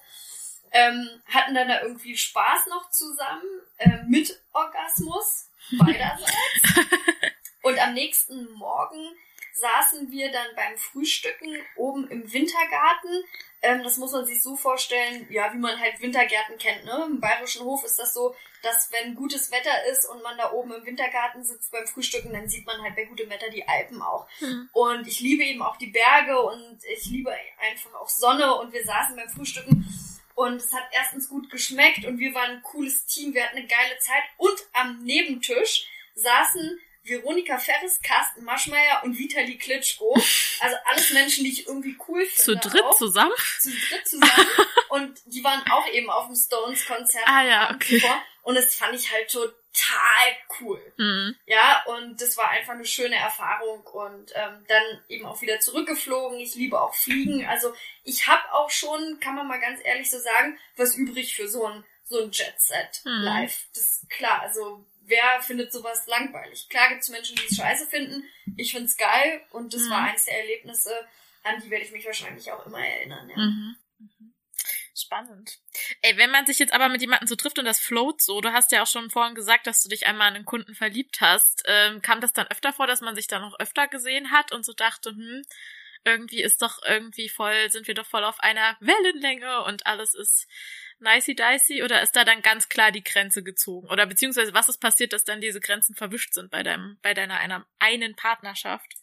[0.76, 3.44] Ähm, hatten dann da irgendwie Spaß noch zusammen,
[3.78, 5.48] äh, mit Orgasmus
[5.78, 6.90] beiderseits.
[7.62, 9.16] und am nächsten Morgen
[9.54, 13.24] saßen wir dann beim Frühstücken oben im Wintergarten.
[13.62, 16.84] Ähm, das muss man sich so vorstellen, ja, wie man halt Wintergärten kennt.
[16.84, 17.04] Ne?
[17.06, 20.72] Im Bayerischen Hof ist das so, dass wenn gutes Wetter ist und man da oben
[20.72, 24.26] im Wintergarten sitzt beim Frühstücken, dann sieht man halt bei gutem Wetter die Alpen auch.
[24.40, 24.68] Mhm.
[24.72, 28.84] Und ich liebe eben auch die Berge und ich liebe einfach auch Sonne und wir
[28.84, 29.86] saßen beim Frühstücken
[30.34, 33.66] und es hat erstens gut geschmeckt und wir waren ein cooles Team, wir hatten eine
[33.66, 40.14] geile Zeit und am Nebentisch saßen Veronika Ferris, Carsten Maschmeyer und Vitali Klitschko.
[40.60, 42.60] Also alles Menschen, die ich irgendwie cool finde.
[42.60, 42.96] Zu dritt auch.
[42.96, 43.32] zusammen?
[43.60, 44.48] Zu dritt zusammen.
[44.88, 47.26] und die waren auch eben auf dem Stones-Konzert.
[47.26, 48.00] Ah ja, okay.
[48.42, 49.52] Und das fand ich halt total
[50.60, 50.80] cool.
[50.96, 51.36] Mhm.
[51.46, 53.82] Ja, und das war einfach eine schöne Erfahrung.
[53.86, 56.38] Und ähm, dann eben auch wieder zurückgeflogen.
[56.38, 57.46] Ich liebe auch Fliegen.
[57.46, 61.48] Also ich habe auch schon, kann man mal ganz ehrlich so sagen, was übrig für
[61.48, 63.22] so ein so ein Jet Set mhm.
[63.22, 63.66] live.
[63.74, 64.42] Das ist klar.
[64.42, 66.68] Also wer findet sowas langweilig?
[66.68, 68.24] Klar gibt es Menschen, die es scheiße finden.
[68.56, 69.90] Ich find's geil und das mhm.
[69.90, 70.92] war eins der Erlebnisse,
[71.42, 73.28] an die werde ich mich wahrscheinlich auch immer erinnern.
[73.30, 73.36] Ja.
[73.36, 73.76] Mhm.
[74.96, 75.58] Spannend.
[76.02, 78.52] Ey, wenn man sich jetzt aber mit jemandem so trifft und das float so, du
[78.52, 81.64] hast ja auch schon vorhin gesagt, dass du dich einmal an einen Kunden verliebt hast,
[81.66, 84.64] ähm, kam das dann öfter vor, dass man sich da noch öfter gesehen hat und
[84.64, 85.42] so dachte, hm,
[86.04, 90.46] irgendwie ist doch irgendwie voll, sind wir doch voll auf einer Wellenlänge und alles ist
[91.00, 93.88] nicey dicey oder ist da dann ganz klar die Grenze gezogen?
[93.88, 97.38] Oder beziehungsweise was ist passiert, dass dann diese Grenzen verwischt sind bei deinem, bei deiner
[97.38, 98.94] einer einen Partnerschaft?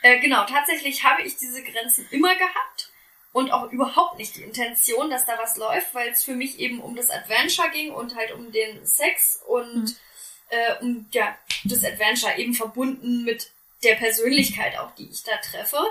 [0.00, 2.93] Äh, genau, tatsächlich habe ich diese Grenzen immer gehabt
[3.34, 6.80] und auch überhaupt nicht die Intention, dass da was läuft, weil es für mich eben
[6.80, 9.96] um das Adventure ging und halt um den Sex und mhm.
[10.48, 13.50] äh, um ja, das Adventure eben verbunden mit
[13.82, 15.84] der Persönlichkeit auch, die ich da treffe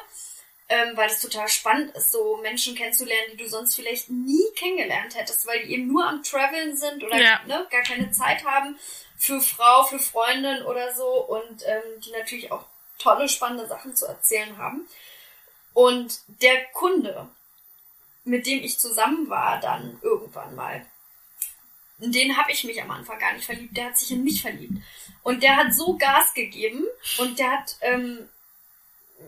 [0.70, 5.16] ähm, weil es total spannend ist, so Menschen kennenzulernen, die du sonst vielleicht nie kennengelernt
[5.16, 7.42] hättest, weil die eben nur am Traveln sind oder ja.
[7.46, 8.78] ne, gar keine Zeit haben
[9.18, 12.66] für Frau, für Freundin oder so und ähm, die natürlich auch
[12.98, 14.88] tolle, spannende Sachen zu erzählen haben.
[15.74, 17.30] Und der Kunde,
[18.24, 20.86] mit dem ich zusammen war, dann irgendwann mal,
[22.00, 24.42] in den habe ich mich am Anfang gar nicht verliebt, der hat sich in mich
[24.42, 24.82] verliebt.
[25.24, 26.86] Und der hat so Gas gegeben
[27.18, 28.28] und der hat ähm,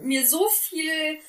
[0.01, 1.19] mir so viel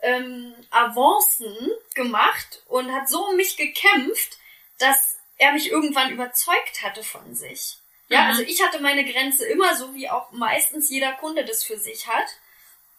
[0.00, 4.38] ähm, Avancen gemacht und hat so um mich gekämpft,
[4.78, 7.78] dass er mich irgendwann überzeugt hatte von sich.
[8.08, 8.28] Ja, mhm.
[8.28, 12.06] also ich hatte meine Grenze immer so, wie auch meistens jeder Kunde das für sich
[12.06, 12.26] hat,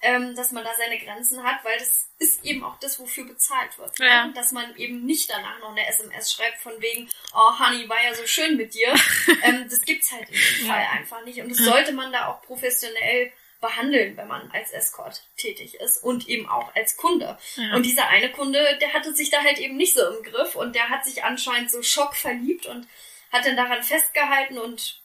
[0.01, 3.77] ähm, dass man da seine Grenzen hat, weil das ist eben auch das, wofür bezahlt
[3.77, 3.99] wird.
[3.99, 4.27] Ja.
[4.27, 4.33] Ne?
[4.33, 8.13] Dass man eben nicht danach noch eine SMS schreibt von wegen, oh Honey, war ja
[8.13, 8.93] so schön mit dir.
[9.43, 11.41] ähm, das gibt's halt in dem Fall einfach nicht.
[11.41, 13.31] Und das sollte man da auch professionell
[13.61, 17.37] behandeln, wenn man als Escort tätig ist und eben auch als Kunde.
[17.55, 17.75] Ja.
[17.75, 20.75] Und dieser eine Kunde, der hatte sich da halt eben nicht so im Griff und
[20.75, 22.87] der hat sich anscheinend so schockverliebt und
[23.31, 25.01] hat dann daran festgehalten und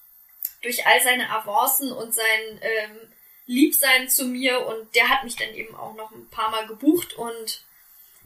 [0.62, 3.12] durch all seine Avancen und sein ähm,
[3.46, 7.14] Liebsein zu mir und der hat mich dann eben auch noch ein paar Mal gebucht
[7.14, 7.62] und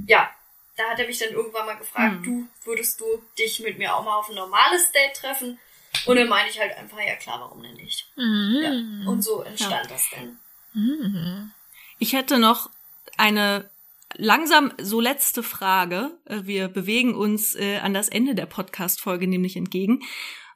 [0.07, 0.31] ja,
[0.77, 2.25] da hat er mich dann irgendwann mal gefragt, mhm.
[2.25, 3.05] du, würdest du
[3.37, 5.59] dich mit mir auch mal auf ein normales Date treffen?
[6.07, 8.07] Und dann meine ich halt einfach, ja klar, warum denn nicht?
[8.17, 8.61] Mhm.
[8.63, 9.11] Ja.
[9.11, 9.91] Und so entstand ja.
[9.91, 10.39] das dann.
[10.75, 11.51] Mhm.
[11.99, 12.71] Ich hätte noch
[13.17, 13.69] eine
[14.15, 16.13] langsam so letzte Frage.
[16.25, 20.03] Äh, wir bewegen uns äh, an das Ende der Podcast-Folge nämlich entgegen.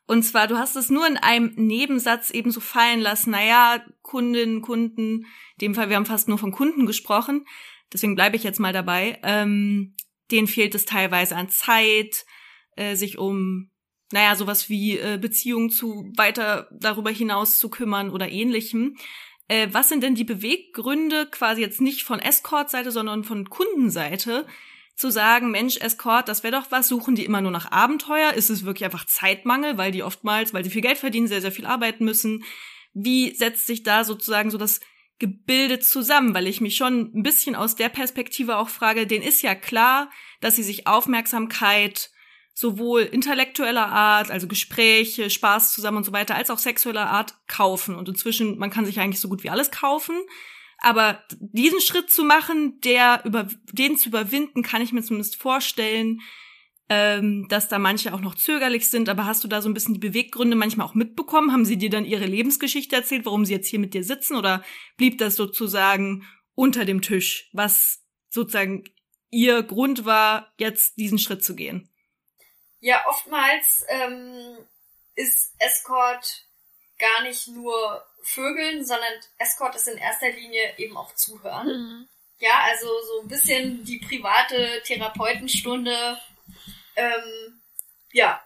[0.07, 3.31] Und zwar, du hast es nur in einem Nebensatz eben so fallen lassen.
[3.31, 5.27] Naja, Kundinnen, Kunden, in
[5.61, 7.47] dem Fall, wir haben fast nur von Kunden gesprochen.
[7.93, 9.19] Deswegen bleibe ich jetzt mal dabei.
[9.23, 9.95] Ähm,
[10.31, 12.25] denen fehlt es teilweise an Zeit,
[12.77, 13.71] äh, sich um
[14.13, 18.97] naja, sowas wie äh, Beziehungen zu weiter darüber hinaus zu kümmern oder ähnlichem.
[19.49, 24.47] Äh, was sind denn die Beweggründe, quasi jetzt nicht von Escort-Seite, sondern von Kundenseite,
[24.95, 28.33] zu sagen, Mensch, Escort, das wäre doch was, suchen die immer nur nach Abenteuer?
[28.33, 31.53] Ist es wirklich einfach Zeitmangel, weil die oftmals, weil sie viel Geld verdienen, sehr, sehr
[31.53, 32.45] viel arbeiten müssen?
[32.95, 34.81] Wie setzt sich da sozusagen so das
[35.19, 36.35] Gebilde zusammen?
[36.35, 40.11] Weil ich mich schon ein bisschen aus der Perspektive auch frage, denen ist ja klar,
[40.41, 42.11] dass sie sich Aufmerksamkeit
[42.55, 47.97] sowohl intellektueller Art, also Gespräche, Spaß zusammen und so weiter, als auch sexueller Art kaufen.
[47.97, 50.17] Und inzwischen, man kann sich eigentlich so gut wie alles kaufen.
[50.85, 56.21] Aber diesen Schritt zu machen, der über den zu überwinden, kann ich mir zumindest vorstellen,
[56.89, 59.09] ähm, dass da manche auch noch zögerlich sind.
[59.09, 61.53] Aber hast du da so ein bisschen die Beweggründe manchmal auch mitbekommen?
[61.53, 64.35] Haben sie dir dann ihre Lebensgeschichte erzählt, warum sie jetzt hier mit dir sitzen?
[64.35, 64.65] Oder
[64.97, 66.27] blieb das sozusagen
[66.57, 68.83] unter dem Tisch, was sozusagen
[69.31, 71.89] ihr Grund war, jetzt diesen Schritt zu gehen?
[72.81, 74.59] Ja, oftmals ähm,
[75.15, 76.45] ist Escort
[76.99, 81.67] gar nicht nur Vögeln, sondern Escort ist in erster Linie eben auch Zuhören.
[81.67, 82.09] Mhm.
[82.39, 86.19] Ja, also so ein bisschen die private Therapeutenstunde.
[86.97, 87.63] Ähm,
[88.13, 88.43] ja,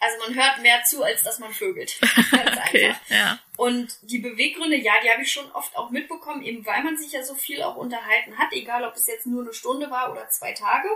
[0.00, 1.98] also man hört mehr zu, als dass man vögelt.
[2.30, 3.10] Ganz okay, einfach.
[3.10, 3.38] Ja.
[3.56, 7.12] Und die Beweggründe, ja, die habe ich schon oft auch mitbekommen, eben weil man sich
[7.12, 10.28] ja so viel auch unterhalten hat, egal ob es jetzt nur eine Stunde war oder
[10.28, 10.88] zwei Tage.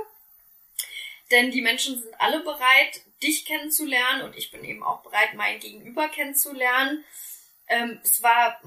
[1.31, 5.59] Denn die Menschen sind alle bereit, dich kennenzulernen und ich bin eben auch bereit, mein
[5.59, 7.05] Gegenüber kennenzulernen.
[7.73, 8.61] Ähm, es war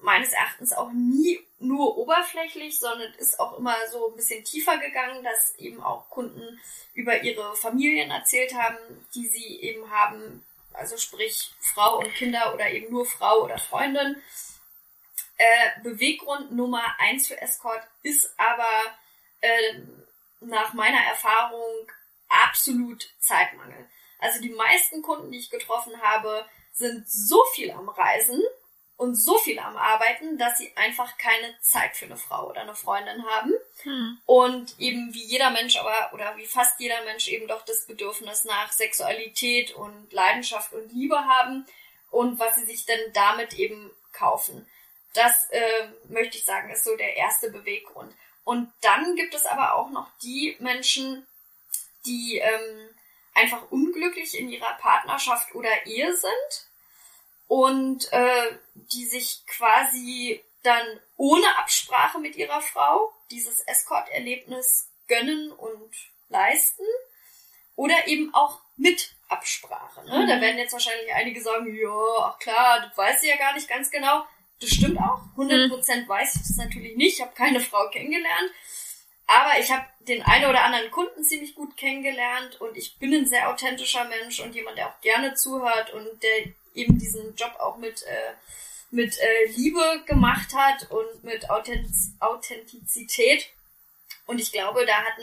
[0.00, 5.22] meines Erachtens auch nie nur oberflächlich, sondern ist auch immer so ein bisschen tiefer gegangen,
[5.22, 6.60] dass eben auch Kunden
[6.94, 8.76] über ihre Familien erzählt haben,
[9.14, 14.20] die sie eben haben, also sprich Frau und Kinder oder eben nur Frau oder Freundin.
[15.36, 18.96] Äh, Beweggrund Nummer eins für Escort ist aber
[19.40, 19.78] äh,
[20.40, 21.88] nach meiner Erfahrung
[22.28, 23.88] absolut Zeitmangel.
[24.18, 28.42] Also die meisten Kunden, die ich getroffen habe, sind so viel am Reisen,
[28.96, 32.74] und so viel am Arbeiten, dass sie einfach keine Zeit für eine Frau oder eine
[32.74, 33.52] Freundin haben.
[33.82, 34.18] Hm.
[34.24, 38.44] Und eben wie jeder Mensch aber, oder wie fast jeder Mensch eben doch das Bedürfnis
[38.44, 41.66] nach Sexualität und Leidenschaft und Liebe haben
[42.10, 44.66] und was sie sich denn damit eben kaufen.
[45.12, 48.14] Das äh, möchte ich sagen, ist so der erste Beweggrund.
[48.44, 51.26] Und dann gibt es aber auch noch die Menschen,
[52.06, 52.88] die ähm,
[53.34, 56.68] einfach unglücklich in ihrer Partnerschaft oder Ehe sind
[57.48, 65.94] und äh, die sich quasi dann ohne Absprache mit ihrer Frau dieses Escort-Erlebnis gönnen und
[66.28, 66.84] leisten
[67.76, 70.04] oder eben auch mit Absprache.
[70.04, 70.20] Ne?
[70.20, 70.28] Mhm.
[70.28, 73.90] Da werden jetzt wahrscheinlich einige sagen, ja, ach klar, du weißt ja gar nicht ganz
[73.90, 74.24] genau.
[74.60, 75.20] Das stimmt auch.
[75.36, 76.08] 100% mhm.
[76.08, 77.14] weiß ich das natürlich nicht.
[77.14, 78.50] Ich habe keine Frau kennengelernt.
[79.26, 83.26] Aber ich habe den einen oder anderen Kunden ziemlich gut kennengelernt und ich bin ein
[83.26, 87.78] sehr authentischer Mensch und jemand, der auch gerne zuhört und der eben diesen Job auch
[87.78, 88.34] mit, äh,
[88.90, 93.48] mit äh, Liebe gemacht hat und mit Authentiz Authentizität.
[94.26, 95.22] Und ich glaube, da hatten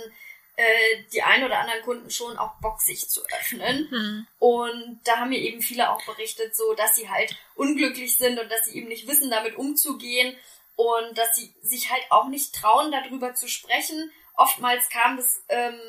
[0.55, 3.87] äh, die ein oder anderen Kunden schon auch Bock, sich zu öffnen.
[3.89, 4.27] Hm.
[4.39, 8.49] Und da haben mir eben viele auch berichtet, so dass sie halt unglücklich sind und
[8.51, 10.35] dass sie eben nicht wissen, damit umzugehen
[10.75, 14.11] und dass sie sich halt auch nicht trauen, darüber zu sprechen.
[14.35, 15.79] Oftmals kam das ähm,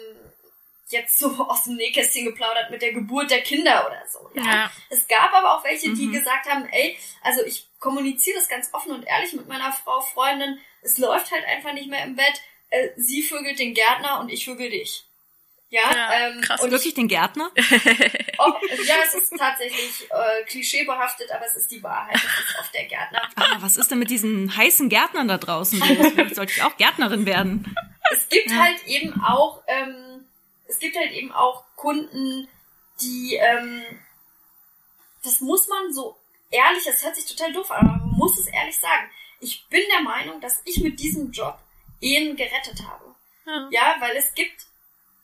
[0.89, 4.30] jetzt so aus dem Nähkästchen geplaudert mit der Geburt der Kinder oder so.
[4.35, 4.45] Ja.
[4.45, 4.72] ja.
[4.91, 6.12] Es gab aber auch welche, die mhm.
[6.12, 10.61] gesagt haben, ey, also ich kommuniziere das ganz offen und ehrlich mit meiner Frau, Freundin,
[10.83, 12.41] es läuft halt einfach nicht mehr im Bett.
[12.70, 15.05] Äh, sie vögelt den Gärtner und ich vögel dich.
[15.73, 16.61] Ja, ja ähm, krass.
[16.61, 17.51] Und wirklich den Gärtner?
[18.45, 18.55] Oh,
[18.85, 22.16] ja, es ist tatsächlich äh, klischeebehaftet, aber es ist die Wahrheit.
[22.16, 23.23] Es ist oft der Gärtner.
[23.37, 25.81] Ah, was ist denn mit diesen heißen Gärtnern da draußen?
[25.81, 27.73] Vielleicht sollte ich auch Gärtnerin werden.
[28.11, 28.57] Es gibt ja.
[28.57, 30.12] halt eben auch ähm,
[30.73, 32.49] es gibt halt eben auch Kunden,
[33.01, 33.85] die, ähm,
[35.23, 36.16] das muss man so
[36.51, 39.11] ehrlich, das hört sich total doof an, aber man muss es ehrlich sagen.
[39.41, 41.59] Ich bin der Meinung, dass ich mit diesem Job
[42.01, 43.14] Ehen gerettet habe.
[43.45, 44.66] Ja, ja weil es gibt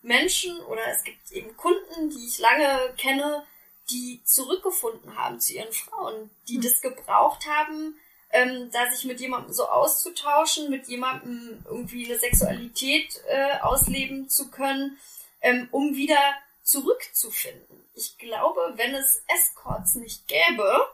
[0.02, 3.44] Menschen oder es gibt eben Kunden, die ich lange kenne,
[3.90, 6.62] die zurückgefunden haben zu ihren Frauen, die hm.
[6.62, 7.98] das gebraucht haben,
[8.30, 14.50] ähm, da sich mit jemandem so auszutauschen, mit jemandem irgendwie eine Sexualität äh, ausleben zu
[14.50, 14.98] können,
[15.40, 16.18] ähm, um wieder
[16.62, 17.84] zurückzufinden.
[17.94, 20.86] Ich glaube, wenn es Escorts nicht gäbe,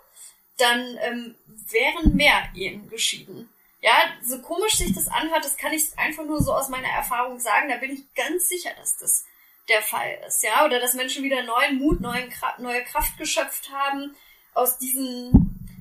[0.57, 3.49] dann ähm, wären mehr Ehen geschieden.
[3.85, 7.39] Ja, so komisch sich das anhört, das kann ich einfach nur so aus meiner Erfahrung
[7.39, 7.69] sagen.
[7.69, 9.27] Da bin ich ganz sicher, dass das
[9.69, 10.43] der Fall ist.
[10.43, 14.17] Ja, oder dass Menschen wieder neuen Mut, neuen, neue Kraft geschöpft haben
[14.55, 15.77] aus diesen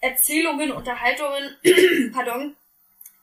[0.00, 1.56] Erzählungen, Unterhaltungen,
[2.14, 2.54] pardon,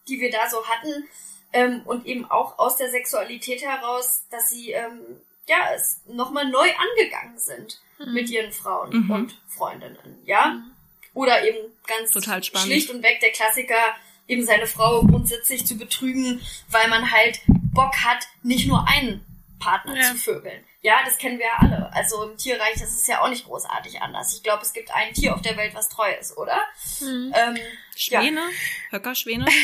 [0.10, 1.08] die wir da so hatten
[1.54, 5.00] ähm, und eben auch aus der Sexualität heraus, dass sie ähm,
[5.48, 8.14] ja es nochmal neu angegangen sind mhm.
[8.14, 9.12] mit ihren Frauen mhm.
[9.12, 10.56] und Freundinnen, ja.
[10.56, 10.72] Mhm.
[11.14, 11.58] Oder eben
[11.88, 12.68] ganz Total spannend.
[12.68, 13.96] schlicht und weg der Klassiker,
[14.30, 16.40] eben seine Frau grundsätzlich zu betrügen,
[16.70, 17.42] weil man halt
[17.74, 19.26] Bock hat, nicht nur einen
[19.60, 20.12] Partner ja.
[20.12, 20.64] zu vögeln.
[20.82, 21.92] Ja, das kennen wir ja alle.
[21.92, 24.34] Also im Tierreich ist es ja auch nicht großartig anders.
[24.34, 26.58] Ich glaube, es gibt ein Tier auf der Welt, was treu ist, oder?
[27.02, 27.34] Mhm.
[27.36, 27.58] Ähm,
[27.98, 28.40] Schwäne?
[28.40, 28.98] Ja.
[28.98, 29.46] Höckerschwäne?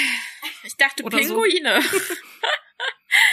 [0.64, 1.80] Ich dachte Oder Pinguine.
[1.80, 1.98] So.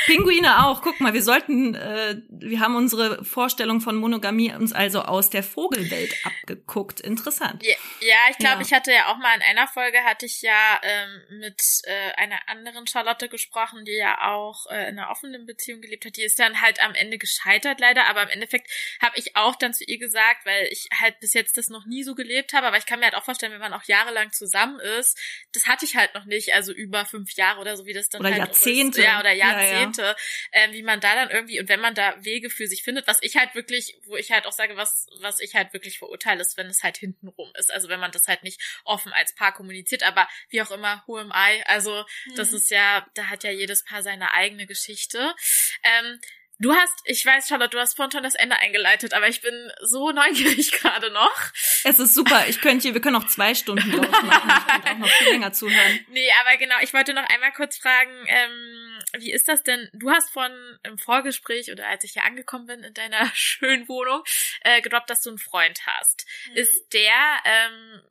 [0.07, 0.83] Pinguine auch.
[0.83, 5.43] Guck mal, wir sollten, äh, wir haben unsere Vorstellung von Monogamie uns also aus der
[5.43, 7.01] Vogelwelt abgeguckt.
[7.01, 7.65] Interessant.
[7.65, 8.61] Ja, ja ich glaube, ja.
[8.63, 12.39] ich hatte ja auch mal in einer Folge hatte ich ja ähm, mit äh, einer
[12.49, 16.17] anderen Charlotte gesprochen, die ja auch äh, in einer offenen Beziehung gelebt hat.
[16.17, 18.71] Die ist dann halt am Ende gescheitert leider, aber im Endeffekt
[19.01, 22.03] habe ich auch dann zu ihr gesagt, weil ich halt bis jetzt das noch nie
[22.03, 24.81] so gelebt habe, aber ich kann mir halt auch vorstellen, wenn man auch jahrelang zusammen
[24.99, 25.19] ist,
[25.53, 28.21] das hatte ich halt noch nicht, also über fünf Jahre oder so, wie das dann
[28.21, 29.01] oder halt Jahrzehnte.
[29.01, 29.07] Ist.
[29.07, 29.73] Ja, oder Jahrzehnte.
[29.73, 29.92] Ja, ja.
[29.97, 30.17] Leute,
[30.51, 33.19] äh, wie man da dann irgendwie, und wenn man da Wege für sich findet, was
[33.23, 36.57] ich halt wirklich, wo ich halt auch sage, was, was ich halt wirklich verurteile, ist,
[36.57, 37.73] wenn es halt hintenrum ist.
[37.73, 41.19] Also wenn man das halt nicht offen als Paar kommuniziert, aber wie auch immer, who
[41.19, 41.63] am I?
[41.67, 42.35] Also, mhm.
[42.37, 45.35] das ist ja, da hat ja jedes Paar seine eigene Geschichte.
[45.83, 46.21] Ähm,
[46.63, 50.13] Du hast, ich weiß, Charlotte, du hast spontan das Ende eingeleitet, aber ich bin so
[50.13, 51.35] neugierig gerade noch.
[51.83, 52.47] Es ist super.
[52.47, 54.49] Ich könnte hier, wir können noch zwei Stunden draus machen.
[54.49, 56.01] Ich könnte auch noch viel länger zuhören.
[56.13, 59.89] Nee, aber genau, ich wollte noch einmal kurz fragen, ähm, wie ist das denn?
[59.93, 60.53] Du hast von
[60.85, 64.23] im Vorgespräch oder als ich hier angekommen bin in deiner schönen Wohnung,
[64.61, 66.27] äh, gedroppt, dass du einen Freund hast.
[66.51, 66.57] Mhm.
[66.59, 68.03] Ist der, ähm,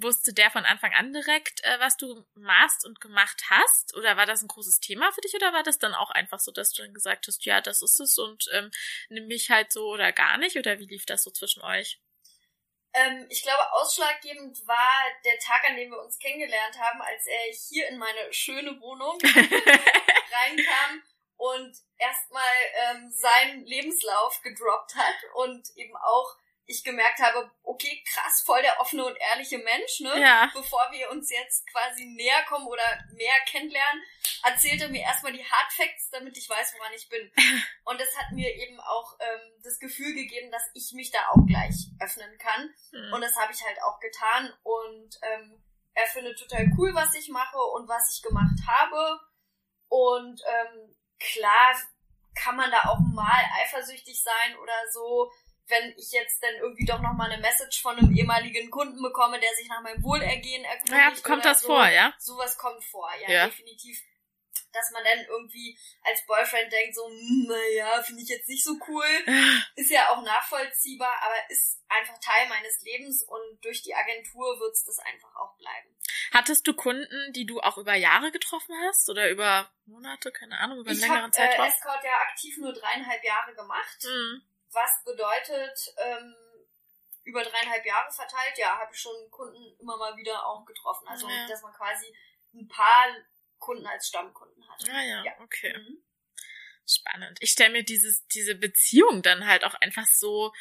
[0.00, 3.94] wusste der von Anfang an direkt, äh, was du machst und gemacht hast?
[3.96, 5.34] Oder war das ein großes Thema für dich?
[5.34, 8.00] Oder war das dann auch einfach so, dass du dann gesagt hast, ja, das ist
[8.00, 8.70] es und ähm,
[9.08, 10.56] nimm mich halt so oder gar nicht?
[10.56, 12.00] Oder wie lief das so zwischen euch?
[12.94, 17.52] Ähm, ich glaube, ausschlaggebend war der Tag, an dem wir uns kennengelernt haben, als er
[17.52, 21.02] hier in meine schöne Wohnung reinkam
[21.36, 26.36] und erstmal ähm, seinen Lebenslauf gedroppt hat und eben auch
[26.66, 30.20] ich gemerkt habe, okay, krass, voll der offene und ehrliche Mensch, ne?
[30.20, 30.50] Ja.
[30.54, 32.82] Bevor wir uns jetzt quasi näher kommen oder
[33.12, 34.02] mehr kennenlernen,
[34.44, 37.32] erzählte mir erstmal die Hard Facts, damit ich weiß, woran ich bin.
[37.84, 41.46] Und das hat mir eben auch ähm, das Gefühl gegeben, dass ich mich da auch
[41.46, 42.72] gleich öffnen kann.
[42.92, 43.12] Mhm.
[43.12, 44.52] Und das habe ich halt auch getan.
[44.62, 45.62] Und ähm,
[45.94, 49.20] er findet total cool, was ich mache und was ich gemacht habe.
[49.88, 51.76] Und ähm, klar
[52.34, 55.30] kann man da auch mal eifersüchtig sein oder so
[55.68, 59.54] wenn ich jetzt dann irgendwie doch nochmal eine Message von einem ehemaligen Kunden bekomme, der
[59.54, 61.16] sich nach meinem Wohlergehen erkundigt.
[61.16, 61.68] Ja, kommt das so.
[61.68, 62.12] vor, ja?
[62.18, 64.00] Sowas kommt vor, ja, ja, definitiv.
[64.72, 68.72] Dass man dann irgendwie als Boyfriend denkt, so, hm, naja, finde ich jetzt nicht so
[68.88, 69.04] cool.
[69.76, 74.72] ist ja auch nachvollziehbar, aber ist einfach Teil meines Lebens und durch die Agentur wird
[74.72, 75.94] es das einfach auch bleiben.
[76.32, 79.10] Hattest du Kunden, die du auch über Jahre getroffen hast?
[79.10, 81.52] Oder über Monate, keine Ahnung, über einen ich längeren hab, Zeitraum?
[81.52, 84.04] Ich habe äh, Escort ja aktiv nur dreieinhalb Jahre gemacht.
[84.04, 86.34] Mhm was bedeutet, ähm,
[87.24, 91.06] über dreieinhalb Jahre verteilt, ja, habe ich schon Kunden immer mal wieder auch getroffen.
[91.08, 91.46] Also, ja.
[91.46, 92.06] dass man quasi
[92.54, 93.06] ein paar
[93.58, 94.84] Kunden als Stammkunden hat.
[94.90, 95.40] Ah ja, ja.
[95.40, 95.76] okay.
[95.76, 96.02] Mhm.
[96.86, 97.38] Spannend.
[97.40, 100.52] Ich stelle mir dieses, diese Beziehung dann halt auch einfach so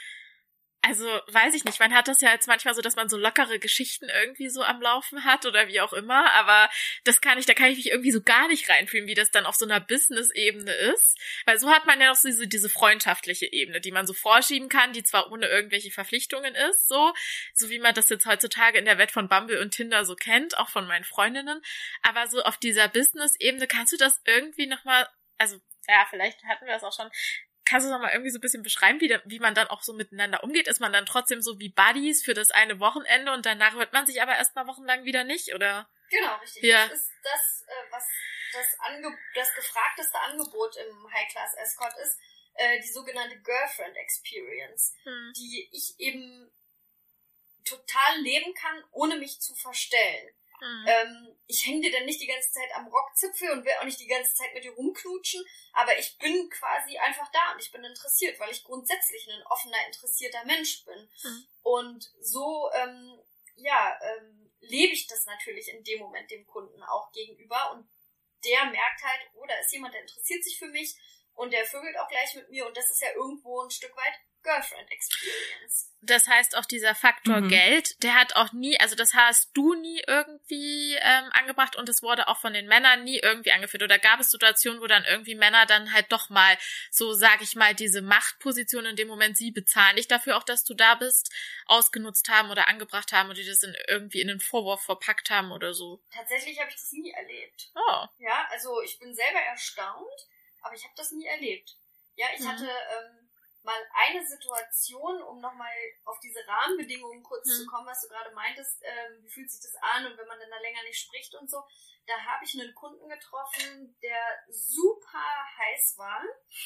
[0.83, 3.59] also weiß ich nicht, man hat das ja jetzt manchmal so, dass man so lockere
[3.59, 6.69] Geschichten irgendwie so am Laufen hat oder wie auch immer, aber
[7.03, 9.45] das kann ich, da kann ich mich irgendwie so gar nicht reinfühlen, wie das dann
[9.45, 13.51] auf so einer Business-Ebene ist, weil so hat man ja noch so diese, diese freundschaftliche
[13.51, 17.13] Ebene, die man so vorschieben kann, die zwar ohne irgendwelche Verpflichtungen ist, so,
[17.53, 20.57] so wie man das jetzt heutzutage in der Welt von Bumble und Tinder so kennt,
[20.57, 21.61] auch von meinen Freundinnen,
[22.01, 26.73] aber so auf dieser Business-Ebene kannst du das irgendwie nochmal, also ja, vielleicht hatten wir
[26.73, 27.11] das auch schon,
[27.65, 29.93] kannst du noch mal irgendwie so ein bisschen beschreiben, wie, wie man dann auch so
[29.93, 30.67] miteinander umgeht?
[30.67, 34.05] Ist man dann trotzdem so wie Buddies für das eine Wochenende und danach hört man
[34.05, 35.89] sich aber erstmal wochenlang wieder nicht, oder?
[36.09, 36.63] Genau, richtig.
[36.63, 36.87] Ja.
[36.87, 38.03] Das ist das, äh, was
[38.53, 42.19] das, Ange das gefragteste Angebot im High-Class Escort ist,
[42.55, 45.33] äh, die sogenannte Girlfriend Experience, hm.
[45.37, 46.51] die ich eben
[47.63, 50.33] total leben kann, ohne mich zu verstellen.
[50.61, 50.85] Mhm.
[50.87, 53.99] Ähm, ich hänge dir dann nicht die ganze Zeit am Rockzipfel und will auch nicht
[53.99, 55.43] die ganze Zeit mit dir rumknutschen,
[55.73, 59.85] aber ich bin quasi einfach da und ich bin interessiert, weil ich grundsätzlich ein offener,
[59.87, 61.09] interessierter Mensch bin.
[61.23, 61.47] Mhm.
[61.63, 63.19] Und so, ähm,
[63.55, 67.89] ja, ähm, lebe ich das natürlich in dem Moment dem Kunden auch gegenüber und
[68.45, 70.95] der merkt halt, oh, da ist jemand, der interessiert sich für mich
[71.33, 74.13] und der vögelt auch gleich mit mir und das ist ja irgendwo ein Stück weit
[74.43, 75.91] Girlfriend Experience.
[76.03, 77.49] Das heißt auch dieser Faktor mhm.
[77.49, 82.01] Geld, der hat auch nie, also das hast du nie irgendwie ähm, angebracht und es
[82.01, 83.83] wurde auch von den Männern nie irgendwie angeführt.
[83.83, 86.57] Oder gab es Situationen, wo dann irgendwie Männer dann halt doch mal
[86.89, 90.63] so, sag ich mal, diese Machtposition in dem Moment, sie bezahlen dich dafür auch, dass
[90.63, 91.31] du da bist,
[91.67, 95.51] ausgenutzt haben oder angebracht haben und die das in, irgendwie in den Vorwurf verpackt haben
[95.51, 96.01] oder so?
[96.11, 97.69] Tatsächlich habe ich das nie erlebt.
[97.75, 98.05] Oh.
[98.17, 100.27] Ja, also ich bin selber erstaunt,
[100.61, 101.75] aber ich habe das nie erlebt.
[102.15, 102.47] Ja, ich mhm.
[102.47, 103.20] hatte ähm,
[103.63, 105.73] mal eine Situation, um nochmal
[106.05, 107.55] auf diese Rahmenbedingungen kurz hm.
[107.57, 110.39] zu kommen, was du gerade meintest, ähm, wie fühlt sich das an und wenn man
[110.39, 111.63] dann da länger nicht spricht und so.
[112.07, 116.21] Da habe ich einen Kunden getroffen, der super heiß war,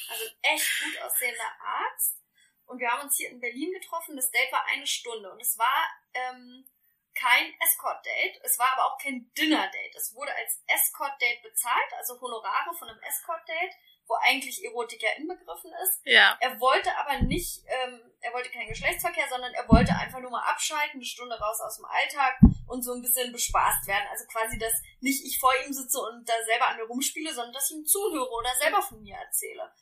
[0.08, 2.16] also echt gut aussehender Arzt.
[2.64, 4.16] Und wir haben uns hier in Berlin getroffen.
[4.16, 6.66] Das Date war eine Stunde und es war ähm,
[7.14, 8.40] kein Escort-Date.
[8.42, 9.94] Es war aber auch kein Dinner-Date.
[9.94, 13.74] Es wurde als Escort-Date bezahlt, also Honorare von einem Escort-Date
[14.06, 16.00] wo eigentlich Erotik ja inbegriffen ist.
[16.04, 16.36] Ja.
[16.40, 20.44] Er wollte aber nicht, ähm, er wollte keinen Geschlechtsverkehr, sondern er wollte einfach nur mal
[20.44, 24.06] abschalten, eine Stunde raus aus dem Alltag und so ein bisschen bespaßt werden.
[24.10, 27.52] Also quasi, dass nicht ich vor ihm sitze und da selber an mir rumspiele, sondern
[27.52, 29.72] dass ich ihm zuhöre oder selber von mir erzähle.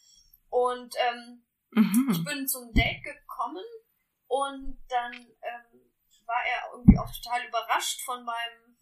[0.49, 2.09] Und ähm, mhm.
[2.13, 3.65] ich bin zum Date gekommen
[4.29, 5.91] und dann ähm,
[6.27, 8.74] war er irgendwie auch total überrascht von meinem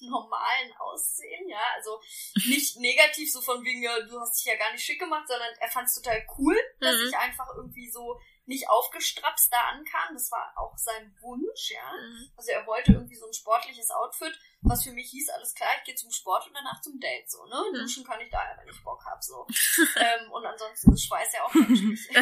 [0.00, 2.00] normalen Aussehen, ja, also
[2.48, 5.52] nicht negativ so von wegen, ja, du hast dich ja gar nicht schick gemacht, sondern
[5.60, 7.08] er fand es total cool, dass mhm.
[7.08, 10.14] ich einfach irgendwie so nicht aufgestrapst da ankam.
[10.14, 11.92] Das war auch sein Wunsch, ja.
[11.92, 12.30] Mhm.
[12.36, 15.84] Also er wollte irgendwie so ein sportliches Outfit, was für mich hieß, alles klar, ich
[15.84, 17.62] gehe zum Sport und danach zum Date, so, ne?
[17.72, 17.78] Mhm.
[17.80, 19.46] Duschen kann ich da, wenn ich Bock hab, so.
[19.96, 22.08] ähm, und ansonsten ist Schweiß ja auch menschlich.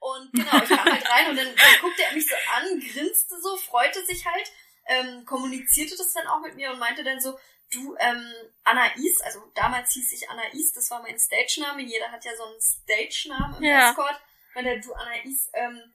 [0.00, 3.40] und genau, ich kam halt rein und dann, dann guckte er mich so an, grinste
[3.40, 4.52] so, freute sich halt,
[4.88, 7.38] ähm, kommunizierte das dann auch mit mir und meinte dann so,
[7.70, 8.32] du, ähm,
[8.64, 12.60] Anais, also damals hieß ich Anais, das war mein Stage-Name, jeder hat ja so einen
[12.60, 13.90] Stage-Namen im ja.
[13.90, 14.20] Escort
[14.64, 15.94] der du Anais, ähm,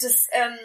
[0.00, 0.58] das ähm,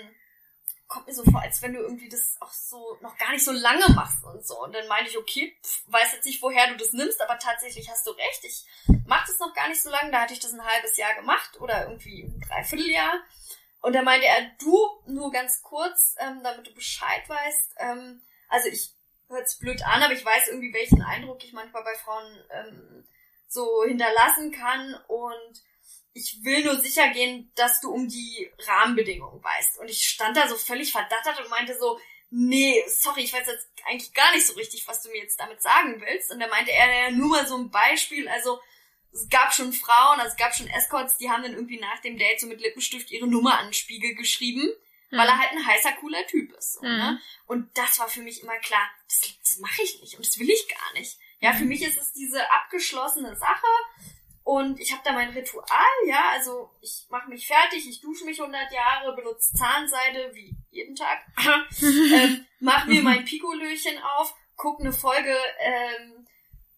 [0.87, 3.51] kommt mir so vor, als wenn du irgendwie das auch so noch gar nicht so
[3.51, 4.63] lange machst und so.
[4.63, 7.89] Und dann meine ich, okay, pff, weiß jetzt nicht, woher du das nimmst, aber tatsächlich
[7.89, 8.43] hast du recht.
[8.43, 8.65] Ich
[9.05, 10.11] mach das noch gar nicht so lange.
[10.11, 13.19] Da hatte ich das ein halbes Jahr gemacht oder irgendwie ein Dreivierteljahr.
[13.87, 17.75] Und da meinte er, du, nur ganz kurz, ähm, damit du Bescheid weißt.
[17.77, 18.91] Ähm, also ich
[19.29, 23.07] hört's blöd an, aber ich weiß irgendwie, welchen Eindruck ich manchmal bei Frauen ähm,
[23.47, 24.93] so hinterlassen kann.
[25.07, 25.63] Und
[26.11, 29.79] ich will nur sicher gehen, dass du um die Rahmenbedingungen weißt.
[29.79, 31.97] Und ich stand da so völlig verdattert und meinte so,
[32.29, 35.61] nee, sorry, ich weiß jetzt eigentlich gar nicht so richtig, was du mir jetzt damit
[35.61, 36.29] sagen willst.
[36.29, 38.59] Und da meinte er ja nur mal so ein Beispiel, also
[39.11, 42.17] es gab schon Frauen, also es gab schon Escorts, die haben dann irgendwie nach dem
[42.17, 44.61] Date so mit Lippenstift ihre Nummer an den Spiegel geschrieben,
[45.09, 45.17] hm.
[45.17, 46.73] weil er halt ein heißer, cooler Typ ist.
[46.73, 46.97] So, hm.
[46.97, 47.21] ne?
[47.45, 50.49] Und das war für mich immer klar, das, das mache ich nicht und das will
[50.49, 51.17] ich gar nicht.
[51.39, 51.67] Ja, für hm.
[51.69, 53.67] mich ist es diese abgeschlossene Sache
[54.47, 55.67] und ich habe da mein Ritual,
[56.05, 60.95] ja, also ich mache mich fertig, ich dusche mich 100 Jahre, benutze Zahnseide, wie jeden
[60.95, 61.19] Tag,
[61.81, 66.25] ähm, mache mir mein Pikolöchen auf, gucke eine Folge, ähm,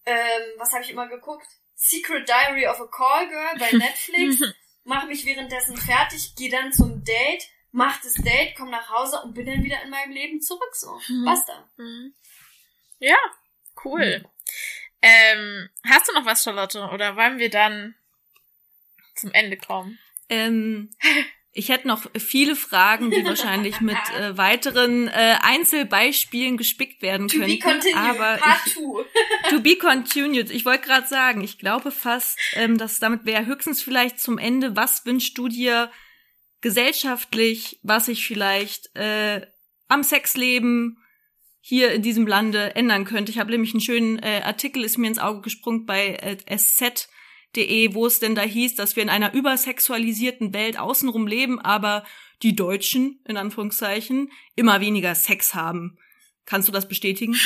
[0.04, 1.46] ähm, was habe ich immer geguckt?
[1.82, 4.54] Secret Diary of a Call Girl bei Netflix,
[4.84, 9.32] mache mich währenddessen fertig, gehe dann zum Date, mach das Date, komm nach Hause und
[9.32, 11.00] bin dann wieder in meinem Leben zurück, so.
[11.08, 11.24] Mhm.
[11.24, 11.70] Basta.
[11.78, 12.14] Mhm.
[12.98, 13.16] Ja,
[13.82, 14.18] cool.
[14.18, 14.28] Mhm.
[15.00, 16.78] Ähm, hast du noch was, Charlotte?
[16.92, 17.94] Oder wollen wir dann
[19.14, 19.98] zum Ende kommen?
[20.28, 20.90] Ähm,
[21.52, 27.38] ich hätte noch viele Fragen, die wahrscheinlich mit äh, weiteren äh, Einzelbeispielen gespickt werden to
[27.38, 27.60] könnten.
[27.60, 29.04] To be continued, aber part ich, two.
[29.50, 30.50] to be continued.
[30.50, 34.76] Ich wollte gerade sagen, ich glaube fast, ähm, dass damit wäre höchstens vielleicht zum Ende,
[34.76, 35.90] was wünschst du dir
[36.60, 39.46] gesellschaftlich, was ich vielleicht äh,
[39.88, 40.98] am Sexleben
[41.60, 43.32] hier in diesem Lande ändern könnte.
[43.32, 46.36] Ich habe nämlich einen schönen äh, Artikel, ist mir ins Auge gesprungen bei äh,
[47.52, 52.04] sz.de, wo es denn da hieß, dass wir in einer übersexualisierten Welt außenrum leben, aber
[52.42, 55.98] die Deutschen, in Anführungszeichen, immer weniger Sex haben.
[56.46, 57.34] Kannst du das bestätigen?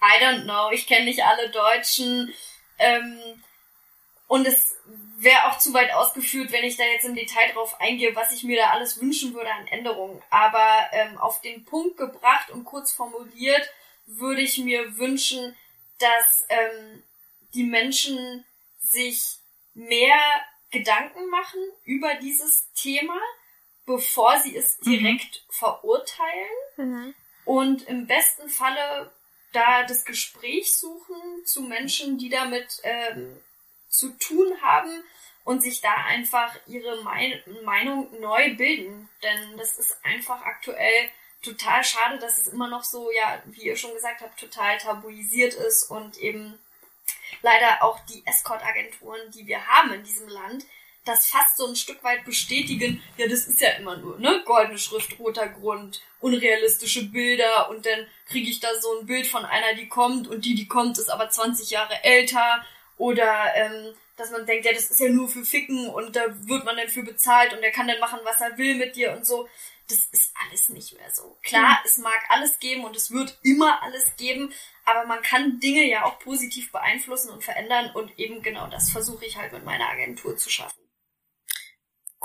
[0.00, 0.70] I don't know.
[0.72, 2.32] Ich kenne nicht alle Deutschen.
[2.78, 3.18] Ähm,
[4.26, 4.76] und es
[5.18, 8.44] wäre auch zu weit ausgeführt, wenn ich da jetzt im Detail drauf eingehe, was ich
[8.44, 10.22] mir da alles wünschen würde an Änderungen.
[10.30, 13.68] Aber ähm, auf den Punkt gebracht und kurz formuliert
[14.06, 15.54] würde ich mir wünschen,
[15.98, 17.02] dass ähm,
[17.54, 18.44] die Menschen
[18.78, 19.38] sich
[19.74, 20.18] mehr
[20.70, 23.18] Gedanken machen über dieses Thema,
[23.86, 24.90] bevor sie es mhm.
[24.90, 25.52] direkt mhm.
[25.52, 27.14] verurteilen mhm.
[27.44, 29.12] und im besten Falle
[29.52, 31.16] da das Gespräch suchen
[31.46, 33.40] zu Menschen, die damit ähm,
[33.88, 35.02] zu tun haben
[35.44, 39.08] und sich da einfach ihre Meinung neu bilden.
[39.22, 41.08] Denn das ist einfach aktuell
[41.42, 45.54] total schade, dass es immer noch so, ja, wie ihr schon gesagt habt, total tabuisiert
[45.54, 46.58] ist und eben
[47.42, 50.64] leider auch die Escort-Agenturen, die wir haben in diesem Land,
[51.04, 54.78] das fast so ein Stück weit bestätigen, ja, das ist ja immer nur, ne, goldene
[54.78, 59.74] Schrift, roter Grund, unrealistische Bilder und dann kriege ich da so ein Bild von einer,
[59.74, 62.64] die kommt und die, die kommt, ist aber 20 Jahre älter
[62.98, 66.64] oder ähm, dass man denkt, ja, das ist ja nur für Ficken und da wird
[66.64, 69.24] man dann für bezahlt und er kann dann machen, was er will mit dir und
[69.24, 69.48] so.
[69.88, 71.38] Das ist alles nicht mehr so.
[71.42, 74.52] Klar, es mag alles geben und es wird immer alles geben,
[74.84, 79.24] aber man kann Dinge ja auch positiv beeinflussen und verändern und eben genau das versuche
[79.24, 80.77] ich halt mit meiner Agentur zu schaffen.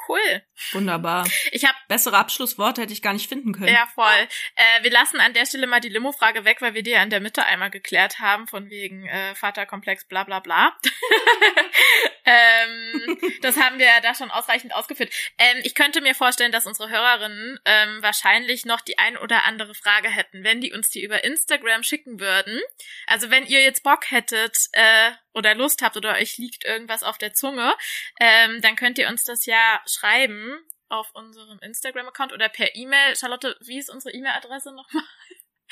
[0.07, 0.43] Cool.
[0.71, 1.27] Wunderbar.
[1.51, 3.73] Ich habe bessere Abschlussworte hätte ich gar nicht finden können.
[3.73, 4.27] Ja, voll.
[4.55, 7.09] Äh, wir lassen an der Stelle mal die Limo-Frage weg, weil wir die ja in
[7.09, 10.77] der Mitte einmal geklärt haben, von wegen äh, Vaterkomplex, bla bla bla.
[12.25, 15.13] ähm, das haben wir ja da schon ausreichend ausgeführt.
[15.37, 19.73] Ähm, ich könnte mir vorstellen, dass unsere Hörerinnen ähm, wahrscheinlich noch die ein oder andere
[19.73, 22.59] Frage hätten, wenn die uns die über Instagram schicken würden.
[23.07, 27.17] Also wenn ihr jetzt Bock hättet äh, oder Lust habt oder euch liegt irgendwas auf
[27.17, 27.75] der Zunge,
[28.19, 33.15] ähm, dann könnt ihr uns das ja schreiben auf unserem Instagram-Account oder per E-Mail.
[33.15, 35.03] Charlotte, wie ist unsere E-Mail-Adresse nochmal?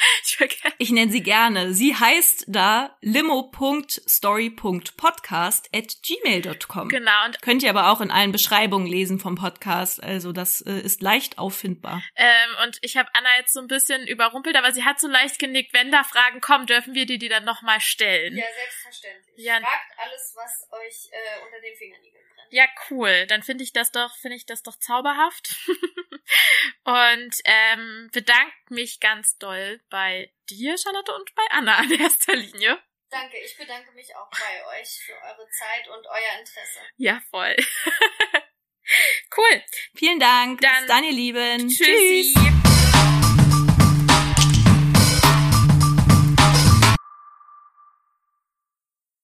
[0.24, 0.38] Ich,
[0.78, 1.74] ich nenne sie gerne.
[1.74, 6.90] Sie heißt da limo.story.podcast at gmail.com.
[6.90, 7.26] Genau.
[7.26, 10.02] Und Könnt ihr aber auch in allen Beschreibungen lesen vom Podcast.
[10.02, 12.02] Also das äh, ist leicht auffindbar.
[12.16, 15.38] Ähm, und ich habe Anna jetzt so ein bisschen überrumpelt, aber sie hat so leicht
[15.40, 18.38] genickt, wenn da Fragen kommen, dürfen wir dir die dann nochmal stellen.
[18.38, 19.46] Ja, selbstverständlich.
[19.46, 19.60] Ja.
[19.60, 22.41] Fragt alles, was euch äh, unter den Fingernägeln brennt.
[22.52, 23.26] Ja, cool.
[23.28, 25.56] Dann finde ich das doch, finde ich das doch zauberhaft.
[26.84, 32.78] und ähm, bedanke mich ganz doll bei dir, Charlotte, und bei Anna in erster Linie.
[33.10, 36.80] Danke, ich bedanke mich auch bei euch für eure Zeit und euer Interesse.
[36.98, 37.56] Ja, voll.
[39.38, 39.64] cool.
[39.96, 40.60] Vielen Dank.
[40.62, 41.70] Dann Bis dann, ihr Lieben.
[41.70, 42.34] Tschüssi.
[42.34, 42.71] Tschüss.